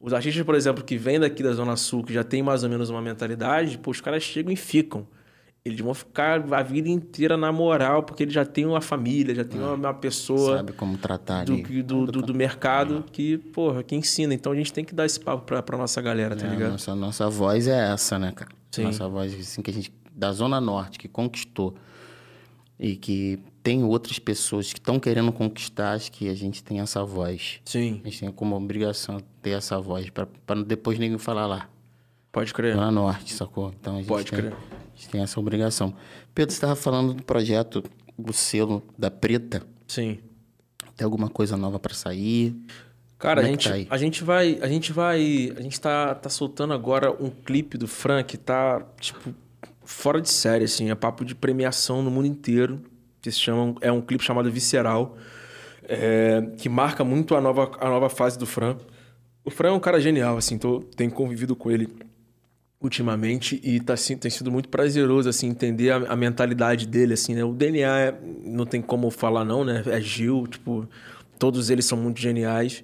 os 0.00 0.14
artistas, 0.14 0.42
por 0.42 0.54
exemplo, 0.54 0.82
que 0.82 0.96
vêm 0.96 1.20
daqui 1.20 1.42
da 1.42 1.52
Zona 1.52 1.76
Sul, 1.76 2.02
que 2.02 2.12
já 2.12 2.24
tem 2.24 2.42
mais 2.42 2.64
ou 2.64 2.70
menos 2.70 2.88
uma 2.88 3.02
mentalidade, 3.02 3.76
pô, 3.76 3.90
os 3.90 4.00
caras 4.00 4.22
chegam 4.22 4.50
e 4.50 4.56
ficam. 4.56 5.06
Eles 5.62 5.78
vão 5.80 5.92
ficar 5.92 6.42
a 6.54 6.62
vida 6.62 6.88
inteira 6.88 7.36
na 7.36 7.52
moral, 7.52 8.02
porque 8.02 8.22
eles 8.22 8.32
já 8.32 8.46
têm 8.46 8.64
uma 8.64 8.80
família, 8.80 9.34
já 9.34 9.44
tem 9.44 9.60
é, 9.60 9.64
uma, 9.64 9.92
pessoa. 9.92 10.58
Sabe 10.58 10.72
como 10.72 10.96
tratar 10.96 11.44
do, 11.44 11.52
ali. 11.52 11.82
Do, 11.82 12.06
do, 12.06 12.22
do 12.22 12.34
mercado 12.34 13.04
que, 13.12 13.36
porra, 13.36 13.82
que 13.82 13.94
ensina. 13.94 14.32
Então 14.32 14.52
a 14.52 14.56
gente 14.56 14.72
tem 14.72 14.82
que 14.82 14.94
dar 14.94 15.04
esse 15.04 15.20
papo 15.20 15.44
pra, 15.44 15.62
pra 15.62 15.76
nossa 15.76 16.00
galera, 16.00 16.34
tá 16.34 16.46
é, 16.46 16.50
ligado? 16.50 16.72
Nossa, 16.72 16.94
nossa 16.94 17.28
voz 17.28 17.68
é 17.68 17.92
essa, 17.92 18.18
né, 18.18 18.32
cara? 18.32 18.50
Sim. 18.70 18.84
Nossa 18.84 19.06
voz, 19.06 19.34
assim, 19.38 19.60
que 19.60 19.70
a 19.70 19.74
gente. 19.74 19.92
Da 20.14 20.32
Zona 20.32 20.60
Norte, 20.60 20.98
que 20.98 21.06
conquistou 21.06 21.76
e 22.78 22.96
que 22.96 23.38
tem 23.68 23.84
outras 23.84 24.18
pessoas 24.18 24.72
que 24.72 24.78
estão 24.78 24.98
querendo 24.98 25.30
conquistar, 25.30 25.92
acho 25.92 26.10
que 26.10 26.30
a 26.30 26.34
gente 26.34 26.64
tem 26.64 26.80
essa 26.80 27.04
voz. 27.04 27.60
Sim. 27.66 28.00
A 28.02 28.08
gente 28.08 28.20
tem 28.20 28.32
como 28.32 28.56
obrigação 28.56 29.20
ter 29.42 29.50
essa 29.50 29.78
voz, 29.78 30.08
para 30.08 30.62
depois 30.62 30.98
ninguém 30.98 31.18
falar 31.18 31.46
lá. 31.46 31.68
Pode 32.32 32.54
crer. 32.54 32.74
Lá 32.74 32.90
norte, 32.90 33.34
sacou? 33.34 33.70
Então 33.78 33.96
a 33.96 33.98
gente 33.98 34.08
Pode 34.08 34.30
tem, 34.30 34.38
crer. 34.38 34.54
A 34.54 34.96
gente 34.96 35.08
tem 35.10 35.20
essa 35.20 35.38
obrigação. 35.38 35.94
Pedro, 36.34 36.50
você 36.50 36.56
estava 36.56 36.74
falando 36.76 37.12
do 37.12 37.22
projeto, 37.22 37.84
do 38.18 38.32
selo 38.32 38.82
da 38.96 39.10
Preta. 39.10 39.62
Sim. 39.86 40.18
Tem 40.96 41.04
alguma 41.04 41.28
coisa 41.28 41.54
nova 41.54 41.78
para 41.78 41.92
sair? 41.92 42.56
Cara, 43.18 43.42
a 43.42 43.44
é 43.44 43.48
gente, 43.48 43.68
tá 43.68 43.94
a 43.94 43.98
gente 43.98 44.24
vai. 44.24 44.58
A 44.62 44.66
gente 44.66 44.92
vai. 44.94 45.52
A 45.54 45.60
gente 45.60 45.78
tá, 45.78 46.14
tá 46.14 46.30
soltando 46.30 46.72
agora 46.72 47.12
um 47.22 47.28
clipe 47.28 47.76
do 47.76 47.86
Frank, 47.86 48.34
tá, 48.38 48.80
tipo, 48.98 49.34
fora 49.84 50.22
de 50.22 50.30
série, 50.30 50.64
assim. 50.64 50.90
É 50.90 50.94
papo 50.94 51.22
de 51.22 51.34
premiação 51.34 52.02
no 52.02 52.10
mundo 52.10 52.26
inteiro. 52.26 52.82
Que 53.28 53.32
se 53.32 53.40
chama, 53.40 53.74
é 53.82 53.92
um 53.92 54.00
clipe 54.00 54.24
chamado 54.24 54.50
Visceral. 54.50 55.16
É, 55.84 56.42
que 56.56 56.68
marca 56.68 57.04
muito 57.04 57.34
a 57.34 57.40
nova, 57.40 57.70
a 57.78 57.88
nova 57.88 58.08
fase 58.08 58.38
do 58.38 58.46
Fran. 58.46 58.76
O 59.44 59.50
Fran 59.50 59.68
é 59.68 59.72
um 59.72 59.80
cara 59.80 60.00
genial, 60.00 60.36
assim. 60.38 60.56
Tô, 60.56 60.80
tenho 60.80 61.10
convivido 61.10 61.54
com 61.54 61.70
ele 61.70 61.88
ultimamente 62.80 63.60
e 63.62 63.80
tá, 63.80 63.94
assim, 63.94 64.16
tem 64.16 64.30
sido 64.30 64.50
muito 64.50 64.68
prazeroso, 64.68 65.28
assim, 65.28 65.48
entender 65.48 65.90
a, 65.90 65.96
a 66.12 66.16
mentalidade 66.16 66.86
dele, 66.86 67.14
assim, 67.14 67.34
né? 67.34 67.44
O 67.44 67.52
DNA 67.52 67.98
é, 67.98 68.14
não 68.44 68.64
tem 68.64 68.80
como 68.80 69.10
falar 69.10 69.44
não, 69.44 69.64
né? 69.64 69.82
É 69.86 70.00
Gil, 70.00 70.46
tipo... 70.46 70.88
Todos 71.38 71.70
eles 71.70 71.84
são 71.84 71.96
muito 71.96 72.20
geniais. 72.20 72.82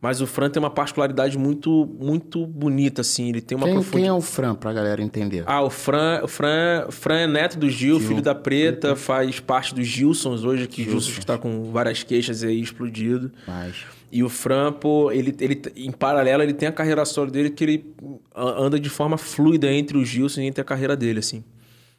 Mas 0.00 0.20
o 0.20 0.26
Fran 0.26 0.50
tem 0.50 0.62
uma 0.62 0.70
particularidade 0.70 1.38
muito 1.38 1.88
muito 1.98 2.46
bonita, 2.46 3.00
assim. 3.00 3.30
Ele 3.30 3.40
tem 3.40 3.56
uma 3.56 3.66
quem, 3.66 3.74
profundidade... 3.74 4.02
quem 4.02 4.08
é 4.08 4.12
o 4.12 4.20
Fran, 4.20 4.54
pra 4.54 4.72
galera 4.72 5.02
entender? 5.02 5.42
Ah, 5.46 5.62
o 5.62 5.70
Fran, 5.70 6.20
o 6.22 6.28
Fran, 6.28 6.86
Fran 6.90 7.16
é 7.16 7.26
neto 7.26 7.58
do 7.58 7.68
Gil, 7.68 7.98
Gil. 7.98 8.08
filho 8.08 8.22
da 8.22 8.34
Preta, 8.34 8.94
faz 8.94 9.40
parte 9.40 9.74
dos 9.74 9.86
Gilsons 9.86 10.44
hoje, 10.44 10.66
que 10.66 10.84
Gilson 10.84 11.10
está 11.18 11.38
com 11.38 11.72
várias 11.72 12.02
queixas 12.02 12.42
aí 12.42 12.60
explodido. 12.60 13.32
Mas... 13.46 13.76
E 14.12 14.22
o 14.22 14.28
Fran, 14.28 14.72
pô, 14.72 15.10
ele, 15.10 15.34
ele, 15.40 15.60
em 15.74 15.90
paralelo, 15.90 16.42
ele 16.42 16.54
tem 16.54 16.68
a 16.68 16.72
carreira 16.72 17.04
solo 17.04 17.30
dele 17.30 17.50
que 17.50 17.64
ele 17.64 17.94
anda 18.34 18.78
de 18.78 18.88
forma 18.88 19.18
fluida 19.18 19.70
entre 19.72 19.98
o 19.98 20.04
Gilson 20.04 20.42
e 20.42 20.44
entre 20.44 20.60
a 20.60 20.64
carreira 20.64 20.96
dele, 20.96 21.18
assim. 21.18 21.42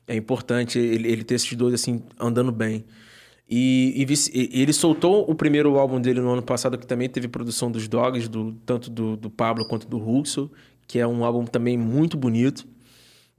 É 0.08 0.16
importante 0.16 0.80
ele, 0.80 1.12
ele 1.12 1.24
ter 1.24 1.36
esses 1.36 1.54
dois, 1.54 1.74
assim, 1.74 2.02
andando 2.18 2.52
bem. 2.52 2.86
E, 3.50 4.06
e, 4.06 4.14
e, 4.34 4.62
ele 4.62 4.74
soltou 4.74 5.30
o 5.30 5.34
primeiro 5.34 5.78
álbum 5.80 6.02
dele 6.02 6.20
no 6.20 6.32
ano 6.32 6.42
passado, 6.42 6.78
que 6.78 6.86
também 6.86 7.08
teve 7.08 7.28
produção 7.28 7.72
dos 7.72 7.88
Dogs, 7.88 8.28
do, 8.28 8.52
tanto 8.66 8.90
do, 8.90 9.16
do 9.16 9.30
Pablo 9.30 9.66
quanto 9.68 9.88
do 9.88 9.98
Ruxo, 9.98 10.52
que 10.86 11.00
é 11.00 11.08
um 11.08 11.24
álbum 11.24 11.46
também 11.46 11.78
muito 11.78 12.18
bonito. 12.18 12.68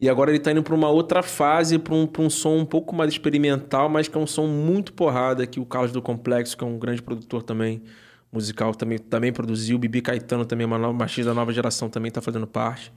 E 0.00 0.08
agora 0.08 0.30
ele 0.30 0.38
está 0.38 0.52
indo 0.52 0.62
para 0.62 0.74
uma 0.74 0.88
outra 0.88 1.22
fase, 1.22 1.78
para 1.78 1.92
um, 1.92 2.08
um 2.20 2.30
som 2.30 2.56
um 2.56 2.64
pouco 2.64 2.94
mais 2.94 3.12
experimental, 3.12 3.88
mas 3.88 4.06
que 4.06 4.16
é 4.16 4.20
um 4.20 4.26
som 4.26 4.46
muito 4.46 4.92
porrada, 4.92 5.46
que 5.46 5.58
o 5.58 5.66
Carlos 5.66 5.92
do 5.92 6.00
Complexo, 6.00 6.56
que 6.56 6.62
é 6.62 6.66
um 6.66 6.78
grande 6.78 7.02
produtor 7.02 7.42
também, 7.42 7.82
musical, 8.32 8.74
também, 8.74 8.98
também 8.98 9.32
produziu. 9.32 9.76
O 9.76 9.78
Bibi 9.78 10.00
Caetano 10.00 10.46
também, 10.46 10.64
uma 10.66 10.78
nova, 10.78 11.04
da 11.24 11.34
nova 11.34 11.52
geração, 11.52 11.90
também 11.90 12.08
está 12.08 12.22
fazendo 12.22 12.46
parte. 12.46 12.92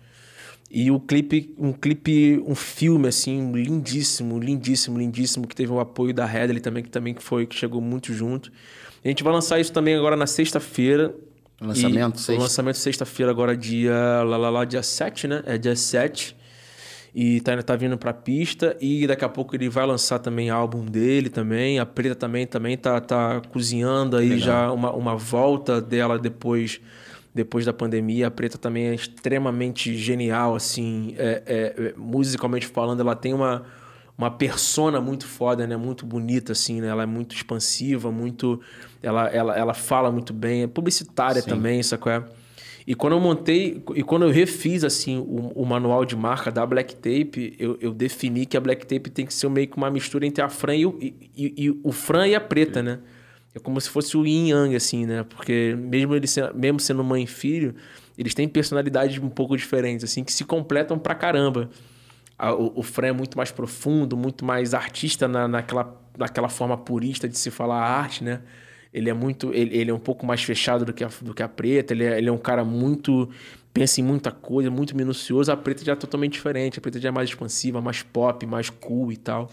E 0.73 0.89
o 0.89 1.01
clipe, 1.01 1.53
um 1.57 1.73
clipe, 1.73 2.41
um 2.47 2.55
filme 2.55 3.09
assim 3.09 3.51
lindíssimo, 3.51 4.39
lindíssimo, 4.39 4.97
lindíssimo 4.97 5.45
que 5.45 5.53
teve 5.53 5.71
o 5.71 5.81
apoio 5.81 6.13
da 6.13 6.25
Redley 6.25 6.61
também 6.61 6.81
que 6.81 6.89
também 6.89 7.13
foi 7.19 7.45
que 7.45 7.55
chegou 7.55 7.81
muito 7.81 8.13
junto. 8.13 8.49
A 9.03 9.07
gente 9.09 9.21
vai 9.21 9.33
lançar 9.33 9.59
isso 9.59 9.73
também 9.73 9.95
agora 9.95 10.15
na 10.15 10.25
sexta-feira. 10.25 11.13
Lançamento 11.59 12.19
sexta. 12.19 12.39
O 12.39 12.43
lançamento 12.43 12.77
sexta-feira 12.77 13.31
agora 13.31 13.57
dia 13.57 14.23
lá, 14.23 14.37
lá, 14.37 14.49
lá 14.49 14.65
dia 14.65 14.81
7, 14.81 15.27
né? 15.27 15.43
É 15.45 15.57
dia 15.57 15.75
7. 15.75 16.37
E 17.13 17.41
tá, 17.41 17.61
tá 17.61 17.75
vindo 17.75 17.97
pra 17.97 18.13
pista. 18.13 18.77
E 18.79 19.05
daqui 19.05 19.25
a 19.25 19.29
pouco 19.29 19.55
ele 19.55 19.67
vai 19.67 19.85
lançar 19.85 20.19
também 20.19 20.49
álbum 20.49 20.85
dele 20.85 21.29
também. 21.29 21.79
A 21.79 21.85
Preta 21.85 22.15
também, 22.15 22.47
também 22.47 22.77
tá, 22.77 23.01
tá 23.01 23.41
cozinhando 23.51 24.15
aí 24.15 24.29
Legal. 24.29 24.39
já 24.39 24.71
uma, 24.71 24.93
uma 24.93 25.15
volta 25.17 25.81
dela 25.81 26.17
depois 26.17 26.79
depois 27.33 27.65
da 27.65 27.73
pandemia. 27.73 28.27
A 28.27 28.31
Preta 28.31 28.57
também 28.57 28.87
é 28.87 28.95
extremamente 28.95 29.95
genial, 29.95 30.55
assim, 30.55 31.15
é, 31.17 31.43
é, 31.45 31.85
é, 31.87 31.93
musicalmente 31.97 32.67
falando, 32.67 32.99
ela 32.99 33.15
tem 33.15 33.33
uma, 33.33 33.63
uma 34.17 34.29
persona 34.29 34.99
muito 34.99 35.25
foda, 35.25 35.65
né? 35.65 35.77
Muito 35.77 36.05
bonita, 36.05 36.51
assim, 36.51 36.81
né? 36.81 36.87
Ela 36.87 37.03
é 37.03 37.07
muito 37.07 37.35
expansiva, 37.35 38.11
muito... 38.11 38.59
Ela, 39.01 39.27
ela, 39.29 39.57
ela 39.57 39.73
fala 39.73 40.11
muito 40.11 40.33
bem, 40.33 40.63
é 40.63 40.67
publicitária 40.67 41.41
Sim. 41.41 41.49
também, 41.49 41.81
sacou? 41.81 42.11
É? 42.11 42.23
E 42.85 42.95
quando 42.95 43.13
eu 43.13 43.19
montei, 43.19 43.83
e 43.95 44.03
quando 44.03 44.25
eu 44.25 44.31
refiz, 44.31 44.83
assim, 44.83 45.19
o, 45.19 45.51
o 45.55 45.65
manual 45.65 46.03
de 46.03 46.15
marca 46.15 46.51
da 46.51 46.65
Black 46.65 46.95
Tape, 46.95 47.55
eu, 47.59 47.77
eu, 47.79 47.93
defini 47.93 48.45
que 48.45 48.57
a 48.57 48.59
Black 48.59 48.85
Tape 48.85 49.09
tem 49.09 49.25
que 49.25 49.33
ser 49.33 49.49
meio 49.49 49.67
que 49.67 49.77
uma 49.77 49.89
mistura 49.89 50.25
entre 50.25 50.43
a 50.43 50.49
Fran 50.49 50.75
e 50.75 50.85
o, 50.85 50.97
e, 50.99 51.15
e, 51.37 51.65
e 51.65 51.79
o 51.83 51.91
Fran 51.91 52.27
e 52.27 52.35
a 52.35 52.41
Preta, 52.41 52.81
né? 52.81 52.99
É 53.53 53.59
como 53.59 53.79
se 53.81 53.89
fosse 53.89 54.15
o 54.15 54.25
yin 54.25 54.49
yang, 54.49 54.75
assim, 54.75 55.05
né? 55.05 55.23
Porque 55.23 55.75
mesmo, 55.77 56.15
ele 56.15 56.27
sendo, 56.27 56.55
mesmo 56.55 56.79
sendo 56.79 57.03
mãe 57.03 57.23
e 57.23 57.27
filho, 57.27 57.75
eles 58.17 58.33
têm 58.33 58.47
personalidades 58.47 59.17
um 59.21 59.29
pouco 59.29 59.57
diferentes, 59.57 60.05
assim, 60.05 60.23
que 60.23 60.31
se 60.31 60.45
completam 60.45 60.97
pra 60.97 61.13
caramba. 61.13 61.69
O, 62.39 62.79
o 62.79 62.83
Fran 62.83 63.07
é 63.07 63.11
muito 63.11 63.37
mais 63.37 63.51
profundo, 63.51 64.17
muito 64.17 64.43
mais 64.43 64.73
artista 64.73 65.27
na, 65.27 65.47
naquela, 65.47 66.01
naquela 66.17 66.49
forma 66.49 66.77
purista 66.77 67.27
de 67.27 67.37
se 67.37 67.51
falar 67.51 67.81
arte, 67.81 68.23
né? 68.23 68.41
Ele 68.93 69.09
é 69.09 69.13
muito. 69.13 69.53
Ele, 69.53 69.77
ele 69.77 69.91
é 69.91 69.93
um 69.93 69.99
pouco 69.99 70.25
mais 70.25 70.43
fechado 70.43 70.83
do 70.83 70.93
que 70.93 71.03
a, 71.03 71.09
do 71.21 71.33
que 71.33 71.43
a 71.43 71.47
preta. 71.47 71.93
Ele 71.93 72.03
é, 72.03 72.17
ele 72.17 72.29
é 72.29 72.31
um 72.31 72.37
cara 72.37 72.63
muito. 72.63 73.29
pensa 73.73 74.01
em 74.01 74.03
muita 74.03 74.31
coisa, 74.31 74.69
muito 74.69 74.95
minucioso. 74.95 75.51
A 75.51 75.57
preta 75.57 75.83
já 75.85 75.93
é 75.93 75.95
totalmente 75.95 76.33
diferente. 76.33 76.79
A 76.79 76.81
preta 76.81 76.99
já 76.99 77.09
é 77.09 77.11
mais 77.11 77.29
expansiva, 77.29 77.79
mais 77.79 78.01
pop, 78.01 78.45
mais 78.45 78.69
cool 78.69 79.11
e 79.11 79.17
tal. 79.17 79.49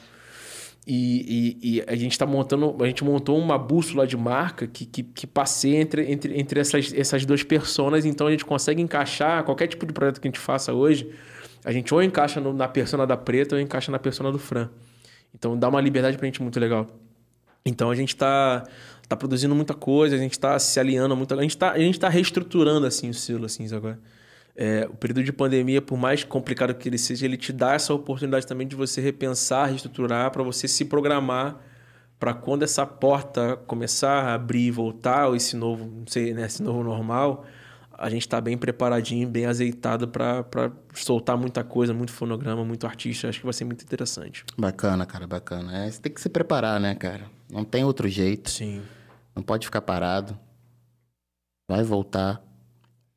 E, 0.90 1.58
e, 1.62 1.76
e, 1.76 1.84
a 1.86 1.94
gente 1.94 2.12
está 2.12 2.24
montando, 2.24 2.74
a 2.82 2.86
gente 2.86 3.04
montou 3.04 3.36
uma 3.36 3.58
bússola 3.58 4.06
de 4.06 4.16
marca 4.16 4.66
que, 4.66 4.86
que, 4.86 5.02
que 5.02 5.26
passeia 5.26 5.82
entre, 5.82 6.10
entre, 6.10 6.40
entre 6.40 6.60
essas, 6.60 6.94
essas 6.94 7.26
duas 7.26 7.42
personas, 7.42 8.06
então 8.06 8.26
a 8.26 8.30
gente 8.30 8.42
consegue 8.42 8.80
encaixar 8.80 9.44
qualquer 9.44 9.66
tipo 9.66 9.84
de 9.84 9.92
projeto 9.92 10.18
que 10.18 10.26
a 10.26 10.30
gente 10.30 10.40
faça 10.40 10.72
hoje, 10.72 11.12
a 11.62 11.72
gente 11.72 11.92
ou 11.92 12.02
encaixa 12.02 12.40
no, 12.40 12.54
na 12.54 12.66
persona 12.66 13.06
da 13.06 13.18
Preta 13.18 13.54
ou 13.54 13.60
encaixa 13.60 13.92
na 13.92 13.98
persona 13.98 14.32
do 14.32 14.38
Fran. 14.38 14.70
Então 15.34 15.58
dá 15.58 15.68
uma 15.68 15.78
liberdade 15.82 16.16
pra 16.16 16.24
gente 16.24 16.40
muito 16.40 16.58
legal. 16.58 16.86
Então 17.66 17.90
a 17.90 17.94
gente 17.94 18.14
está 18.14 18.64
tá 19.06 19.14
produzindo 19.14 19.54
muita 19.54 19.74
coisa, 19.74 20.16
a 20.16 20.18
gente 20.18 20.32
está 20.32 20.58
se 20.58 20.80
alinhando 20.80 21.14
muito, 21.14 21.34
a 21.34 21.42
gente 21.42 21.50
está 21.50 21.72
a 21.72 21.78
gente 21.78 22.00
tá 22.00 22.08
reestruturando 22.08 22.86
assim 22.86 23.10
o 23.10 23.14
selo 23.14 23.44
assim 23.44 23.66
agora. 23.74 24.00
É, 24.60 24.88
o 24.90 24.96
período 24.96 25.22
de 25.22 25.32
pandemia, 25.32 25.80
por 25.80 25.96
mais 25.96 26.24
complicado 26.24 26.74
que 26.74 26.88
ele 26.88 26.98
seja, 26.98 27.24
ele 27.24 27.36
te 27.36 27.52
dá 27.52 27.74
essa 27.74 27.94
oportunidade 27.94 28.44
também 28.44 28.66
de 28.66 28.74
você 28.74 29.00
repensar, 29.00 29.66
reestruturar, 29.66 30.32
para 30.32 30.42
você 30.42 30.66
se 30.66 30.84
programar 30.84 31.60
para 32.18 32.34
quando 32.34 32.64
essa 32.64 32.84
porta 32.84 33.56
começar 33.66 34.24
a 34.24 34.34
abrir 34.34 34.66
e 34.66 34.70
voltar, 34.70 35.28
ou 35.28 35.36
esse 35.36 35.56
novo, 35.56 35.84
não 35.84 36.06
sei, 36.06 36.34
né, 36.34 36.46
esse 36.46 36.62
novo 36.62 36.82
normal, 36.82 37.46
a 37.92 38.10
gente 38.10 38.22
está 38.22 38.40
bem 38.40 38.58
preparadinho, 38.58 39.28
bem 39.28 39.46
azeitado 39.46 40.08
para 40.08 40.72
soltar 40.94 41.36
muita 41.36 41.62
coisa, 41.64 41.94
muito 41.94 42.12
fonograma, 42.12 42.64
muito 42.64 42.86
artista. 42.86 43.28
Acho 43.28 43.40
que 43.40 43.46
vai 43.46 43.52
ser 43.52 43.64
muito 43.64 43.82
interessante. 43.82 44.44
Bacana, 44.56 45.04
cara, 45.04 45.26
bacana. 45.26 45.84
É, 45.84 45.90
você 45.90 46.00
tem 46.00 46.12
que 46.12 46.20
se 46.20 46.28
preparar, 46.28 46.80
né, 46.80 46.94
cara? 46.94 47.24
Não 47.50 47.64
tem 47.64 47.84
outro 47.84 48.08
jeito. 48.08 48.50
Sim. 48.50 48.82
Não 49.34 49.42
pode 49.42 49.66
ficar 49.66 49.80
parado. 49.80 50.38
Vai 51.68 51.82
voltar 51.82 52.40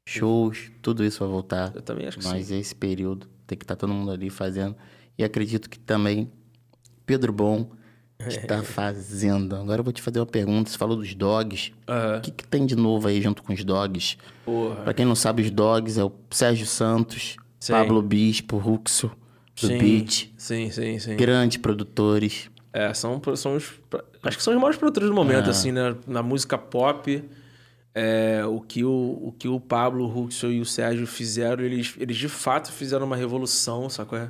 shows, 0.06 0.72
tudo 0.82 1.04
isso 1.04 1.20
vai 1.20 1.30
voltar. 1.30 1.72
Eu 1.76 1.82
também 1.82 2.08
acho 2.08 2.20
que 2.20 2.26
mas 2.26 2.48
sim. 2.48 2.60
esse 2.60 2.76
período 2.76 3.28
tem 3.46 3.58
que 3.58 3.64
estar 3.64 3.76
tá 3.76 3.80
todo 3.80 3.94
mundo 3.94 4.12
ali 4.12 4.30
fazendo. 4.30 4.76
E 5.18 5.24
acredito 5.24 5.70
que 5.70 5.78
também 5.78 6.32
Pedro 7.06 7.32
Bom 7.32 7.72
está 8.20 8.62
fazendo. 8.64 9.56
Agora 9.56 9.82
eu 9.82 9.84
vou 9.84 9.94
te 9.94 10.02
fazer 10.02 10.20
uma 10.20 10.26
pergunta. 10.26 10.70
Você 10.70 10.78
falou 10.78 10.96
dos 10.96 11.14
dogs. 11.14 11.72
Uhum. 11.88 12.18
O 12.18 12.22
que, 12.22 12.32
que, 12.32 12.48
tem 12.48 12.66
de 12.66 12.76
novo 12.76 13.08
aí 13.08 13.22
junto 13.22 13.44
com 13.44 13.54
os 13.54 13.64
dogs? 13.64 14.18
Para 14.84 14.94
quem 14.94 15.06
não 15.06 15.16
sabe, 15.16 15.42
os 15.42 15.52
dogs 15.52 16.00
é 16.00 16.04
o 16.04 16.12
Sérgio 16.30 16.66
Santos, 16.66 17.36
sim. 17.60 17.74
Pablo 17.74 18.02
Bispo, 18.02 18.58
Ruxo, 18.58 19.12
do 19.60 19.68
sim. 19.68 19.78
Beat. 19.78 20.30
Sim, 20.38 20.70
sim, 20.72 21.00
sim. 21.00 21.16
Grandes 21.16 21.58
produtores. 21.58 22.50
É, 22.74 22.94
são, 22.94 23.22
são 23.36 23.56
os. 23.56 23.74
Acho 24.24 24.38
que 24.38 24.44
são 24.44 24.54
os 24.54 24.60
maiores 24.60 24.78
produtores 24.78 25.10
do 25.10 25.16
momento, 25.16 25.48
é. 25.48 25.50
assim, 25.50 25.72
né? 25.72 25.96
Na 26.08 26.24
música 26.24 26.58
pop 26.58 27.22
é, 27.94 28.46
o, 28.46 28.62
que 28.62 28.84
o, 28.84 29.20
o 29.22 29.36
que 29.38 29.48
o 29.48 29.60
Pablo, 29.60 30.06
o 30.06 30.08
Ruxo 30.08 30.48
e 30.48 30.62
o 30.62 30.66
Sérgio 30.66 31.06
fizeram, 31.06 31.64
eles, 31.64 31.94
eles 32.00 32.18
de 32.18 32.30
fato 32.30 32.72
fizeram 32.72 33.06
uma 33.06 33.16
revolução, 33.16 33.90
sacou? 33.90 34.18
É? 34.18 34.30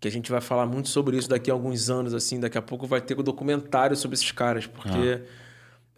Que 0.00 0.08
a 0.08 0.10
gente 0.10 0.30
vai 0.30 0.40
falar 0.40 0.66
muito 0.66 0.88
sobre 0.88 1.16
isso 1.16 1.28
daqui 1.28 1.50
a 1.50 1.54
alguns 1.54 1.88
anos, 1.88 2.12
assim. 2.12 2.40
Daqui 2.40 2.58
a 2.58 2.62
pouco 2.62 2.86
vai 2.86 3.00
ter 3.00 3.18
um 3.18 3.22
documentário 3.22 3.96
sobre 3.96 4.14
esses 4.14 4.30
caras, 4.32 4.66
porque... 4.66 5.20
Ah. 5.20 5.42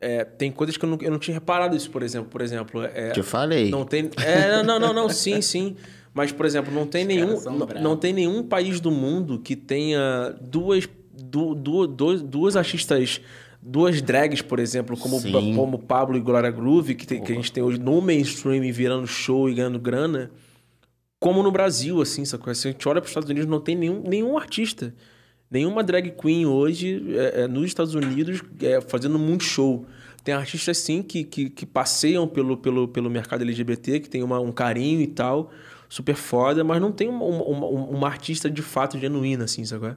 É, 0.01 0.23
tem 0.23 0.53
coisas 0.53 0.77
que 0.77 0.85
eu 0.85 0.91
não, 0.91 0.99
eu 1.01 1.11
não 1.11 1.19
tinha 1.19 1.33
reparado 1.33 1.75
isso, 1.75 1.91
por 1.91 2.03
exemplo. 2.03 2.29
Por 2.29 2.43
exemplo, 2.43 2.83
é, 2.83 3.13
Te 3.13 3.23
falei. 3.23 3.71
Não 3.71 3.87
tem. 3.87 4.11
É, 4.23 4.63
não, 4.63 4.79
não, 4.79 4.93
não, 4.93 5.09
sim, 5.09 5.41
sim. 5.41 5.77
Mas, 6.13 6.31
por 6.31 6.45
exemplo, 6.45 6.75
não 6.75 6.87
tem 6.87 7.07
nenhum. 7.07 7.41
Não, 7.41 7.67
não, 7.81 7.97
tem 7.97 8.13
nenhum 8.13 8.43
país 8.43 8.81
do 8.81 8.91
mundo 8.91 9.39
que 9.39 9.57
tenha 9.57 10.35
duas, 10.43 10.87
du, 11.11 11.55
du, 11.55 11.87
duas, 11.87 12.21
duas 12.21 12.55
artistas 12.55 13.23
duas 13.65 14.03
drags, 14.03 14.43
por 14.43 14.59
exemplo, 14.59 14.95
como, 14.97 15.21
como 15.55 15.79
Pablo 15.79 16.19
e 16.19 16.21
Glória 16.21 16.51
Groove, 16.51 16.95
que, 16.95 17.07
tem, 17.07 17.23
que 17.23 17.33
a 17.33 17.35
gente 17.35 17.51
tem 17.51 17.63
hoje 17.63 17.79
no 17.79 18.01
mainstream 18.03 18.61
virando 18.71 19.07
show 19.07 19.49
e 19.49 19.55
ganhando 19.55 19.79
grana, 19.79 20.31
como 21.19 21.43
no 21.43 21.51
Brasil, 21.51 22.03
assim, 22.03 22.27
sacou? 22.27 22.55
Se 22.55 22.69
a 22.69 22.71
gente 22.73 22.87
olha 22.87 23.01
para 23.01 23.07
os 23.07 23.11
Estados 23.11 23.31
Unidos, 23.31 23.49
não 23.49 23.59
tem 23.59 23.75
nenhum, 23.75 24.03
nenhum 24.07 24.37
artista, 24.37 24.95
nenhuma 25.51 25.83
drag 25.83 26.11
queen 26.11 26.45
hoje 26.45 27.03
é, 27.17 27.43
é, 27.43 27.49
nos 27.49 27.65
Estados 27.65 27.95
Unidos 27.95 28.43
é, 28.61 28.83
fazendo 28.83 29.19
muito 29.19 29.43
show. 29.43 29.87
Tem 30.23 30.35
artistas, 30.35 30.77
sim, 30.79 31.03
que, 31.03 31.25
que, 31.25 31.49
que, 31.49 31.65
passeiam 31.65 32.29
pelo, 32.29 32.59
pelo, 32.59 32.87
pelo 32.89 33.09
mercado 33.09 33.43
LGBT, 33.43 34.01
que 34.01 34.11
tem 34.11 34.23
uma, 34.23 34.39
um 34.41 34.53
carinho 34.53 35.01
e 35.01 35.07
tal, 35.07 35.51
super 35.89 36.15
foda, 36.15 36.63
mas 36.63 36.81
não 36.81 36.93
tem 36.93 37.09
uma, 37.09 37.25
uma, 37.25 37.67
uma 37.67 38.07
artista 38.07 38.51
de 38.51 38.63
fato 38.63 38.99
genuína, 38.99 39.45
assim, 39.45 39.65
sacou? 39.65 39.95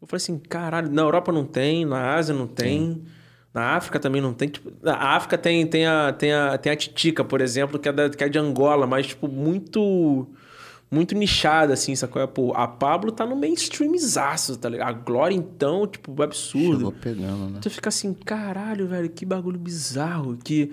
Eu 0.00 0.06
falei 0.06 0.18
assim, 0.18 0.38
caralho, 0.38 0.90
na 0.90 1.02
Europa 1.02 1.32
não 1.32 1.44
tem, 1.44 1.84
na 1.84 2.14
Ásia 2.14 2.34
não 2.34 2.46
tem, 2.46 2.94
Sim. 2.94 3.04
na 3.52 3.76
África 3.76 3.98
também 3.98 4.20
não 4.20 4.32
tem. 4.32 4.48
Tipo, 4.48 4.72
na 4.82 4.94
África 4.94 5.36
tem, 5.36 5.66
tem, 5.66 5.86
a, 5.86 6.12
tem, 6.12 6.32
a, 6.32 6.56
tem 6.56 6.72
a 6.72 6.76
Titica, 6.76 7.24
por 7.24 7.40
exemplo, 7.40 7.78
que 7.78 7.88
é, 7.88 7.92
da, 7.92 8.08
que 8.08 8.22
é 8.22 8.28
de 8.28 8.38
Angola, 8.38 8.86
mas, 8.86 9.08
tipo, 9.08 9.26
muito 9.26 10.28
muito 10.90 11.14
nichada, 11.14 11.74
assim, 11.74 11.94
sacou? 11.94 12.26
Pô, 12.28 12.52
a 12.54 12.66
Pablo 12.66 13.12
tá 13.12 13.26
no 13.26 13.36
mainstreamzaço, 13.36 14.56
tá 14.56 14.68
ligado? 14.68 14.88
A 14.88 14.92
Glória, 14.92 15.34
então, 15.34 15.86
tipo, 15.86 16.22
absurdo. 16.22 16.76
Chegou 16.76 16.92
pegando, 16.92 17.50
né? 17.50 17.58
Tu 17.60 17.68
fica 17.68 17.88
assim, 17.88 18.14
caralho, 18.14 18.86
velho, 18.86 19.10
que 19.10 19.26
bagulho 19.26 19.58
bizarro. 19.58 20.38
Que 20.42 20.72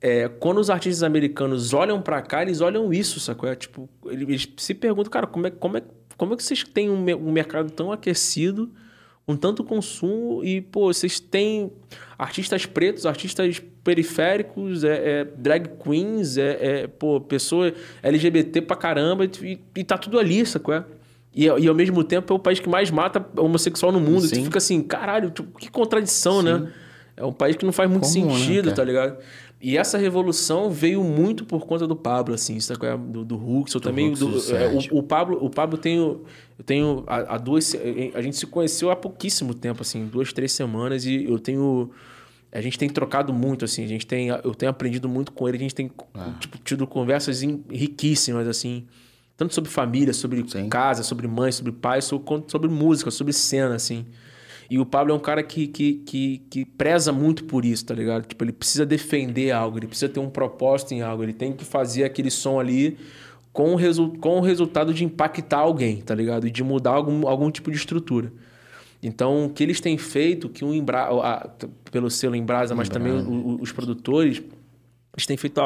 é, 0.00 0.28
quando 0.28 0.58
os 0.58 0.70
artistas 0.70 1.02
americanos 1.02 1.74
olham 1.74 2.00
pra 2.00 2.22
cá, 2.22 2.42
eles 2.42 2.60
olham 2.60 2.92
isso, 2.92 3.20
sacou? 3.20 3.48
É, 3.48 3.54
tipo, 3.54 3.88
eles 4.06 4.48
se 4.56 4.74
perguntam, 4.74 5.10
cara, 5.10 5.26
como 5.26 5.46
é, 5.46 5.50
como 5.50 5.76
é, 5.76 5.82
como 6.22 6.34
é 6.34 6.36
que 6.36 6.44
vocês 6.44 6.62
têm 6.62 6.88
um, 6.88 7.04
um 7.16 7.32
mercado 7.32 7.68
tão 7.68 7.90
aquecido, 7.90 8.70
com 9.26 9.34
tanto 9.34 9.64
consumo, 9.64 10.44
e, 10.44 10.60
pô, 10.60 10.86
vocês 10.86 11.18
têm 11.18 11.72
artistas 12.16 12.64
pretos, 12.64 13.06
artistas 13.06 13.60
periféricos, 13.82 14.84
é, 14.84 15.22
é 15.22 15.24
drag 15.24 15.68
queens, 15.82 16.36
é, 16.36 16.82
é, 16.82 16.86
pô, 16.86 17.20
pessoa 17.20 17.74
LGBT 18.04 18.62
pra 18.62 18.76
caramba, 18.76 19.24
e, 19.24 19.58
e 19.74 19.82
tá 19.82 19.98
tudo 19.98 20.16
ali, 20.16 20.46
sacou? 20.46 20.74
É? 20.74 20.84
E, 21.34 21.46
e 21.46 21.66
ao 21.66 21.74
mesmo 21.74 22.04
tempo 22.04 22.32
é 22.32 22.36
o 22.36 22.38
país 22.38 22.60
que 22.60 22.68
mais 22.68 22.88
mata 22.88 23.26
homossexual 23.36 23.90
no 23.90 23.98
mundo. 23.98 24.20
Sim. 24.20 24.36
Tu 24.36 24.44
fica 24.44 24.58
assim, 24.58 24.80
caralho, 24.80 25.28
tipo, 25.30 25.58
que 25.58 25.68
contradição, 25.68 26.40
né? 26.40 26.54
Sim. 26.54 26.64
né? 26.66 26.72
É 27.16 27.24
um 27.24 27.32
país 27.32 27.56
que 27.56 27.64
não 27.64 27.72
faz 27.72 27.90
muito 27.90 28.04
Como, 28.04 28.26
né, 28.26 28.38
sentido, 28.38 28.68
né, 28.70 28.74
tá 28.76 28.84
ligado? 28.84 29.18
E 29.62 29.78
essa 29.78 29.96
revolução 29.96 30.72
veio 30.72 31.04
muito 31.04 31.44
por 31.44 31.64
conta 31.64 31.86
do 31.86 31.94
Pablo, 31.94 32.34
assim? 32.34 32.58
É? 32.58 32.96
Do, 32.96 33.24
do 33.24 33.36
Huxel 33.36 33.80
também. 33.80 34.12
Do, 34.12 34.36
é, 34.52 34.66
o, 34.90 34.98
o, 34.98 35.02
Pablo, 35.04 35.38
o 35.40 35.48
Pablo 35.48 35.78
tem. 35.78 35.98
Eu 35.98 36.24
tenho 36.66 37.04
há, 37.06 37.38
duas. 37.38 37.72
A 38.12 38.20
gente 38.20 38.36
se 38.36 38.44
conheceu 38.44 38.90
há 38.90 38.96
pouquíssimo 38.96 39.54
tempo, 39.54 39.82
assim, 39.82 40.04
duas, 40.04 40.32
três 40.32 40.50
semanas, 40.50 41.06
e 41.06 41.26
eu 41.26 41.38
tenho. 41.38 41.90
A 42.50 42.60
gente 42.60 42.76
tem 42.76 42.88
trocado 42.88 43.32
muito, 43.32 43.64
assim, 43.64 43.84
a 43.84 43.86
gente 43.86 44.04
tem. 44.04 44.30
Eu 44.30 44.52
tenho 44.52 44.68
aprendido 44.68 45.08
muito 45.08 45.30
com 45.30 45.48
ele, 45.48 45.58
a 45.58 45.60
gente 45.60 45.76
tem 45.76 45.92
ah. 46.12 46.34
tipo, 46.40 46.58
tido 46.58 46.84
conversas 46.84 47.40
riquíssimas, 47.70 48.48
assim. 48.48 48.84
Tanto 49.36 49.54
sobre 49.54 49.70
família, 49.70 50.12
sobre 50.12 50.44
Sim. 50.48 50.68
casa, 50.68 51.04
sobre 51.04 51.28
mãe, 51.28 51.52
sobre 51.52 51.70
pai, 51.70 52.02
sobre, 52.02 52.44
sobre 52.48 52.68
música, 52.68 53.12
sobre 53.12 53.32
cena, 53.32 53.76
assim. 53.76 54.06
E 54.70 54.78
o 54.78 54.86
Pablo 54.86 55.12
é 55.12 55.16
um 55.16 55.20
cara 55.20 55.42
que, 55.42 55.66
que, 55.66 55.94
que, 55.94 56.38
que, 56.50 56.64
preza 56.64 57.12
muito 57.12 57.44
por 57.44 57.64
isso, 57.64 57.84
tá 57.86 57.94
ligado? 57.94 58.26
Tipo, 58.26 58.44
ele 58.44 58.52
precisa 58.52 58.86
defender 58.86 59.50
algo, 59.50 59.78
ele 59.78 59.86
precisa 59.86 60.08
ter 60.08 60.20
um 60.20 60.30
propósito 60.30 60.94
em 60.94 61.02
algo, 61.02 61.22
ele 61.22 61.32
tem 61.32 61.52
que 61.52 61.64
fazer 61.64 62.04
aquele 62.04 62.30
som 62.30 62.58
ali 62.58 62.96
com 63.52 63.72
o, 63.72 63.76
resu 63.76 64.14
com 64.20 64.38
o 64.38 64.40
resultado 64.40 64.94
de 64.94 65.04
impactar 65.04 65.58
alguém, 65.58 65.98
tá 65.98 66.14
ligado? 66.14 66.46
E 66.46 66.50
de 66.50 66.62
mudar 66.64 66.92
algum, 66.92 67.28
algum 67.28 67.50
tipo 67.50 67.70
de 67.70 67.76
estrutura. 67.76 68.32
Então, 69.02 69.46
o 69.46 69.50
que 69.50 69.62
eles 69.62 69.80
têm 69.80 69.98
feito, 69.98 70.48
que 70.48 70.64
o 70.64 70.72
Embra... 70.72 71.08
pelo 71.90 72.08
selo 72.08 72.36
Embrasa, 72.36 72.74
mas 72.74 72.88
também 72.88 73.12
os 73.60 73.72
produtores, 73.72 74.40
eles 75.14 75.26
têm 75.26 75.36
feito 75.36 75.60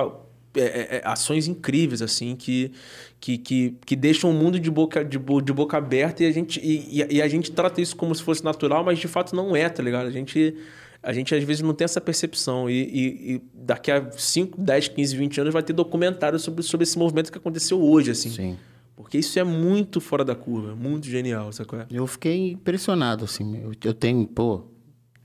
é, 0.57 0.63
é, 0.63 0.97
é, 0.97 1.03
ações 1.05 1.47
incríveis, 1.47 2.03
assim, 2.03 2.35
que, 2.37 2.73
que, 3.21 3.39
que, 3.39 3.75
que 3.85 3.97
deixam 3.97 4.31
o 4.31 4.33
mundo 4.33 4.59
de 4.59 4.71
boca, 4.71 5.05
de, 5.05 5.19
de 5.19 5.53
boca 5.53 5.77
aberta 5.77 6.23
e 6.23 6.27
a, 6.27 6.33
gente, 6.33 6.61
e, 6.61 7.17
e, 7.17 7.23
a 7.23 7.29
gente 7.29 7.51
trata 7.53 7.81
isso 7.81 7.97
como 7.97 8.15
se 8.15 8.23
fosse 8.23 8.45
natural, 8.45 8.85
mas 8.85 8.99
de 8.99 9.09
fato 9.09 9.35
não 9.35 9.55
é, 9.55 9.69
tá 9.69 9.83
ligado? 9.83 10.07
A 10.07 10.11
gente, 10.11 10.57
a 11.03 11.13
gente 11.13 11.35
às 11.35 11.43
vezes 11.45 11.63
não 11.63 11.75
tem 11.75 11.85
essa 11.85 12.01
percepção. 12.01 12.69
E, 12.69 12.75
e, 12.75 13.35
e 13.35 13.43
daqui 13.55 13.91
a 13.91 14.11
5, 14.11 14.61
10, 14.61 14.89
15, 14.89 15.17
20 15.17 15.41
anos 15.41 15.53
vai 15.53 15.63
ter 15.63 15.73
documentário 15.73 16.39
sobre, 16.39 16.63
sobre 16.63 16.85
esse 16.85 16.99
movimento 16.99 17.31
que 17.31 17.39
aconteceu 17.39 17.81
hoje, 17.83 18.11
assim. 18.11 18.31
Sim. 18.31 18.57
Porque 18.97 19.19
isso 19.19 19.39
é 19.39 19.45
muito 19.45 20.01
fora 20.01 20.25
da 20.25 20.35
curva, 20.35 20.75
muito 20.75 21.07
genial, 21.07 21.53
sabe 21.53 21.69
é? 21.77 21.87
Eu 21.91 22.07
fiquei 22.07 22.53
impressionado, 22.53 23.25
assim. 23.25 23.61
Eu, 23.63 23.73
eu 23.85 23.93
tenho, 23.93 24.27
pô, 24.27 24.65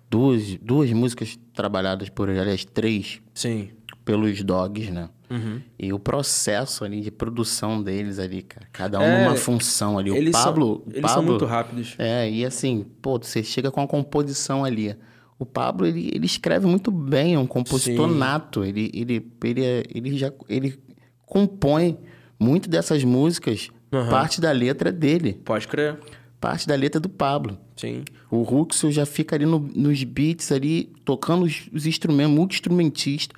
duas, 0.09 0.57
duas 0.57 0.91
músicas 0.91 1.39
trabalhadas 1.53 2.09
por 2.09 2.27
ele, 2.27 2.39
aliás, 2.39 2.65
três. 2.65 3.21
Sim. 3.33 3.69
Pelos 4.03 4.43
dogs, 4.43 4.91
né? 4.91 5.09
Uhum. 5.29 5.61
E 5.79 5.93
o 5.93 5.99
processo 5.99 6.83
ali 6.83 6.99
de 6.99 7.09
produção 7.09 7.81
deles 7.81 8.19
ali, 8.19 8.41
cara. 8.41 8.67
Cada 8.73 8.99
um 8.99 9.03
é, 9.03 9.23
numa 9.23 9.35
função 9.37 9.97
ali. 9.97 10.11
O 10.11 10.31
Pablo. 10.31 10.83
São, 10.83 10.91
eles 10.91 11.01
Pablo, 11.01 11.13
são 11.13 11.23
muito 11.23 11.45
rápidos. 11.45 11.95
É, 11.97 12.29
e 12.29 12.45
assim, 12.45 12.85
pô, 13.01 13.17
você 13.17 13.41
chega 13.41 13.71
com 13.71 13.81
a 13.81 13.87
composição 13.87 14.65
ali. 14.65 14.95
O 15.39 15.45
Pablo, 15.45 15.87
ele, 15.87 16.11
ele 16.13 16.25
escreve 16.25 16.67
muito 16.67 16.91
bem, 16.91 17.35
é 17.35 17.39
um 17.39 17.47
compositor 17.47 18.09
Sim. 18.09 18.17
nato. 18.17 18.63
Ele, 18.65 18.91
ele, 18.93 19.25
ele, 19.43 19.61
ele 19.93 20.17
já 20.17 20.31
ele 20.49 20.77
compõe 21.25 21.97
muito 22.37 22.69
dessas 22.69 23.03
músicas, 23.03 23.69
uhum. 23.91 24.09
parte 24.09 24.41
da 24.41 24.51
letra 24.51 24.91
dele. 24.91 25.39
Pode 25.45 25.67
crer. 25.67 25.97
Parte 26.41 26.67
da 26.67 26.75
letra 26.75 26.99
do 26.99 27.07
Pablo. 27.07 27.57
Sim. 27.77 28.03
O 28.29 28.41
Ruxel 28.41 28.91
já 28.91 29.05
fica 29.05 29.35
ali 29.35 29.45
no, 29.45 29.59
nos 29.59 30.03
beats 30.03 30.51
ali, 30.51 30.91
tocando 31.05 31.45
os, 31.45 31.69
os 31.71 31.85
instrumentos, 31.85 32.35
multi-instrumentista. 32.35 33.35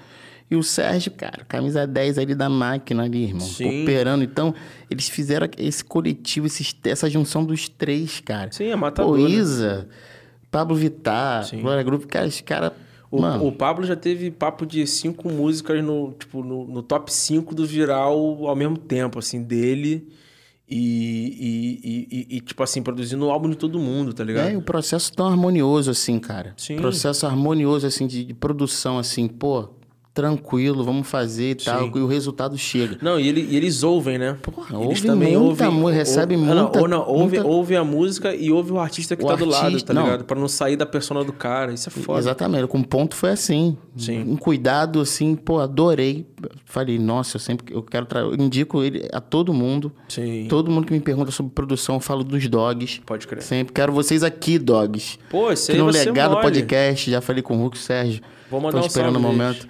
E 0.54 0.56
o 0.56 0.62
Sérgio, 0.62 1.12
cara, 1.12 1.44
camisa 1.46 1.88
10 1.88 2.20
ali 2.20 2.36
da 2.36 2.48
máquina 2.48 3.06
ali, 3.06 3.24
irmão. 3.24 3.42
Sim. 3.42 3.82
Operando. 3.82 4.24
Então, 4.24 4.54
eles 4.88 5.10
fizeram 5.10 5.50
esse 5.58 5.84
coletivo, 5.84 6.46
esse, 6.46 6.76
essa 6.84 7.10
junção 7.10 7.44
dos 7.44 7.68
três, 7.68 8.20
cara. 8.20 8.52
Sim, 8.52 8.66
é 8.66 8.76
matador. 8.76 9.18
Pô, 9.18 9.28
Isa, 9.28 9.88
Pablo 10.52 10.76
Vittar, 10.76 11.50
Glória 11.60 11.82
Grupo, 11.82 12.08
cara, 12.08 12.28
os 12.28 12.40
caras... 12.42 12.72
O, 13.10 13.48
o, 13.48 13.52
Pablo 13.52 13.84
já 13.84 13.96
teve 13.96 14.30
papo 14.30 14.64
de 14.64 14.86
cinco 14.86 15.28
músicas 15.28 15.84
no, 15.84 16.14
tipo, 16.14 16.44
no, 16.44 16.66
no 16.66 16.84
top 16.84 17.12
5 17.12 17.56
do 17.56 17.66
viral 17.66 18.46
ao 18.48 18.56
mesmo 18.56 18.78
tempo, 18.78 19.18
assim, 19.18 19.42
dele... 19.42 20.08
E, 20.70 21.78
e, 21.84 22.08
e, 22.34 22.38
e, 22.38 22.42
tipo 22.42 22.64
assim, 22.64 22.82
produzindo 22.82 23.26
o 23.26 23.30
álbum 23.30 23.50
de 23.50 23.58
todo 23.58 23.78
mundo, 23.78 24.14
tá 24.14 24.24
ligado? 24.24 24.50
É, 24.50 24.58
o 24.58 24.62
processo 24.62 25.12
tão 25.14 25.28
harmonioso, 25.28 25.92
assim, 25.92 26.18
cara. 26.18 26.54
Sim. 26.58 26.78
Processo 26.78 27.28
harmonioso, 27.28 27.86
assim, 27.86 28.08
de, 28.08 28.24
de 28.24 28.34
produção, 28.34 28.98
assim, 28.98 29.28
pô 29.28 29.70
tranquilo, 30.14 30.84
vamos 30.84 31.08
fazer 31.08 31.52
e 31.52 31.56
tal, 31.56 31.88
e 31.88 32.00
o 32.00 32.06
resultado 32.06 32.56
chega. 32.56 33.00
Não, 33.02 33.20
e, 33.20 33.28
ele, 33.28 33.48
e 33.50 33.58
eles 33.58 33.82
ouvem, 33.82 34.20
né? 34.20 34.38
Porra, 34.42 34.84
eles 34.86 35.02
também 35.02 35.36
muita, 35.36 35.68
ouvem, 35.68 35.96
recebe 35.96 36.36
ou, 36.36 36.42
muita... 36.42 36.80
Ou 36.80 36.88
não, 36.88 37.08
ouve, 37.08 37.38
muita... 37.38 37.48
ouve 37.48 37.76
a 37.76 37.84
música 37.84 38.36
e 38.36 38.52
ouve 38.52 38.72
o 38.72 38.80
artista 38.80 39.16
que 39.16 39.24
o 39.24 39.28
tá 39.28 39.34
artista, 39.34 39.50
do 39.50 39.72
lado, 39.72 39.84
tá 39.84 39.94
não. 39.94 40.04
ligado? 40.04 40.26
Pra 40.26 40.40
não 40.40 40.48
sair 40.48 40.76
da 40.76 40.86
persona 40.86 41.24
do 41.24 41.34
cara, 41.34 41.74
isso 41.74 41.90
é 41.90 41.92
foda. 41.92 42.20
Exatamente, 42.20 42.68
com 42.68 42.84
ponto 42.84 43.16
foi 43.16 43.32
assim. 43.32 43.76
Sim. 43.98 44.22
Um 44.22 44.38
cuidado, 44.38 45.02
assim, 45.02 45.36
pô, 45.36 45.60
adorei. 45.60 46.28
Falei, 46.64 47.00
nossa, 47.00 47.38
eu 47.38 47.40
sempre, 47.40 47.74
eu 47.74 47.82
quero, 47.82 48.06
tra... 48.06 48.20
eu 48.20 48.36
indico 48.36 48.84
ele 48.84 49.08
a 49.12 49.20
todo 49.20 49.52
mundo. 49.52 49.92
Sim. 50.08 50.46
Todo 50.48 50.70
mundo 50.70 50.86
que 50.86 50.94
me 50.94 51.00
pergunta 51.00 51.32
sobre 51.32 51.52
produção, 51.54 51.96
eu 51.96 52.00
falo 52.00 52.24
dos 52.24 52.48
dogs. 52.48 53.02
Pode 53.04 53.26
crer. 53.26 53.42
Sempre, 53.42 53.74
quero 53.74 53.92
vocês 53.92 54.24
aqui, 54.24 54.60
dogs. 54.60 55.18
Pô, 55.30 55.52
esse 55.52 55.72
aí 55.72 55.78
No 55.80 55.88
Legado 55.88 56.32
mole. 56.32 56.44
Podcast, 56.44 57.10
já 57.10 57.20
falei 57.20 57.42
com 57.42 57.56
o 57.56 57.62
Hulk 57.62 57.78
Sérgio. 57.80 58.22
Vou 58.52 58.62
mandar 58.62 58.78
Tô 58.78 58.84
um 58.84 58.88
esperando 58.88 59.16
o 59.16 59.20
momento 59.20 59.68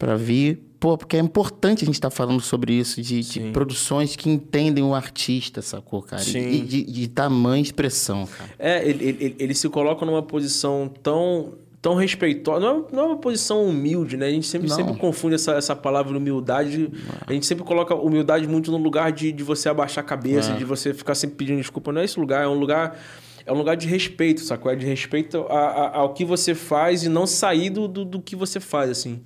para 0.00 0.16
vir. 0.16 0.58
Pô, 0.80 0.96
porque 0.96 1.14
é 1.14 1.20
importante 1.20 1.84
a 1.84 1.86
gente 1.86 1.96
estar 1.96 2.08
tá 2.08 2.16
falando 2.16 2.40
sobre 2.40 2.72
isso, 2.72 3.02
de, 3.02 3.20
de, 3.20 3.40
produções 3.50 4.16
que 4.16 4.30
entendem 4.30 4.82
o 4.82 4.94
artista, 4.94 5.60
sacou, 5.60 6.00
cara? 6.00 6.22
Sim. 6.22 6.38
E 6.38 6.60
de, 6.62 6.84
de 6.84 7.06
tamanha 7.06 7.60
expressão, 7.60 8.26
cara. 8.26 8.50
É, 8.58 8.88
ele, 8.88 9.04
ele, 9.04 9.36
ele 9.38 9.54
se 9.54 9.68
coloca 9.68 10.06
numa 10.06 10.22
posição 10.22 10.90
tão 11.02 11.52
tão 11.82 11.94
respeitosa. 11.94 12.60
Não 12.60 12.78
é, 12.78 12.84
não 12.92 13.02
é 13.02 13.06
uma 13.08 13.16
posição 13.18 13.64
humilde, 13.64 14.16
né? 14.16 14.26
A 14.26 14.30
gente 14.30 14.46
sempre, 14.46 14.70
sempre 14.70 14.96
confunde 14.96 15.34
essa, 15.34 15.52
essa 15.52 15.76
palavra 15.76 16.16
humildade. 16.16 16.90
A 17.26 17.32
gente 17.32 17.44
sempre 17.44 17.64
coloca 17.64 17.94
humildade 17.94 18.46
muito 18.46 18.70
no 18.70 18.78
lugar 18.78 19.12
de, 19.12 19.32
de 19.32 19.42
você 19.42 19.68
abaixar 19.68 20.02
a 20.02 20.06
cabeça, 20.06 20.52
é. 20.52 20.56
de 20.56 20.64
você 20.64 20.94
ficar 20.94 21.14
sempre 21.14 21.36
pedindo 21.36 21.58
desculpa. 21.58 21.92
Não 21.92 22.00
é 22.00 22.04
esse 22.04 22.18
lugar, 22.18 22.42
é 22.42 22.48
um 22.48 22.58
lugar. 22.58 22.98
É 23.46 23.52
um 23.52 23.56
lugar 23.56 23.76
de 23.76 23.88
respeito, 23.88 24.42
sacou? 24.42 24.70
É 24.70 24.76
de 24.76 24.86
respeito 24.86 25.38
a, 25.48 25.58
a, 25.58 25.96
ao 25.98 26.14
que 26.14 26.24
você 26.24 26.54
faz 26.54 27.02
e 27.02 27.08
não 27.08 27.26
sair 27.26 27.70
do, 27.70 27.88
do, 27.88 28.04
do 28.04 28.20
que 28.20 28.36
você 28.36 28.60
faz, 28.60 28.90
assim. 28.90 29.22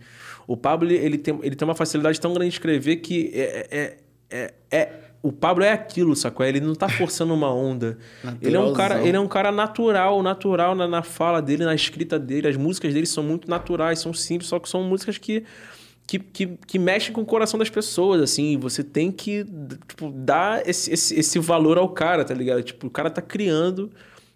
O 0.47 0.57
Pablo, 0.57 0.91
ele 0.91 1.19
tem, 1.19 1.39
ele 1.43 1.57
tem 1.57 1.67
uma 1.67 1.75
facilidade 1.75 2.21
tão 2.21 2.33
grande 2.33 2.51
de 2.51 2.57
escrever 2.57 2.97
que 2.97 3.31
é, 3.35 3.69
é, 3.71 3.97
é, 4.31 4.55
é 4.71 4.93
o 5.23 5.33
Pablo 5.33 5.65
é 5.65 5.73
aquilo, 5.73 6.15
sacou? 6.15 6.45
Ele 6.45 6.61
não 6.61 6.75
tá 6.75 6.87
forçando 6.87 7.33
uma 7.33 7.51
onda. 7.51 7.97
ele 8.43 8.57
é 8.57 8.61
um 8.61 8.75
cara, 8.75 9.03
ele 9.03 9.17
é 9.17 9.21
um 9.21 9.27
cara 9.27 9.51
natural, 9.51 10.23
natural 10.23 10.75
na, 10.75 10.87
na 10.87 11.03
fala 11.03 11.41
dele, 11.41 11.65
na 11.65 11.75
escrita 11.75 12.19
dele. 12.19 12.47
As 12.47 12.59
músicas 12.59 12.93
dele 12.93 13.07
são 13.07 13.25
muito 13.25 13.49
naturais, 13.49 14.01
são 14.01 14.13
simples, 14.13 14.49
só 14.49 14.59
que 14.59 14.69
são 14.69 14.83
músicas 14.83 15.17
que 15.17 15.45
que, 16.07 16.19
que, 16.19 16.47
que 16.67 16.79
mexem 16.79 17.13
com 17.13 17.23
o 17.23 17.25
coração 17.25 17.59
das 17.59 17.71
pessoas, 17.71 18.21
assim. 18.21 18.59
Você 18.59 18.85
tem 18.85 19.11
que, 19.11 19.47
tipo, 19.89 20.11
dar 20.11 20.69
esse, 20.69 20.93
esse, 20.93 21.19
esse 21.19 21.39
valor 21.39 21.79
ao 21.79 21.89
cara, 21.89 22.25
tá 22.25 22.35
ligado? 22.35 22.63
Tipo, 22.63 22.89
o 22.89 22.91
cara 22.91 23.09
tá 23.09 23.23
criando 23.23 23.91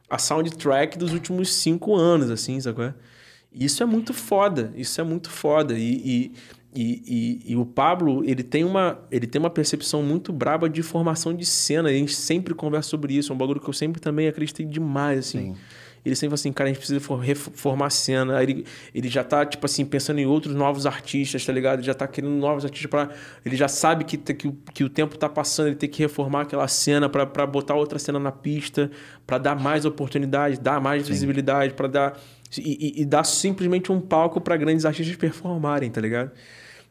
a 0.08 0.18
soundtrack 0.18 0.96
dos 0.96 1.12
últimos 1.12 1.52
cinco 1.52 1.94
anos, 1.94 2.30
assim, 2.30 2.58
sacou? 2.60 2.94
Isso 3.52 3.82
é 3.82 3.86
muito 3.86 4.12
foda, 4.12 4.72
isso 4.76 5.00
é 5.00 5.04
muito 5.04 5.30
foda. 5.30 5.74
E, 5.76 5.82
e, 5.82 6.32
e, 6.74 7.42
e, 7.52 7.56
o 7.56 7.64
Pablo, 7.64 8.22
ele 8.24 8.42
tem, 8.42 8.64
uma, 8.64 9.00
ele 9.10 9.26
tem 9.26 9.40
uma 9.40 9.50
percepção 9.50 10.02
muito 10.02 10.32
braba 10.32 10.68
de 10.68 10.82
formação 10.82 11.34
de 11.34 11.44
cena. 11.44 11.88
A 11.88 11.92
gente 11.92 12.14
sempre 12.14 12.54
conversa 12.54 12.90
sobre 12.90 13.14
isso. 13.14 13.32
É 13.32 13.34
um 13.34 13.38
bagulho 13.38 13.60
que 13.60 13.68
eu 13.68 13.74
sempre 13.74 14.00
também 14.00 14.28
acreditei 14.28 14.66
demais, 14.66 15.18
assim. 15.20 15.54
Sim. 15.54 15.56
Ele 16.04 16.14
sempre 16.14 16.30
fala 16.30 16.34
assim, 16.34 16.52
cara, 16.52 16.70
a 16.70 16.72
gente 16.72 16.78
precisa 16.78 17.20
reformar 17.20 17.90
cena. 17.90 18.36
Aí 18.38 18.44
ele, 18.44 18.64
ele 18.94 19.08
já 19.08 19.24
tá, 19.24 19.44
tipo 19.44 19.64
assim, 19.66 19.84
pensando 19.84 20.18
em 20.18 20.26
outros 20.26 20.54
novos 20.54 20.86
artistas, 20.86 21.44
tá 21.44 21.52
ligado? 21.52 21.80
Ele 21.80 21.86
já 21.86 21.94
tá 21.94 22.06
querendo 22.06 22.34
novos 22.34 22.64
artistas 22.64 22.88
para 22.88 23.10
Ele 23.44 23.56
já 23.56 23.68
sabe 23.68 24.04
que, 24.04 24.16
que, 24.16 24.52
que 24.72 24.84
o 24.84 24.88
tempo 24.88 25.18
tá 25.18 25.28
passando, 25.28 25.68
ele 25.68 25.76
tem 25.76 25.88
que 25.88 26.00
reformar 26.00 26.42
aquela 26.42 26.68
cena 26.68 27.08
para 27.08 27.46
botar 27.46 27.74
outra 27.74 27.98
cena 27.98 28.18
na 28.18 28.32
pista, 28.32 28.90
para 29.26 29.38
dar 29.38 29.56
mais 29.56 29.84
oportunidade, 29.84 30.60
dar 30.60 30.80
mais 30.80 31.04
Sim. 31.04 31.12
visibilidade, 31.12 31.74
para 31.74 31.88
dar 31.88 32.20
e, 32.56 32.94
e, 32.98 33.02
e 33.02 33.04
dá 33.04 33.22
simplesmente 33.24 33.90
um 33.92 34.00
palco 34.00 34.40
para 34.40 34.56
grandes 34.56 34.84
artistas 34.84 35.16
performarem, 35.16 35.90
tá 35.90 36.00
ligado? 36.00 36.30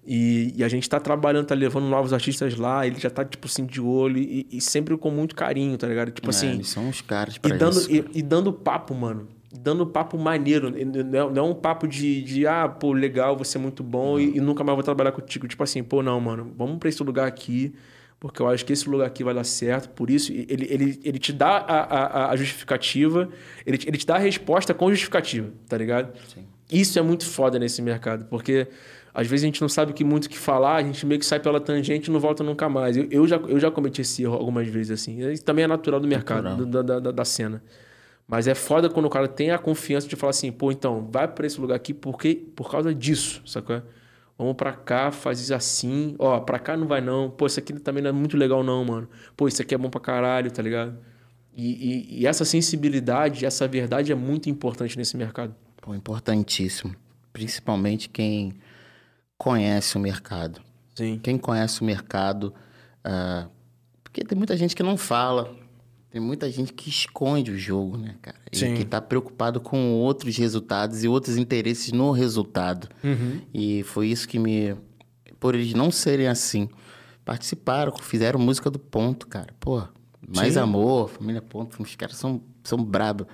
E, 0.06 0.54
e, 0.56 0.64
a 0.64 0.70
gente 0.70 0.88
tá 0.90 1.02
trabalhando, 1.02 1.48
tá 1.48 1.56
levando 1.56 1.86
novos 1.86 2.14
artistas 2.14 2.56
lá, 2.56 2.88
ele 2.88 2.98
já 2.98 3.10
tá, 3.10 3.26
tipo 3.26 3.46
assim, 3.46 3.66
de 3.66 3.82
olho 3.82 4.18
e, 4.18 4.48
e 4.50 4.62
sempre 4.62 4.96
com 4.98 5.12
muito 5.12 5.36
carinho, 5.36 5.78
tá 5.78 5.86
ligado? 5.86 6.12
Tipo 6.12 6.28
É, 6.28 6.30
assim. 6.30 6.52
eles 6.52 6.70
são 6.70 6.88
os 6.88 7.02
caras 7.02 7.38
pra 7.38 7.54
E 7.54 7.58
dando, 7.60 7.78
isso. 7.78 7.92
e, 7.92 8.06
e 8.16 8.22
dando 8.22 8.54
papo, 8.54 8.96
mano. 8.96 9.28
Dando 9.52 9.86
papo 9.86 10.18
maneiro. 10.18 10.70
Não 10.70 10.78
é, 10.80 11.30
não 11.34 11.38
é 11.38 11.50
um 11.50 11.54
papo 11.54 11.88
de, 11.90 12.22
de, 12.22 12.48
ah, 12.48 12.70
pô, 12.70 12.94
legal, 12.94 13.36
você 13.36 13.58
é 13.58 13.62
muito 13.62 13.84
bom 13.84 14.18
e, 14.18 14.38
e 14.38 14.40
nunca 14.40 14.64
mais 14.64 14.78
vou 14.78 14.84
trabalhar 14.84 15.12
contigo. 15.12 15.46
Tipo 15.46 15.64
assim, 15.64 15.84
pô, 15.84 16.02
não, 16.02 16.22
mano, 16.22 16.54
vamos 16.56 16.78
pra 16.78 16.88
esse 16.88 17.04
lugar 17.04 17.28
aqui, 17.28 17.74
porque 18.20 18.42
eu 18.42 18.48
acho 18.48 18.66
que 18.66 18.74
esse 18.74 18.90
lugar 18.90 19.06
aqui 19.08 19.24
vai 19.24 19.34
dar 19.34 19.44
certo. 19.44 19.90
Por 19.90 20.10
isso, 20.10 20.32
ele, 20.32 20.68
ele, 20.70 21.00
ele 21.04 21.20
te 21.20 21.32
dá 21.32 21.58
a, 21.58 21.82
a, 21.84 22.32
a 22.32 22.36
justificativa, 22.36 23.30
ele, 23.66 23.78
te- 23.78 23.88
ele 23.88 23.98
te 23.98 24.06
dá 24.06 24.16
a 24.16 24.20
resposta 24.20 24.74
com 24.74 24.90
justificativa, 24.90 25.50
tá 25.68 25.78
ligado? 25.78 26.12
Sim. 26.34 26.46
Isso 26.72 26.98
é 27.00 27.02
muito 27.02 27.26
foda 27.26 27.58
nesse 27.58 27.82
mercado, 27.82 28.26
porque 28.26 28.68
às 29.14 29.26
vezes 29.28 29.44
a 29.44 29.48
gente 29.48 29.62
não 29.62 29.70
sabe 29.70 29.92
o 29.92 29.94
que 29.96 30.04
muito 30.04 30.26
o 30.26 30.30
que 30.30 30.38
falar, 30.38 30.76
a 30.78 30.84
gente 30.84 31.06
meio 31.06 31.20
que 31.20 31.26
sai 31.26 31.40
pela 31.40 31.60
tangente 31.62 32.10
e 32.10 32.14
não 32.14 32.20
volta 32.20 32.44
nunca 32.44 32.68
mais. 32.68 32.98
Eu, 32.98 33.08
eu, 33.10 33.28
já, 33.28 33.38
eu 33.38 33.60
já 33.60 33.72
cometi 33.72 34.02
esse 34.02 34.24
erro 34.24 34.34
algumas 34.36 34.68
vezes, 34.68 34.92
assim. 34.92 35.20
Isso 35.32 35.44
também 35.46 35.64
é 35.64 35.68
natural 35.68 36.00
do 36.00 36.08
mercado, 36.08 36.66
da, 36.66 36.82
da, 36.82 37.00
da, 37.00 37.12
da 37.12 37.26
cena. 37.26 37.64
Mas 38.28 38.46
é 38.48 38.54
foda 38.54 38.90
quando 38.90 39.06
o 39.06 39.10
cara 39.10 39.28
tem 39.28 39.52
a 39.52 39.58
confiança 39.58 40.08
de 40.08 40.16
falar 40.18 40.32
assim, 40.32 40.52
pô, 40.52 40.72
então, 40.72 41.08
vai 41.10 41.28
pra 41.28 41.48
esse 41.48 41.60
lugar 41.62 41.76
aqui 41.76 41.94
porque, 41.94 42.36
por 42.56 42.70
causa 42.70 42.94
disso, 42.94 43.42
sacou? 43.46 43.82
Vamos 44.38 44.56
pra 44.56 44.72
cá, 44.74 45.12
faz 45.12 45.40
isso 45.40 45.54
assim. 45.54 46.16
Ó, 46.20 46.40
pra 46.40 46.60
cá 46.60 46.78
não 46.78 46.88
vai 46.88 47.02
não. 47.02 47.30
Pô, 47.30 47.48
isso 47.48 47.60
aqui 47.60 47.74
também 47.74 48.04
não 48.04 48.10
é 48.10 48.14
muito 48.14 48.38
legal 48.38 48.64
não, 48.64 48.86
mano. 48.86 49.10
Pô, 49.36 49.48
isso 49.48 49.62
aqui 49.62 49.74
é 49.74 49.78
bom 49.78 49.90
pra 49.90 50.00
caralho, 50.00 50.52
tá 50.52 50.62
ligado? 50.62 50.96
E, 51.56 52.18
e, 52.18 52.22
e 52.22 52.28
essa 52.28 52.46
sensibilidade, 52.46 53.46
essa 53.46 53.68
verdade 53.68 54.12
é 54.12 54.16
muito 54.16 54.48
importante 54.48 54.96
nesse 54.96 55.18
mercado. 55.18 55.56
Pô, 55.82 55.96
importantíssimo. 55.96 56.96
Principalmente 57.34 58.10
quem 58.10 58.54
conhece 59.38 59.98
o 59.98 60.00
mercado. 60.00 60.62
Sim. 60.96 61.20
Quem 61.22 61.38
conhece 61.38 61.82
o 61.82 61.84
mercado. 61.84 62.54
ah, 63.04 63.48
porque 64.04 64.24
tem 64.24 64.38
muita 64.38 64.56
gente 64.56 64.76
que 64.76 64.84
não 64.84 64.98
fala. 64.98 65.56
Tem 66.18 66.26
muita 66.26 66.50
gente 66.50 66.74
que 66.74 66.90
esconde 66.90 67.52
o 67.52 67.60
jogo, 67.60 67.96
né, 67.96 68.16
cara? 68.20 68.40
E 68.52 68.58
Sim. 68.58 68.74
que 68.74 68.84
tá 68.84 69.00
preocupado 69.00 69.62
com 69.62 69.94
outros 69.94 70.36
resultados 70.36 71.04
e 71.04 71.08
outros 71.08 71.38
interesses 71.38 71.92
no 71.92 72.10
resultado. 72.10 72.90
E 73.54 73.84
foi 73.84 74.08
isso 74.08 74.28
que 74.28 74.40
me. 74.40 74.76
Por 75.40 75.54
eles 75.54 75.76
não 75.76 75.92
serem 75.92 76.26
assim, 76.26 76.70
participaram, 77.24 77.96
fizeram 77.98 78.40
música 78.40 78.72
do 78.72 78.80
ponto, 78.80 79.28
cara. 79.28 79.54
Pô, 79.60 79.84
mais 80.36 80.56
Sim. 80.56 80.62
amor, 80.62 81.08
família 81.08 81.40
ponto. 81.40 81.80
Os 81.84 81.96
caras 81.96 82.18
são, 82.18 82.42
são 82.64 82.84
brabos. 82.84 83.28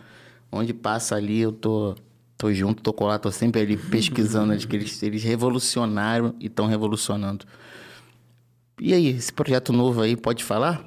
Onde 0.52 0.74
passa 0.74 1.16
ali, 1.16 1.40
eu 1.40 1.54
tô, 1.54 1.96
tô 2.38 2.52
junto, 2.52 2.84
tô 2.84 2.92
colado, 2.92 3.22
tô 3.22 3.32
sempre 3.32 3.62
ali 3.62 3.78
pesquisando. 3.90 4.52
eles, 4.52 4.66
que 4.66 4.76
eles, 4.76 5.02
eles 5.02 5.24
revolucionaram 5.24 6.36
e 6.38 6.48
estão 6.48 6.68
revolucionando. 6.68 7.46
E 8.78 8.94
aí, 8.94 9.08
esse 9.08 9.32
projeto 9.32 9.72
novo 9.72 10.02
aí, 10.02 10.18
pode 10.18 10.44
falar? 10.44 10.84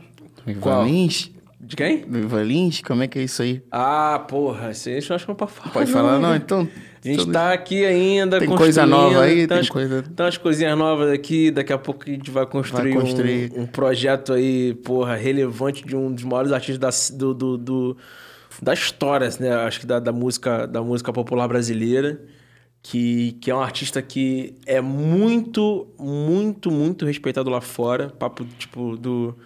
Qual? 0.61 0.85
Lins? 0.85 1.35
De 1.67 1.75
quem? 1.75 2.05
Lins? 2.45 2.81
Como 2.81 3.03
é 3.03 3.09
que 3.09 3.19
é 3.19 3.25
isso 3.25 3.43
aí? 3.43 3.61
Ah, 3.73 4.25
porra, 4.29 4.71
isso 4.71 4.89
aí 4.89 4.95
eu 4.95 5.17
acho 5.17 5.25
que 5.25 5.29
não 5.29 5.35
pode 5.35 5.51
falar. 5.53 5.71
Pode 5.73 5.91
falar? 5.91 6.19
Não, 6.21 6.37
então... 6.37 6.61
A 7.05 7.09
gente 7.09 7.21
então- 7.23 7.33
tá 7.33 7.53
aqui 7.53 7.85
ainda 7.85 8.39
Tem 8.41 8.49
coisa 8.49 8.85
nova 8.87 9.23
aí, 9.23 9.47
tem 9.47 9.57
umas, 9.57 9.69
coisa- 9.69 10.03
tem 10.03 10.27
umas 10.27 10.37
coisinhas 10.39 10.77
novas 10.77 11.11
aqui, 11.13 11.51
daqui 11.53 11.73
a 11.73 11.79
pouco 11.79 12.03
a 12.05 12.11
gente 12.13 12.31
vai 12.31 12.47
construir, 12.47 12.95
Vai 12.95 13.03
construir. 13.03 13.53
Um, 13.57 13.63
um 13.63 13.67
projeto 13.67 14.33
aí, 14.33 14.75
porra, 14.75 15.15
relevante 15.15 15.85
de 15.85 15.95
um 15.95 16.13
dos 16.13 16.25
maiores 16.25 16.51
artistas 16.53 17.11
da, 17.11 17.17
do, 17.17 17.35
do, 17.35 17.59
do- 17.59 17.97
da 18.63 18.73
história, 18.75 19.29
né? 19.39 19.53
Acho 19.53 19.81
que 19.81 19.87
da, 19.87 19.99
da 20.01 20.13
música, 20.13 20.67
da 20.67 20.83
música 20.83 21.13
popular 21.13 21.47
brasileira. 21.49 22.21
Que, 22.83 23.33
que 23.41 23.51
é 23.51 23.55
um 23.55 23.61
artista 23.61 24.01
que 24.01 24.55
é 24.65 24.81
muito, 24.81 25.89
muito, 25.99 26.71
muito 26.71 27.05
respeitado 27.05 27.51
lá 27.51 27.61
fora. 27.61 28.11
Papo, 28.11 28.45
tipo, 28.59 28.97
do, 28.97 29.37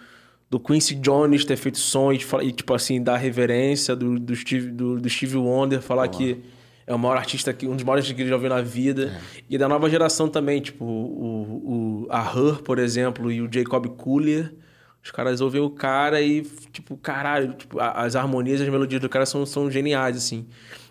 do 0.51 0.59
Quincy 0.59 0.95
Jones 0.95 1.45
ter 1.45 1.55
feito 1.55 1.77
som 1.77 2.11
e, 2.11 2.51
tipo 2.51 2.73
assim, 2.73 3.01
dar 3.01 3.15
reverência 3.15 3.95
do, 3.95 4.19
do, 4.19 4.35
Steve, 4.35 4.69
do, 4.69 4.99
do 4.99 5.09
Steve 5.09 5.37
Wonder, 5.37 5.81
falar 5.81 6.09
que 6.09 6.43
é 6.85 6.93
o 6.93 6.99
maior 6.99 7.15
artista, 7.15 7.53
que, 7.53 7.65
um 7.65 7.73
dos 7.73 7.85
maiores 7.85 8.03
artistas 8.03 8.17
que 8.17 8.21
ele 8.23 8.29
já 8.29 8.35
ouviu 8.35 8.49
na 8.49 8.61
vida. 8.61 9.17
E 9.49 9.57
da 9.57 9.69
nova 9.69 9.89
geração 9.89 10.27
também, 10.27 10.59
tipo, 10.59 10.83
o, 10.83 12.03
o, 12.03 12.07
a 12.09 12.19
Her, 12.19 12.61
por 12.63 12.79
exemplo, 12.79 13.31
e 13.31 13.41
o 13.41 13.47
Jacob 13.49 13.87
Collier. 13.95 14.53
Os 15.01 15.09
caras 15.09 15.39
ouvem 15.39 15.61
o 15.61 15.69
cara 15.69 16.21
e, 16.21 16.41
tipo, 16.73 16.97
caralho, 16.97 17.53
tipo, 17.53 17.79
as 17.79 18.17
harmonias 18.17 18.59
e 18.59 18.63
as 18.63 18.69
melodias 18.69 19.01
do 19.01 19.07
cara 19.07 19.25
são, 19.25 19.45
são 19.45 19.71
geniais, 19.71 20.17
assim. 20.17 20.45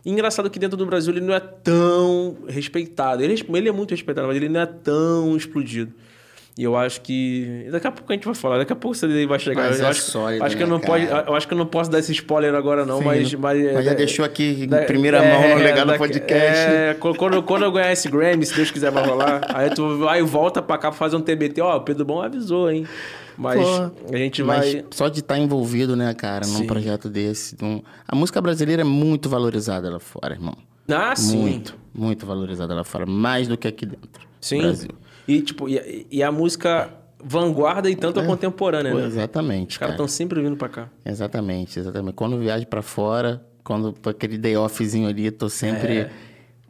E 0.05 0.11
engraçado 0.11 0.49
que 0.49 0.59
dentro 0.59 0.77
do 0.77 0.87
Brasil 0.87 1.13
ele 1.13 1.21
não 1.21 1.35
é 1.35 1.39
tão 1.39 2.39
respeitado. 2.49 3.23
Ele, 3.23 3.35
ele 3.47 3.69
é 3.69 3.73
muito 3.73 3.91
respeitado, 3.91 4.27
mas 4.27 4.37
ele 4.37 4.49
não 4.49 4.61
é 4.61 4.67
tão 4.67 5.37
explodido. 5.37 5.93
E 6.59 6.65
eu 6.65 6.77
acho 6.77 7.01
que. 7.01 7.69
Daqui 7.71 7.87
a 7.87 7.93
pouco 7.93 8.13
a 8.13 8.15
gente 8.15 8.25
vai 8.25 8.35
falar, 8.35 8.59
daqui 8.59 8.73
a 8.73 8.77
pouco 8.77 8.95
você 8.97 9.25
vai 9.27 9.39
chegar. 9.39 9.69
Mas 9.69 9.81
eu 9.81 9.87
é 9.87 9.89
acho, 9.89 10.03
sólido, 10.03 10.45
acho 10.45 10.57
que 10.57 10.63
eu 10.63 10.67
né, 10.67 10.73
não 10.73 10.81
pode, 10.81 11.07
eu 11.07 11.35
acho 11.35 11.49
que 11.49 11.55
eu 11.55 11.59
não 11.59 11.65
posso 11.67 11.91
dar 11.91 11.99
esse 12.01 12.13
spoiler 12.13 12.55
agora, 12.55 12.85
não, 12.85 12.99
Sim, 12.99 13.05
mas, 13.05 13.35
mas. 13.35 13.73
Mas 13.75 13.85
já 13.85 13.93
é- 13.93 13.95
deixou 13.95 14.25
aqui 14.25 14.65
em 14.65 14.67
da- 14.69 14.83
primeira 14.83 15.19
é, 15.19 15.33
mão 15.33 15.57
no 15.57 15.63
Legado 15.65 15.87
daqui- 15.87 15.99
Podcast. 15.99 16.35
É, 16.71 16.97
quando- 16.99 17.43
quando, 17.43 17.63
eu 17.65 17.73
ganhar 17.73 17.93
esse 17.93 18.09
Grammy, 18.11 18.45
se 18.45 18.55
Deus 18.55 18.71
quiser 18.71 18.91
vai 18.91 19.07
rolar, 19.07 19.41
aí 19.55 19.71
tu 19.71 19.99
vai 19.99 20.19
e 20.19 20.23
volta 20.23 20.61
pra 20.61 20.77
cá 20.77 20.91
pra 20.91 20.99
fazer 20.99 21.17
um 21.17 21.21
TBT. 21.21 21.61
Ó, 21.63 21.77
o 21.77 21.81
Pedro 21.81 22.05
Bom 22.05 22.21
avisou, 22.21 22.71
hein? 22.71 22.87
Mas 23.39 23.59
Pô, 23.59 23.91
a 24.13 24.17
gente 24.19 24.43
vai. 24.43 24.85
só 24.91 25.09
de 25.09 25.21
estar 25.21 25.39
envolvido, 25.39 25.97
né, 25.97 26.13
cara, 26.13 26.47
num 26.47 26.59
Sim. 26.59 26.67
projeto 26.67 27.09
desse. 27.09 27.57
num- 27.63 27.81
A 28.07 28.15
música 28.15 28.39
brasileira 28.41 28.83
é 28.83 28.85
muito 28.85 29.31
valorizada 29.31 29.89
lá 29.89 29.99
fora, 30.01 30.35
irmão. 30.35 30.55
Ah, 30.93 31.15
sim. 31.17 31.39
Muito, 31.39 31.75
muito 31.95 32.27
valorizada 32.27 32.75
lá 32.75 32.85
fora. 32.85 33.07
Mais 33.07 33.49
do 33.49 33.57
que 33.57 33.67
aqui 33.69 33.87
dentro. 33.87 34.29
Sim. 34.41 34.57
do 34.59 34.63
Brasil. 34.65 34.89
E, 35.31 35.43
tipo, 35.43 35.69
e, 35.69 36.07
e 36.11 36.23
a 36.23 36.33
música 36.33 36.91
vanguarda 37.23 37.91
e 37.91 37.95
tanto 37.97 38.19
a 38.19 38.25
contemporânea, 38.25 38.95
né? 38.95 39.07
exatamente, 39.07 39.73
Os 39.73 39.77
caras 39.79 39.93
cara. 39.97 40.05
estão 40.05 40.09
sempre 40.09 40.41
vindo 40.43 40.57
pra 40.57 40.69
cá. 40.69 40.89
Exatamente, 41.05 41.79
exatamente. 41.79 42.15
Quando 42.15 42.39
viajo 42.39 42.67
pra 42.67 42.83
fora, 42.83 43.45
quando 43.63 43.93
tô 43.93 44.11
aquele 44.11 44.39
day 44.39 44.57
offzinho 44.57 45.07
ali, 45.09 45.31
tô 45.31 45.49
sempre 45.49 45.99
É. 45.99 46.11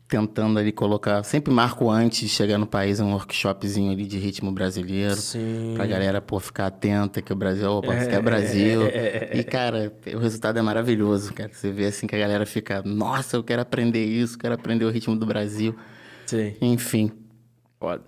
tentando 0.08 0.58
ali 0.58 0.72
colocar. 0.72 1.22
Sempre 1.22 1.54
marco 1.54 1.88
antes 1.88 2.18
de 2.22 2.28
chegar 2.28 2.58
no 2.58 2.66
país 2.66 2.98
um 2.98 3.12
workshopzinho 3.12 3.92
ali 3.92 4.04
de 4.04 4.18
ritmo 4.18 4.50
brasileiro. 4.50 5.14
Sim. 5.14 5.74
Pra 5.76 5.86
galera, 5.86 6.20
pô, 6.20 6.40
ficar 6.40 6.66
atenta 6.66 7.22
que 7.22 7.32
o 7.32 7.36
Brasil, 7.36 7.70
opa, 7.70 7.92
aqui 7.94 8.14
é 8.14 8.20
Brasil. 8.20 8.80
E, 9.32 9.44
cara, 9.44 9.92
o 10.12 10.18
resultado 10.18 10.58
é 10.58 10.62
maravilhoso, 10.62 11.32
cara. 11.32 11.50
Você 11.52 11.70
vê 11.70 11.86
assim 11.86 12.08
que 12.08 12.16
a 12.16 12.18
galera 12.18 12.44
fica, 12.44 12.82
nossa, 12.84 13.36
eu 13.36 13.44
quero 13.44 13.62
aprender 13.62 14.04
isso, 14.04 14.36
quero 14.36 14.52
aprender 14.54 14.84
o 14.84 14.90
ritmo 14.90 15.14
do 15.16 15.24
Brasil. 15.24 15.76
Sim. 16.26 16.54
Enfim. 16.60 17.12
Foda. 17.78 18.02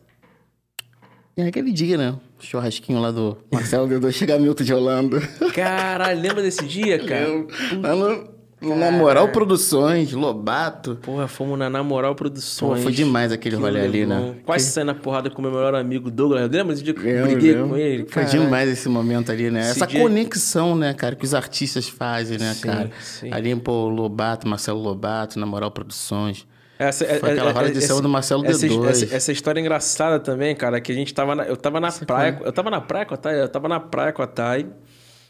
É 1.37 1.47
aquele 1.47 1.73
dia, 1.73 1.97
né? 1.97 2.15
Churrasquinho 2.39 3.01
lá 3.01 3.11
do 3.11 3.39
Marcelo 3.51 3.87
Dedo 3.87 4.11
chegar 4.13 4.39
Milton 4.39 4.65
de 4.65 4.75
Holanda. 4.75 5.21
Caralho, 5.55 6.21
lembra 6.21 6.43
desse 6.43 6.65
dia, 6.67 6.99
cara? 6.99 7.23
Eu, 7.25 7.47
lá 7.81 7.95
no, 7.97 8.29
no 8.61 8.77
Na 8.77 8.91
Moral 8.91 9.29
Produções, 9.29 10.13
Lobato. 10.13 10.97
Porra, 10.97 11.27
fomos 11.27 11.59
na 11.59 11.71
Namoral 11.71 12.15
Produções. 12.15 12.79
Pô, 12.79 12.83
foi 12.83 12.93
demais 12.93 13.33
aquele 13.33 13.57
rolê 13.57 13.81
ali, 13.81 14.05
né? 14.05 14.35
Quase 14.45 14.67
saí 14.71 14.85
na 14.85 14.95
porrada 14.95 15.31
com 15.31 15.41
meu 15.41 15.51
melhor 15.51 15.75
amigo 15.75 16.11
Douglas. 16.11 16.43
Lembra 16.51 16.75
desse 16.75 16.83
dia 16.85 16.93
que 16.93 17.01
eu 17.09 17.23
briguei 17.27 17.53
lembro. 17.55 17.69
com 17.71 17.77
ele? 17.79 17.99
Foi 18.09 18.25
Caralho. 18.25 18.41
demais 18.45 18.69
esse 18.69 18.89
momento 18.91 19.33
ali, 19.33 19.51
né? 19.51 19.61
Esse 19.61 19.71
Essa 19.71 19.87
dia- 19.87 20.01
conexão, 20.03 20.77
né, 20.77 20.93
cara, 20.93 21.17
que 21.17 21.25
os 21.25 21.33
artistas 21.33 21.89
fazem, 21.89 22.37
né, 22.39 22.53
Sim, 22.53 22.61
cara? 22.61 22.91
sim. 23.01 23.33
Ali, 23.33 23.57
pô, 23.57 23.73
o 23.73 23.89
Lobato, 23.89 24.47
Marcelo 24.47 24.81
Lobato, 24.83 25.39
na 25.39 25.47
Moral 25.47 25.71
Produções. 25.71 26.47
Essa, 26.89 27.05
Foi 27.05 27.31
aquela 27.33 27.53
roda 27.53 27.71
de 27.71 27.79
essa- 27.79 28.01
do 28.03 28.09
Marcelo 28.09 28.45
essa, 28.47 28.67
D2. 28.67 28.87
Essa, 28.89 29.15
essa 29.17 29.33
história 29.33 29.59
é 29.59 29.63
engraçada 29.63 30.19
também, 30.21 30.55
cara, 30.55 30.81
que 30.81 30.91
a 30.93 30.95
gente 30.95 31.13
tava 31.15 31.35
na, 31.35 31.45
eu 31.45 31.57
tava 31.57 31.81
na 31.81 31.91
praia, 31.93 32.39
eu 32.45 32.53
tava 32.53 32.71
na 32.71 32.81
praia 32.81 33.07
com 33.07 33.15
a 33.15 33.17
Thay, 33.17 33.41
eu 33.41 33.49
tava 33.49 33.69
na 33.69 33.81
praia 33.81 34.13
com 34.13 34.23
a 34.23 34.27
Thay. 34.27 34.67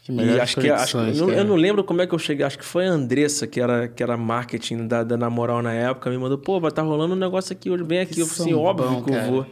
Que 0.05 0.11
E 0.11 0.39
acho 0.39 0.59
que, 0.59 0.69
acho 0.69 0.97
que- 0.97 1.17
não- 1.17 1.29
eu 1.29 1.45
não 1.45 1.55
lembro 1.55 1.81
como 1.83 2.01
é 2.01 2.07
que 2.07 2.13
eu 2.13 2.19
cheguei, 2.19 2.45
acho 2.45 2.57
que 2.59 2.65
foi 2.65 2.85
a 2.85 2.91
Andressa, 2.91 3.47
que 3.47 3.61
era, 3.61 3.87
que 3.87 4.03
era 4.03 4.17
marketing 4.17 4.85
da, 4.85 5.01
da 5.01 5.15
Namoral 5.15 5.61
na 5.61 5.71
época, 5.73 6.09
me 6.09 6.17
mandou, 6.17 6.37
pô, 6.37 6.59
vai 6.59 6.69
estar 6.71 6.81
rolando 6.81 7.13
um 7.13 7.17
negócio 7.17 7.53
aqui 7.53 7.69
hoje, 7.69 7.83
vem 7.83 7.99
aqui. 8.01 8.19
Eu 8.19 8.27
falei 8.27 8.51
assim, 8.51 8.61
óbvio 8.61 8.89
bom, 8.89 9.01
que 9.03 9.09
eu 9.11 9.13
cara. 9.15 9.31
vou. 9.31 9.45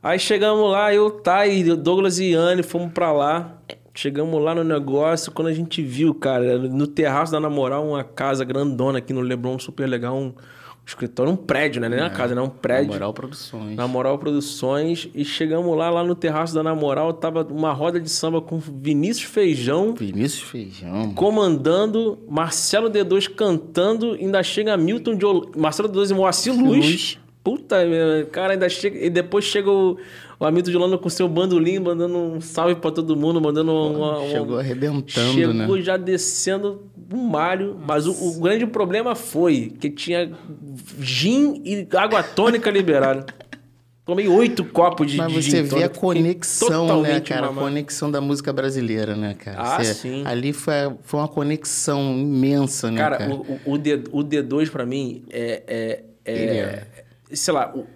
Aí 0.00 0.18
chegamos 0.20 0.70
lá, 0.70 0.94
eu, 0.94 1.10
Thay, 1.10 1.64
Douglas 1.76 2.18
e 2.20 2.32
Anne, 2.32 2.62
fomos 2.62 2.92
pra 2.92 3.12
lá. 3.12 3.56
Chegamos 3.94 4.40
lá 4.42 4.54
no 4.54 4.62
negócio, 4.64 5.30
quando 5.32 5.48
a 5.48 5.52
gente 5.52 5.82
viu, 5.82 6.14
cara, 6.14 6.56
no 6.58 6.86
terraço 6.86 7.30
da 7.32 7.38
Namoral, 7.40 7.86
uma 7.86 8.02
casa 8.04 8.44
grandona 8.44 8.98
aqui 8.98 9.12
no 9.12 9.20
Leblon, 9.20 9.58
super 9.58 9.86
legal, 9.88 10.16
um, 10.16 10.32
escritório, 10.84 11.32
um 11.32 11.36
prédio, 11.36 11.80
né? 11.80 11.88
Nem 11.88 12.00
uma 12.00 12.10
casa, 12.10 12.34
né? 12.34 12.40
Um 12.40 12.46
Na 12.46 12.50
prédio. 12.50 12.92
Moral 12.92 13.12
Produções. 13.14 13.76
Na 13.76 13.86
Moral 13.86 14.18
Produções. 14.18 15.08
E 15.14 15.24
chegamos 15.24 15.76
lá, 15.76 15.88
lá 15.90 16.04
no 16.04 16.14
terraço 16.14 16.54
da 16.54 16.62
Namoral, 16.62 17.12
tava 17.12 17.44
uma 17.44 17.72
roda 17.72 18.00
de 18.00 18.10
samba 18.10 18.40
com 18.40 18.58
Vinícius 18.58 19.30
Feijão 19.30 19.94
Vinícius 19.94 20.42
Feijão. 20.42 21.14
comandando, 21.14 22.18
Marcelo 22.28 22.90
D2 22.90 23.32
cantando, 23.34 24.12
ainda 24.12 24.42
chega 24.42 24.76
Milton 24.76 25.14
de 25.14 25.24
Ol... 25.24 25.50
Marcelo 25.56 25.88
D2 25.88 26.10
e 26.10 26.14
Moacir 26.14 26.52
Luz. 26.52 26.76
Luz. 26.76 27.18
Puta, 27.44 27.76
cara, 28.30 28.52
ainda 28.52 28.68
chega. 28.68 29.04
E 29.04 29.10
depois 29.10 29.44
chega 29.44 29.68
o, 29.68 29.98
o 30.42 30.46
Hamilton 30.46 30.70
de 30.72 30.76
Holanda 30.76 30.98
com 30.98 31.08
seu 31.08 31.28
bandolim, 31.28 31.78
mandando 31.78 32.18
um 32.18 32.40
salve 32.40 32.74
pra 32.74 32.90
todo 32.90 33.16
mundo, 33.16 33.40
mandando 33.40 33.70
uma. 33.72 34.18
uma- 34.18 34.28
Chegou 34.30 34.58
arrebentando, 34.58 35.32
Chegou 35.34 35.76
né? 35.76 35.82
já 35.82 35.96
descendo 35.96 36.82
um 37.12 37.18
malho, 37.28 37.78
mas 37.86 38.06
o, 38.06 38.12
o 38.12 38.40
grande 38.40 38.66
problema 38.66 39.14
foi 39.14 39.72
que 39.78 39.88
tinha 39.88 40.32
gin 40.98 41.62
e 41.64 41.86
água 41.96 42.22
tônica 42.22 42.70
liberada. 42.70 43.24
Tomei 44.04 44.26
oito 44.26 44.64
copos 44.64 45.08
de 45.12 45.16
Mas 45.16 45.32
de 45.32 45.42
você 45.42 45.50
gin 45.58 45.62
vê 45.62 45.84
a 45.84 45.88
conexão, 45.88 47.02
né, 47.02 47.20
cara? 47.20 47.46
A 47.46 47.54
conexão 47.54 48.10
da 48.10 48.20
música 48.20 48.52
brasileira, 48.52 49.14
né, 49.14 49.34
cara? 49.34 49.60
Ah, 49.60 49.84
Você- 49.84 49.94
sim. 49.94 50.22
Ali 50.26 50.52
foi, 50.52 50.74
foi 51.02 51.20
uma 51.20 51.28
conexão 51.28 52.18
imensa, 52.18 52.90
né, 52.90 52.96
cara? 52.98 53.18
Cara, 53.18 53.32
o, 53.32 53.60
o, 53.64 53.78
D, 53.78 54.02
o 54.10 54.24
D2 54.24 54.70
pra 54.70 54.84
mim 54.84 55.22
é. 55.30 55.62
é, 55.68 56.02
é- 56.24 56.34
é. 56.34 56.86
Sei 57.34 57.52
lá, 57.52 57.72
o, 57.74 57.86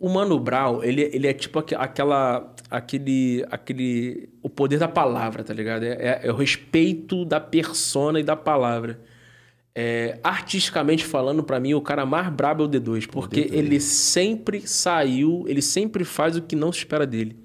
o- 0.00 0.08
Mano 0.08 0.38
Brown, 0.38 0.82
ele, 0.82 1.02
ele 1.12 1.26
é 1.26 1.32
tipo 1.32 1.58
aque- 1.58 1.74
aquela. 1.74 2.54
Aquele. 2.70 3.44
aquele 3.50 4.28
o 4.42 4.48
poder 4.50 4.78
da 4.78 4.88
palavra, 4.88 5.42
tá 5.44 5.52
ligado? 5.54 5.82
É, 5.84 5.92
é- 5.92 6.20
é 6.24 6.32
o 6.32 6.36
respeito 6.36 7.24
da 7.24 7.40
persona 7.40 8.20
e 8.20 8.22
da 8.22 8.36
palavra. 8.36 9.00
É, 9.74 10.18
artisticamente 10.24 11.04
falando, 11.04 11.42
pra 11.44 11.60
mim, 11.60 11.72
o 11.74 11.80
cara 11.80 12.04
mais 12.04 12.28
brabo 12.30 12.64
é 12.64 12.66
o 12.66 12.68
D2, 12.68 13.06
porque 13.06 13.48
ele 13.52 13.78
sempre 13.78 14.66
saiu, 14.66 15.44
ele 15.46 15.62
sempre 15.62 16.02
faz 16.04 16.36
o 16.36 16.42
que 16.42 16.56
não 16.56 16.72
se 16.72 16.78
espera 16.78 17.06
dele. 17.06 17.36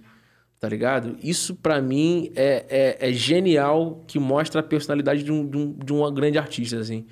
Tá 0.59 0.67
ligado? 0.69 1.17
Isso 1.21 1.53
pra 1.55 1.81
mim 1.81 2.31
é, 2.35 2.97
é, 2.99 3.09
é 3.09 3.13
genial, 3.13 4.01
que 4.07 4.17
mostra 4.17 4.61
a 4.61 4.63
personalidade 4.63 5.21
de 5.21 5.31
um, 5.31 5.45
de, 5.47 5.57
um, 5.57 5.73
de 5.73 5.93
uma 5.93 6.09
grande 6.09 6.37
artista, 6.39 6.79
assim. 6.79 7.05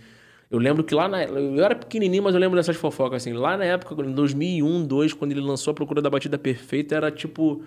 Eu 0.51 0.59
lembro 0.59 0.83
que 0.83 0.93
lá 0.93 1.07
na. 1.07 1.23
Eu 1.23 1.63
era 1.63 1.73
pequenininho, 1.73 2.21
mas 2.21 2.35
eu 2.35 2.39
lembro 2.41 2.57
dessas 2.57 2.75
fofocas, 2.75 3.23
assim. 3.23 3.31
Lá 3.31 3.55
na 3.55 3.63
época, 3.63 3.95
em 4.03 4.11
2001, 4.11 4.85
2002, 4.85 5.13
quando 5.13 5.31
ele 5.31 5.39
lançou 5.39 5.71
a 5.71 5.73
Procura 5.73 6.01
da 6.01 6.09
Batida 6.09 6.37
Perfeita, 6.37 6.93
era 6.93 7.09
tipo. 7.09 7.63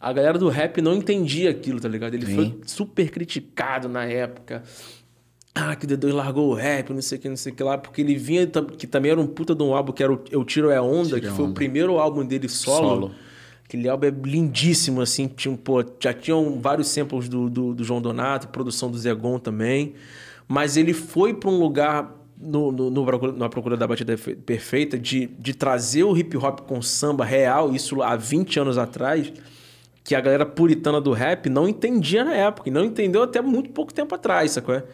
A 0.00 0.12
galera 0.14 0.38
do 0.38 0.48
rap 0.48 0.80
não 0.80 0.94
entendia 0.94 1.50
aquilo, 1.50 1.78
tá 1.78 1.88
ligado? 1.88 2.14
Ele 2.14 2.24
Sim. 2.24 2.34
foi 2.34 2.60
super 2.64 3.10
criticado 3.10 3.86
na 3.86 4.04
época. 4.04 4.62
Ah, 5.54 5.74
que 5.76 5.84
o 5.84 5.88
D2 5.88 6.14
largou 6.14 6.50
o 6.50 6.54
rap, 6.54 6.90
não 6.90 7.02
sei 7.02 7.18
o 7.18 7.20
que, 7.20 7.28
não 7.28 7.36
sei 7.36 7.52
o 7.52 7.54
que 7.54 7.62
lá, 7.62 7.76
porque 7.76 8.00
ele 8.00 8.14
vinha, 8.14 8.46
que 8.46 8.86
também 8.86 9.10
era 9.10 9.20
um 9.20 9.26
puta 9.26 9.54
de 9.54 9.62
um 9.62 9.74
álbum, 9.74 9.92
que 9.92 10.02
era 10.02 10.12
o 10.12 10.22
Eu 10.30 10.42
Tiro 10.44 10.70
é 10.70 10.80
Onda, 10.80 11.08
Tiro 11.08 11.20
que 11.20 11.26
é 11.26 11.30
foi 11.30 11.44
o 11.44 11.48
Onda. 11.48 11.54
primeiro 11.54 11.98
álbum 11.98 12.24
dele 12.24 12.48
solo. 12.48 12.88
Solo. 12.88 13.14
Aquele 13.64 13.88
álbum 13.88 14.06
é 14.06 14.10
lindíssimo, 14.10 15.00
assim, 15.00 15.28
tinha, 15.28 15.54
pô, 15.56 15.84
já 16.00 16.14
tinham 16.14 16.58
vários 16.60 16.88
samples 16.88 17.28
do, 17.28 17.50
do, 17.50 17.74
do 17.74 17.84
João 17.84 18.00
Donato, 18.00 18.48
produção 18.48 18.90
do 18.90 18.98
Zegon 18.98 19.38
também, 19.38 19.94
mas 20.48 20.76
ele 20.76 20.94
foi 20.94 21.34
para 21.34 21.50
um 21.50 21.58
lugar 21.58 22.19
no, 22.40 22.72
no, 22.72 22.90
no 22.90 23.04
procura, 23.04 23.32
na 23.32 23.48
procura 23.48 23.76
da 23.76 23.86
batida 23.86 24.16
Fe- 24.16 24.34
perfeita 24.34 24.98
de, 24.98 25.26
de 25.26 25.52
trazer 25.54 26.04
o 26.04 26.16
hip 26.16 26.36
hop 26.36 26.60
com 26.60 26.80
samba 26.80 27.24
real, 27.24 27.74
isso 27.74 28.02
há 28.02 28.16
20 28.16 28.60
anos 28.60 28.78
atrás, 28.78 29.32
que 30.02 30.14
a 30.14 30.20
galera 30.20 30.46
puritana 30.46 31.00
do 31.00 31.12
rap 31.12 31.48
não 31.50 31.68
entendia 31.68 32.24
na 32.24 32.34
época, 32.34 32.68
e 32.68 32.72
não 32.72 32.84
entendeu 32.84 33.22
até 33.22 33.40
muito 33.42 33.70
pouco 33.70 33.92
tempo 33.92 34.14
atrás, 34.14 34.52
sacou? 34.52 34.74
é? 34.74 34.84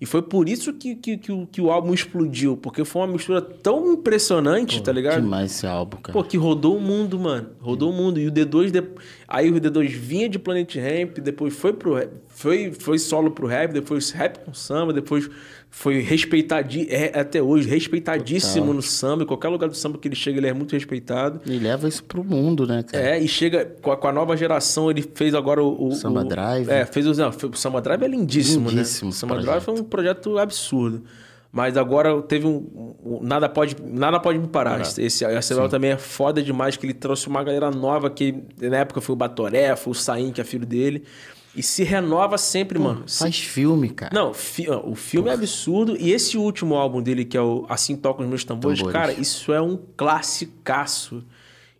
E 0.00 0.06
foi 0.06 0.20
por 0.22 0.48
isso 0.48 0.72
que, 0.72 0.96
que, 0.96 1.16
que, 1.16 1.30
o, 1.30 1.46
que 1.46 1.60
o 1.60 1.70
álbum 1.70 1.94
explodiu, 1.94 2.56
porque 2.56 2.84
foi 2.84 3.02
uma 3.02 3.08
mistura 3.12 3.40
tão 3.40 3.92
impressionante, 3.92 4.82
tá 4.82 4.90
ligado? 4.92 5.22
Demais 5.22 5.52
esse 5.52 5.66
álbum, 5.66 5.98
cara. 5.98 6.12
Pô, 6.12 6.22
que 6.24 6.36
rodou 6.36 6.76
o 6.76 6.80
mundo, 6.80 7.18
mano. 7.18 7.50
Rodou 7.60 7.90
o 7.90 7.92
mundo. 7.92 8.18
E 8.18 8.26
o 8.26 8.32
D2, 8.32 8.70
de- 8.72 8.82
aí 9.28 9.50
o 9.50 9.54
D2 9.60 9.88
vinha 9.88 10.28
de 10.28 10.38
Planet 10.38 10.74
Ramp, 10.76 11.18
depois 11.20 11.54
foi 11.54 11.72
pro 11.72 11.94
foi, 12.28 12.72
foi 12.72 12.98
solo 12.98 13.30
pro 13.30 13.46
rap, 13.46 13.72
depois 13.72 14.10
rap 14.10 14.44
com 14.44 14.52
samba, 14.52 14.92
depois 14.92 15.30
foi 15.76 15.98
respeitadíssimo, 16.00 16.88
é, 16.94 17.18
até 17.18 17.42
hoje, 17.42 17.68
respeitadíssimo 17.68 18.60
Total. 18.66 18.74
no 18.74 18.80
samba. 18.82 19.22
Em 19.24 19.26
qualquer 19.26 19.48
lugar 19.48 19.68
do 19.68 19.74
samba 19.74 19.98
que 19.98 20.06
ele 20.06 20.14
chega, 20.14 20.38
ele 20.38 20.46
é 20.46 20.52
muito 20.54 20.72
respeitado. 20.72 21.40
E 21.44 21.58
leva 21.58 21.88
isso 21.88 22.02
pro 22.04 22.22
mundo, 22.22 22.64
né, 22.64 22.84
cara? 22.84 23.04
É, 23.04 23.18
e 23.20 23.26
chega 23.26 23.64
com 23.82 23.90
a, 23.90 23.96
com 23.96 24.06
a 24.06 24.12
nova 24.12 24.36
geração, 24.36 24.88
ele 24.88 25.02
fez 25.14 25.34
agora 25.34 25.60
o. 25.62 25.88
o 25.88 25.92
Samba 25.92 26.20
o- 26.20 26.24
Drive. 26.24 26.70
É, 26.70 26.86
fez 26.86 27.06
o. 27.08 27.12
Não, 27.14 27.28
o 27.28 27.56
Samba 27.56 27.82
Drive 27.82 28.02
é 28.04 28.08
lindíssimo, 28.08 28.70
Lindíssimo 28.70 29.08
né? 29.10 29.10
O 29.10 29.12
Samba 29.18 29.34
projeto. 29.34 29.50
Drive 29.50 29.64
foi 29.64 29.74
um 29.74 29.82
projeto 29.84 30.38
absurdo. 30.38 31.02
Mas 31.50 31.76
agora 31.76 32.22
teve 32.22 32.46
um. 32.46 32.94
um- 33.04 33.18
nada, 33.22 33.48
pode, 33.48 33.76
nada 33.84 34.20
pode 34.20 34.38
me 34.38 34.46
parar. 34.46 34.80
Esse, 34.80 35.02
esse 35.02 35.24
álbum 35.54 35.68
também 35.68 35.90
é 35.90 35.98
foda 35.98 36.40
demais, 36.40 36.76
que 36.76 36.86
ele 36.86 36.94
trouxe 36.94 37.26
uma 37.26 37.42
galera 37.42 37.70
nova 37.72 38.08
que 38.08 38.32
na 38.60 38.76
época 38.78 39.00
foi 39.00 39.12
o 39.12 39.16
Batoré, 39.16 39.74
foi 39.74 39.90
o 39.90 39.94
Saim, 39.94 40.30
que 40.30 40.40
é 40.40 40.44
filho 40.44 40.64
dele. 40.64 41.02
E 41.56 41.62
se 41.62 41.84
renova 41.84 42.36
sempre, 42.36 42.78
mano. 42.78 43.04
Se- 43.06 43.20
Faz 43.20 43.38
filme, 43.38 43.88
cara. 43.90 44.10
não, 44.12 44.34
fi- 44.34 44.68
o 44.68 44.94
filme 44.94 45.28
é 45.30 45.34
absurdo. 45.34 45.96
E 45.96 46.10
esse 46.10 46.36
último 46.36 46.74
álbum 46.74 47.00
dele, 47.00 47.24
que 47.24 47.36
é 47.36 47.40
o 47.40 47.64
Assim 47.68 47.94
Tocam 47.96 48.24
os 48.24 48.28
Meus 48.28 48.44
Tambores, 48.44 48.78
Tambores. 48.80 49.00
cara, 49.00 49.12
isso 49.12 49.52
é 49.52 49.60
um 49.60 49.78
classicaço. 49.96 51.22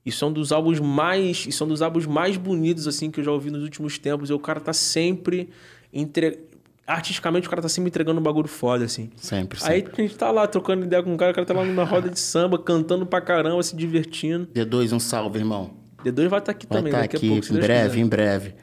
Isso 0.07 0.25
é 0.25 0.29
um 0.29 0.33
dos 0.33 0.53
álbuns 0.53 0.79
mais. 0.81 1.47
Isso 1.47 1.63
é 1.63 1.67
um 1.67 1.69
dos 1.69 1.83
álbuns 1.83 2.07
mais 2.07 2.37
bonitos, 2.37 2.87
assim, 2.87 3.11
que 3.11 3.21
eu 3.21 3.25
já 3.25 3.33
ouvi 3.33 3.51
nos 3.51 3.63
últimos 3.63 3.99
tempos. 3.99 4.31
E 4.31 4.33
o 4.33 4.39
cara 4.39 4.61
tá 4.61 4.73
sempre. 4.73 5.49
Entre... 5.93 6.39
Artisticamente, 6.87 7.47
o 7.47 7.51
cara 7.51 7.63
tá 7.63 7.69
sempre 7.69 7.89
entregando 7.89 8.21
um 8.21 8.23
bagulho 8.23 8.47
foda, 8.47 8.85
assim. 8.85 9.11
Sempre, 9.17 9.59
sempre. 9.59 9.75
Aí 9.75 9.85
a 9.91 10.03
gente 10.03 10.17
tá 10.17 10.31
lá 10.31 10.47
trocando 10.47 10.85
ideia 10.85 11.03
com 11.03 11.15
o 11.15 11.17
cara, 11.17 11.33
o 11.33 11.35
cara 11.35 11.47
tá 11.47 11.55
lá 11.55 11.65
na 11.65 11.83
roda 11.85 12.11
de 12.11 12.21
samba, 12.21 12.59
cantando 12.59 13.07
pra 13.07 13.23
caramba, 13.23 13.63
se 13.63 13.75
divertindo. 13.75 14.47
D2, 14.55 14.93
um 14.93 15.01
salve, 15.01 15.39
irmão. 15.39 15.71
D2 16.05 16.29
vai 16.29 16.41
estar 16.41 16.53
aqui 16.53 16.67
Vai 16.69 16.79
também, 16.79 16.91
estar 16.91 17.01
daqui 17.01 17.17
aqui 17.17 17.27
a 17.27 17.31
pouco, 17.31 17.47
se 17.47 17.53
em 17.55 17.57
breve, 17.57 17.89
quiser. 17.89 18.01
em 18.03 18.07
breve. 18.07 18.55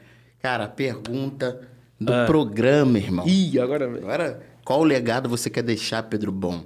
Cara, 0.42 0.64
a 0.64 0.68
pergunta 0.68 1.60
do 2.00 2.12
programa, 2.26 2.98
irmão. 2.98 3.26
Ih, 3.28 3.58
agora. 3.60 3.84
Agora, 3.86 4.42
qual 4.64 4.82
legado 4.82 5.28
você 5.28 5.48
quer 5.48 5.62
deixar, 5.62 6.02
Pedro 6.04 6.32
Bom? 6.32 6.64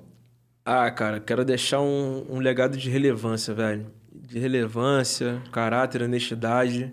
Ah, 0.64 0.90
cara, 0.90 1.20
quero 1.20 1.44
deixar 1.44 1.80
um, 1.80 2.24
um 2.30 2.38
legado 2.38 2.76
de 2.76 2.88
relevância, 2.90 3.52
velho. 3.54 3.86
De 4.12 4.38
relevância, 4.38 5.40
caráter, 5.52 6.02
honestidade. 6.02 6.92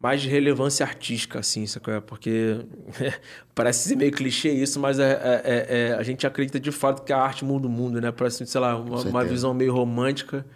Mais 0.00 0.22
de 0.22 0.28
relevância 0.28 0.86
artística, 0.86 1.40
assim, 1.40 1.66
sacou? 1.66 2.00
Porque 2.00 2.56
parece 3.54 3.88
ser 3.88 3.96
meio 3.96 4.12
clichê 4.12 4.48
isso, 4.50 4.78
mas 4.80 4.98
é, 4.98 5.10
é- 5.12 5.42
é- 5.44 5.66
é- 5.90 5.92
a 5.94 6.02
gente 6.04 6.24
acredita 6.26 6.58
de 6.58 6.70
fato 6.72 7.02
que 7.02 7.12
a 7.12 7.18
arte 7.20 7.44
muda 7.44 7.66
o 7.66 7.70
mundo, 7.70 8.00
né? 8.00 8.10
Parece, 8.12 8.46
sei 8.46 8.60
lá, 8.60 8.76
uma, 8.76 9.02
uma 9.10 9.24
visão 9.24 9.52
meio 9.52 9.72
romântica. 9.74 10.46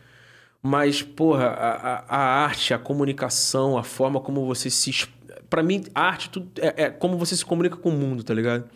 Mas, 0.62 1.02
porra, 1.02 1.46
a, 1.46 1.72
a- 1.72 2.04
a 2.08 2.18
arte, 2.44 2.72
a 2.72 2.78
comunicação, 2.78 3.76
a 3.76 3.82
forma 3.82 4.20
como 4.20 4.46
você 4.46 4.70
se. 4.70 4.90
es- 4.90 5.08
Pra 5.52 5.62
mim, 5.62 5.84
arte 5.94 6.30
tudo 6.30 6.50
é, 6.62 6.84
é 6.84 6.90
como 6.90 7.18
você 7.18 7.36
se 7.36 7.44
comunica 7.44 7.76
com 7.76 7.90
o 7.90 7.92
mundo, 7.92 8.24
tá 8.24 8.32
ligado? 8.32 8.70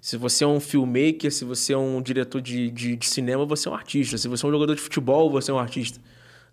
Se 0.00 0.16
você 0.16 0.42
é 0.42 0.46
um 0.46 0.58
filmmaker, 0.58 1.30
se 1.30 1.44
você 1.44 1.74
é 1.74 1.76
um 1.76 2.00
diretor 2.00 2.40
de, 2.40 2.70
de, 2.70 2.96
de 2.96 3.06
cinema, 3.06 3.44
você 3.44 3.68
é 3.68 3.70
um 3.70 3.74
artista. 3.74 4.16
Se 4.16 4.26
você 4.26 4.46
é 4.46 4.48
um 4.48 4.50
jogador 4.50 4.74
de 4.74 4.80
futebol, 4.80 5.30
você 5.30 5.50
é 5.50 5.54
um 5.54 5.58
artista. 5.58 6.00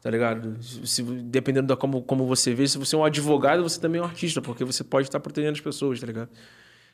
Tá 0.01 0.09
ligado? 0.09 0.61
Se, 0.61 1.01
dependendo 1.01 1.67
da 1.67 1.77
como, 1.77 2.01
como 2.01 2.25
você 2.25 2.53
vê, 2.53 2.67
se 2.67 2.77
você 2.77 2.97
é 2.97 2.99
um 2.99 3.05
advogado, 3.05 3.63
você 3.63 3.79
também 3.79 3.99
é 3.99 4.03
um 4.03 4.07
artista, 4.07 4.41
porque 4.41 4.65
você 4.65 4.83
pode 4.83 5.07
estar 5.07 5.21
protegendo 5.21 5.53
as 5.53 5.61
pessoas, 5.61 6.01
tá 6.01 6.05
ligado? 6.05 6.29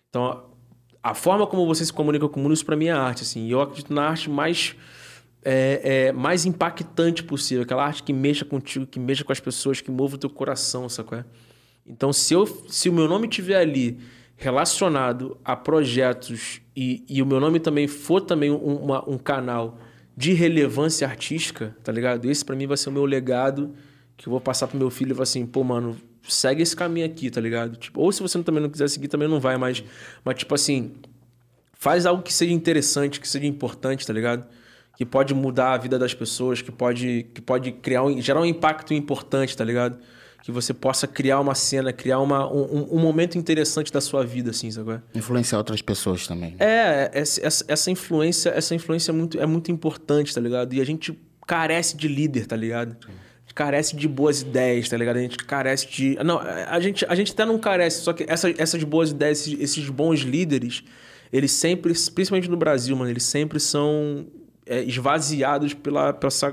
Então, 0.08 0.46
a, 1.02 1.10
a 1.10 1.14
forma 1.16 1.48
como 1.48 1.66
você 1.66 1.84
se 1.84 1.92
comunica 1.92 2.30
com 2.30 2.40
o 2.40 2.44
mundo, 2.44 2.54
isso 2.54 2.66
pra 2.66 2.76
mim 2.76 2.90
é 2.90 2.92
arte, 2.92 3.24
assim. 3.24 3.48
E 3.48 3.52
eu 3.54 3.60
acredito 3.60 3.92
na 3.92 4.04
arte 4.04 4.30
mais, 4.30 4.76
é, 5.44 6.10
é, 6.10 6.12
mais 6.12 6.46
impactante 6.46 7.24
possível. 7.24 7.64
Aquela 7.64 7.84
arte 7.84 8.04
que 8.04 8.14
mexa 8.14 8.46
contigo, 8.46 8.86
que 8.86 9.00
mexa 9.00 9.24
com 9.24 9.32
as 9.32 9.40
pessoas, 9.40 9.82
que 9.82 9.90
mova 9.90 10.14
o 10.14 10.20
teu 10.20 10.30
coração, 10.30 10.88
sacou? 10.88 11.24
Então, 11.88 12.12
se, 12.12 12.34
eu, 12.34 12.46
se 12.68 12.90
o 12.90 12.94
meu 12.94 13.08
nome 13.08 13.28
estiver 13.28 13.58
ali 13.58 13.98
relacionado 14.36 15.38
a 15.44 15.56
projetos 15.56 16.62
e, 16.76 17.04
e 17.10 17.22
o 17.22 17.26
meu 17.26 17.40
nome 17.40 17.60
também 17.60 17.88
for 17.88 18.22
também 18.22 18.52
um, 18.52 18.58
uma- 18.58 19.10
um 19.10 19.18
canal 19.18 19.80
de 20.16 20.34
relevância 20.34 21.08
artística, 21.08 21.76
tá 21.84 21.92
ligado? 21.92 22.30
Esse 22.30 22.44
pra 22.46 22.56
mim 22.56 22.68
vai 22.68 22.78
ser 22.78 22.90
o 22.90 22.92
meu 22.92 23.06
legado 23.06 23.74
que 24.16 24.28
eu 24.28 24.32
vou 24.32 24.42
passar 24.42 24.68
pro 24.68 24.78
meu 24.78 24.90
filho 24.90 25.12
e 25.12 25.14
falar 25.14 25.24
assim, 25.24 25.46
pô, 25.46 25.64
mano, 25.64 25.96
segue 26.28 26.64
esse 26.64 26.76
caminho 26.76 27.06
aqui, 27.06 27.30
tá 27.30 27.40
ligado? 27.40 27.78
Tipo, 27.78 28.02
ou 28.02 28.12
se 28.12 28.22
você 28.22 28.42
também 28.44 28.62
não 28.62 28.70
quiser 28.70 28.90
seguir, 28.90 29.08
também 29.08 29.28
não 29.28 29.40
vai, 29.40 29.58
mas, 29.58 29.84
mas 30.26 30.36
tipo 30.38 30.56
assim, 30.56 30.94
faz 31.74 32.06
algo 32.06 32.24
que 32.24 32.34
seja 32.34 32.52
interessante, 32.52 33.20
que 33.20 33.28
seja 33.28 33.46
importante, 33.46 34.06
tá 34.06 34.14
ligado? 34.14 34.48
Que 34.96 35.06
pode 35.06 35.34
mudar 35.36 35.74
a 35.74 35.78
vida 35.78 36.00
das 36.00 36.14
pessoas, 36.16 36.62
que 36.62 36.72
pode, 36.72 37.28
que 37.34 37.42
pode 37.42 37.72
criar 37.72 38.04
um, 38.04 38.20
gerar 38.20 38.42
um 38.42 38.46
impacto 38.46 38.94
importante, 38.94 39.56
tá 39.56 39.64
ligado? 39.64 39.98
Que 40.44 40.52
você 40.52 40.74
possa 40.74 41.06
criar 41.08 41.40
uma 41.42 41.54
cena, 41.56 41.92
criar 41.92 42.20
uma, 42.20 42.50
um, 42.52 42.96
um- 42.96 43.00
momento 43.00 43.38
interessante 43.38 43.92
da 43.92 44.00
sua 44.00 44.24
vida, 44.26 44.52
assim, 44.52 44.72
sabe? 44.72 45.02
Influenciar 45.14 45.58
outras 45.58 45.82
pessoas 45.82 46.26
também. 46.26 46.52
né? 46.52 46.58
É, 46.60 47.12
essa, 47.14 47.66
essa- 47.68 47.92
influência, 47.92 48.50
essa 48.52 48.74
influência 48.74 49.12
é 49.12 49.14
muito, 49.14 49.40
é 49.42 49.46
muito 49.46 49.72
importante, 49.72 50.34
tá 50.34 50.40
ligado? 50.40 50.74
E 50.74 50.80
a 50.80 50.86
gente 50.86 51.18
carece 51.46 51.98
de 51.98 52.08
líder, 52.08 52.46
tá 52.48 52.56
ligado? 52.56 52.96
A 53.06 53.10
gente 53.42 53.54
carece 53.54 53.96
de 53.96 54.08
boas 54.08 54.42
ideias, 54.42 54.88
tá 54.88 54.96
ligado? 54.96 55.18
A 55.18 55.22
gente 55.22 55.38
carece 55.38 55.88
de. 55.90 56.16
Não, 56.24 56.40
a 56.40 56.80
gente, 56.80 57.06
a 57.10 57.16
gente 57.16 57.32
até 57.34 57.46
não 57.46 57.58
carece, 57.60 58.02
só 58.02 58.14
que 58.14 58.26
essa, 58.30 58.50
essas 58.58 58.84
boas 58.84 59.10
ideias, 59.12 59.42
esses, 59.48 59.60
esses 59.60 59.90
bons 59.90 60.20
líderes, 60.22 60.84
eles 61.34 61.52
sempre, 61.52 61.94
principalmente 62.14 62.50
no 62.50 62.56
Brasil, 62.58 62.96
mano, 62.96 63.10
eles 63.10 63.24
sempre 63.24 63.60
são 63.60 64.28
é, 64.66 64.82
esvaziados 64.84 65.74
pela, 65.74 66.14
pela 66.14 66.28
essa 66.30 66.52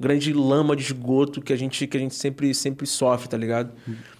grande 0.00 0.32
lama 0.32 0.74
de 0.74 0.82
esgoto 0.82 1.42
que 1.42 1.52
a 1.52 1.56
gente, 1.56 1.86
que 1.86 1.96
a 1.96 2.00
gente 2.00 2.14
sempre, 2.14 2.54
sempre 2.54 2.86
sofre, 2.86 3.28
tá 3.28 3.36
ligado? 3.36 3.72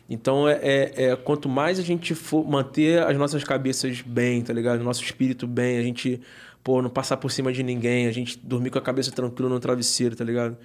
Então, 0.09 0.47
é, 0.47 0.59
é, 0.63 1.05
é, 1.05 1.17
quanto 1.17 1.49
mais 1.49 1.79
a 1.79 1.83
gente 1.83 2.15
for 2.15 2.47
manter 2.47 3.03
as 3.03 3.17
nossas 3.17 3.43
cabeças 3.43 4.03
bem, 4.03 4.43
tá 4.43 4.53
ligado? 4.53 4.85
Nosso 4.85 5.03
espírito 5.03 5.47
bem, 5.47 5.79
a 5.79 5.83
gente, 5.83 6.21
pô, 6.63 6.83
não 6.83 6.91
passar 6.91 7.17
por 7.17 7.31
cima 7.31 7.51
de 7.51 7.63
ninguém, 7.63 8.07
a 8.07 8.13
gente 8.13 8.39
dormir 8.39 8.71
com 8.71 8.79
a 8.79 8.83
cabeça 8.83 9.11
tranquila 9.11 9.49
no 9.49 9.59
travesseiro, 9.59 10.15
tá 10.15 10.25
ligado? 10.25 10.57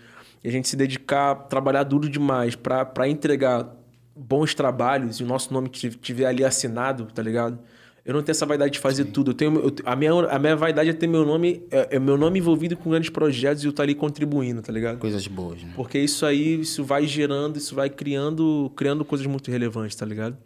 E 0.44 0.50
a 0.50 0.52
gente 0.52 0.68
se 0.68 0.76
dedicar, 0.76 1.36
trabalhar 1.48 1.84
duro 1.84 2.10
demais 2.10 2.56
pra 2.56 3.08
entregar 3.08 3.74
bons 4.16 4.54
trabalhos 4.54 5.20
e 5.20 5.24
o 5.24 5.28
nosso 5.28 5.54
nome 5.54 5.70
estiver 5.74 6.26
ali 6.26 6.44
assinado, 6.44 7.06
tá 7.06 7.22
ligado? 7.22 7.58
Eu 8.06 8.14
não 8.14 8.22
tenho 8.22 8.34
essa 8.34 8.46
vaidade 8.46 8.74
de 8.74 8.80
fazer 8.80 9.04
Sim. 9.04 9.12
tudo. 9.12 9.32
Eu 9.32 9.34
tenho, 9.34 9.56
eu, 9.56 9.76
a, 9.84 9.96
minha, 9.96 10.12
a 10.12 10.38
minha 10.38 10.56
vaidade 10.56 10.92
é 10.92 10.94
ter 10.94 11.08
meu 11.08 11.26
nome, 11.26 11.64
é, 11.72 11.96
é, 11.96 12.00
meu 12.00 12.16
nome 12.16 12.38
envolvido 12.38 12.78
com 12.78 12.92
grandes 12.92 13.10
projetos 13.10 13.64
e 13.64 13.68
eu 13.68 13.72
estar 13.72 13.82
ali 13.82 13.96
contribuindo, 13.96 14.62
tá 14.62 14.72
ligado? 14.72 15.00
Coisas 15.00 15.26
boas, 15.26 15.64
né? 15.64 15.74
Porque 15.76 15.98
isso 15.98 16.24
aí, 16.24 16.62
isso 16.62 16.84
vai 16.84 17.08
gerando, 17.08 17.58
isso 17.58 17.74
vai 17.74 17.90
criando, 17.90 18.72
criando 18.76 19.04
coisas 19.04 19.26
muito 19.26 19.50
relevantes, 19.50 19.96
tá 19.96 20.06
ligado? 20.06 20.38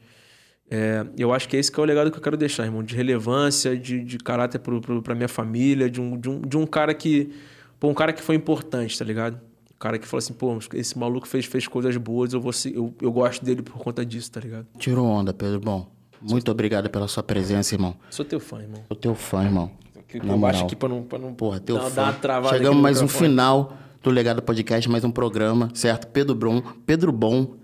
É, 0.71 1.05
eu 1.17 1.33
acho 1.33 1.49
que 1.49 1.57
é 1.57 1.59
esse 1.59 1.69
que 1.69 1.77
é 1.77 1.83
o 1.83 1.85
legado 1.85 2.09
que 2.11 2.17
eu 2.17 2.21
quero 2.21 2.37
deixar, 2.37 2.63
irmão. 2.63 2.81
De 2.81 2.95
relevância, 2.95 3.75
de, 3.75 4.05
de 4.05 4.17
caráter 4.19 4.59
pro, 4.59 4.79
pro, 4.79 5.01
pra 5.01 5.13
minha 5.13 5.27
família, 5.27 5.89
de 5.89 5.99
um, 5.99 6.17
de, 6.17 6.29
um, 6.29 6.39
de 6.39 6.55
um 6.55 6.65
cara 6.65 6.93
que. 6.93 7.29
Pô, 7.77 7.89
um 7.89 7.93
cara 7.93 8.13
que 8.13 8.21
foi 8.21 8.35
importante, 8.35 8.97
tá 8.97 9.03
ligado? 9.03 9.35
Um 9.73 9.79
cara 9.79 9.99
que 9.99 10.07
falou 10.07 10.19
assim, 10.19 10.33
pô, 10.33 10.57
esse 10.73 10.97
maluco 10.97 11.27
fez, 11.27 11.45
fez 11.45 11.67
coisas 11.67 11.95
boas, 11.97 12.33
eu, 12.33 12.39
vou, 12.39 12.51
eu, 12.73 12.93
eu 13.01 13.11
gosto 13.11 13.43
dele 13.43 13.61
por 13.61 13.77
conta 13.77 14.05
disso, 14.05 14.31
tá 14.31 14.39
ligado? 14.39 14.67
Tirou 14.77 15.05
onda, 15.05 15.33
Pedro. 15.33 15.59
Bom, 15.59 15.89
muito 16.21 16.51
obrigado 16.51 16.89
pela 16.89 17.07
sua 17.07 17.23
presença, 17.23 17.73
irmão. 17.75 17.95
Sou 18.09 18.25
teu 18.25 18.39
fã, 18.39 18.61
irmão. 18.61 18.83
Sou 18.87 18.97
teu 18.97 19.15
fã, 19.15 19.43
irmão. 19.43 19.71
Que, 20.07 20.25
Na 20.25 20.35
baixo 20.35 20.63
aqui 20.63 20.75
pra 20.75 20.89
não, 20.89 21.03
pra 21.03 21.19
não 21.19 21.33
Porra, 21.33 21.59
teu 21.59 21.77
dar, 21.77 21.89
fã. 21.89 22.03
Uma 22.03 22.13
travada 22.13 22.57
Chegamos 22.57 22.81
mais 22.81 23.01
um 23.01 23.07
final 23.07 23.77
do 24.01 24.09
Legado 24.09 24.41
Podcast, 24.41 24.89
mais 24.89 25.03
um 25.03 25.11
programa, 25.11 25.69
certo? 25.73 26.07
Pedro 26.07 26.33
Brom, 26.33 26.61
Pedro 26.85 27.11
Bom, 27.11 27.55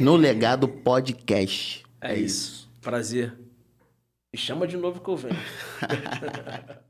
no 0.00 0.14
Legado 0.16 0.68
Podcast. 0.68 1.82
É, 2.00 2.12
é 2.12 2.18
isso. 2.18 2.52
isso. 2.52 2.70
Prazer. 2.80 3.34
Me 4.32 4.38
chama 4.38 4.66
de 4.66 4.76
novo 4.76 5.00
que 5.00 5.08
eu 5.08 5.16
venho. 5.16 5.36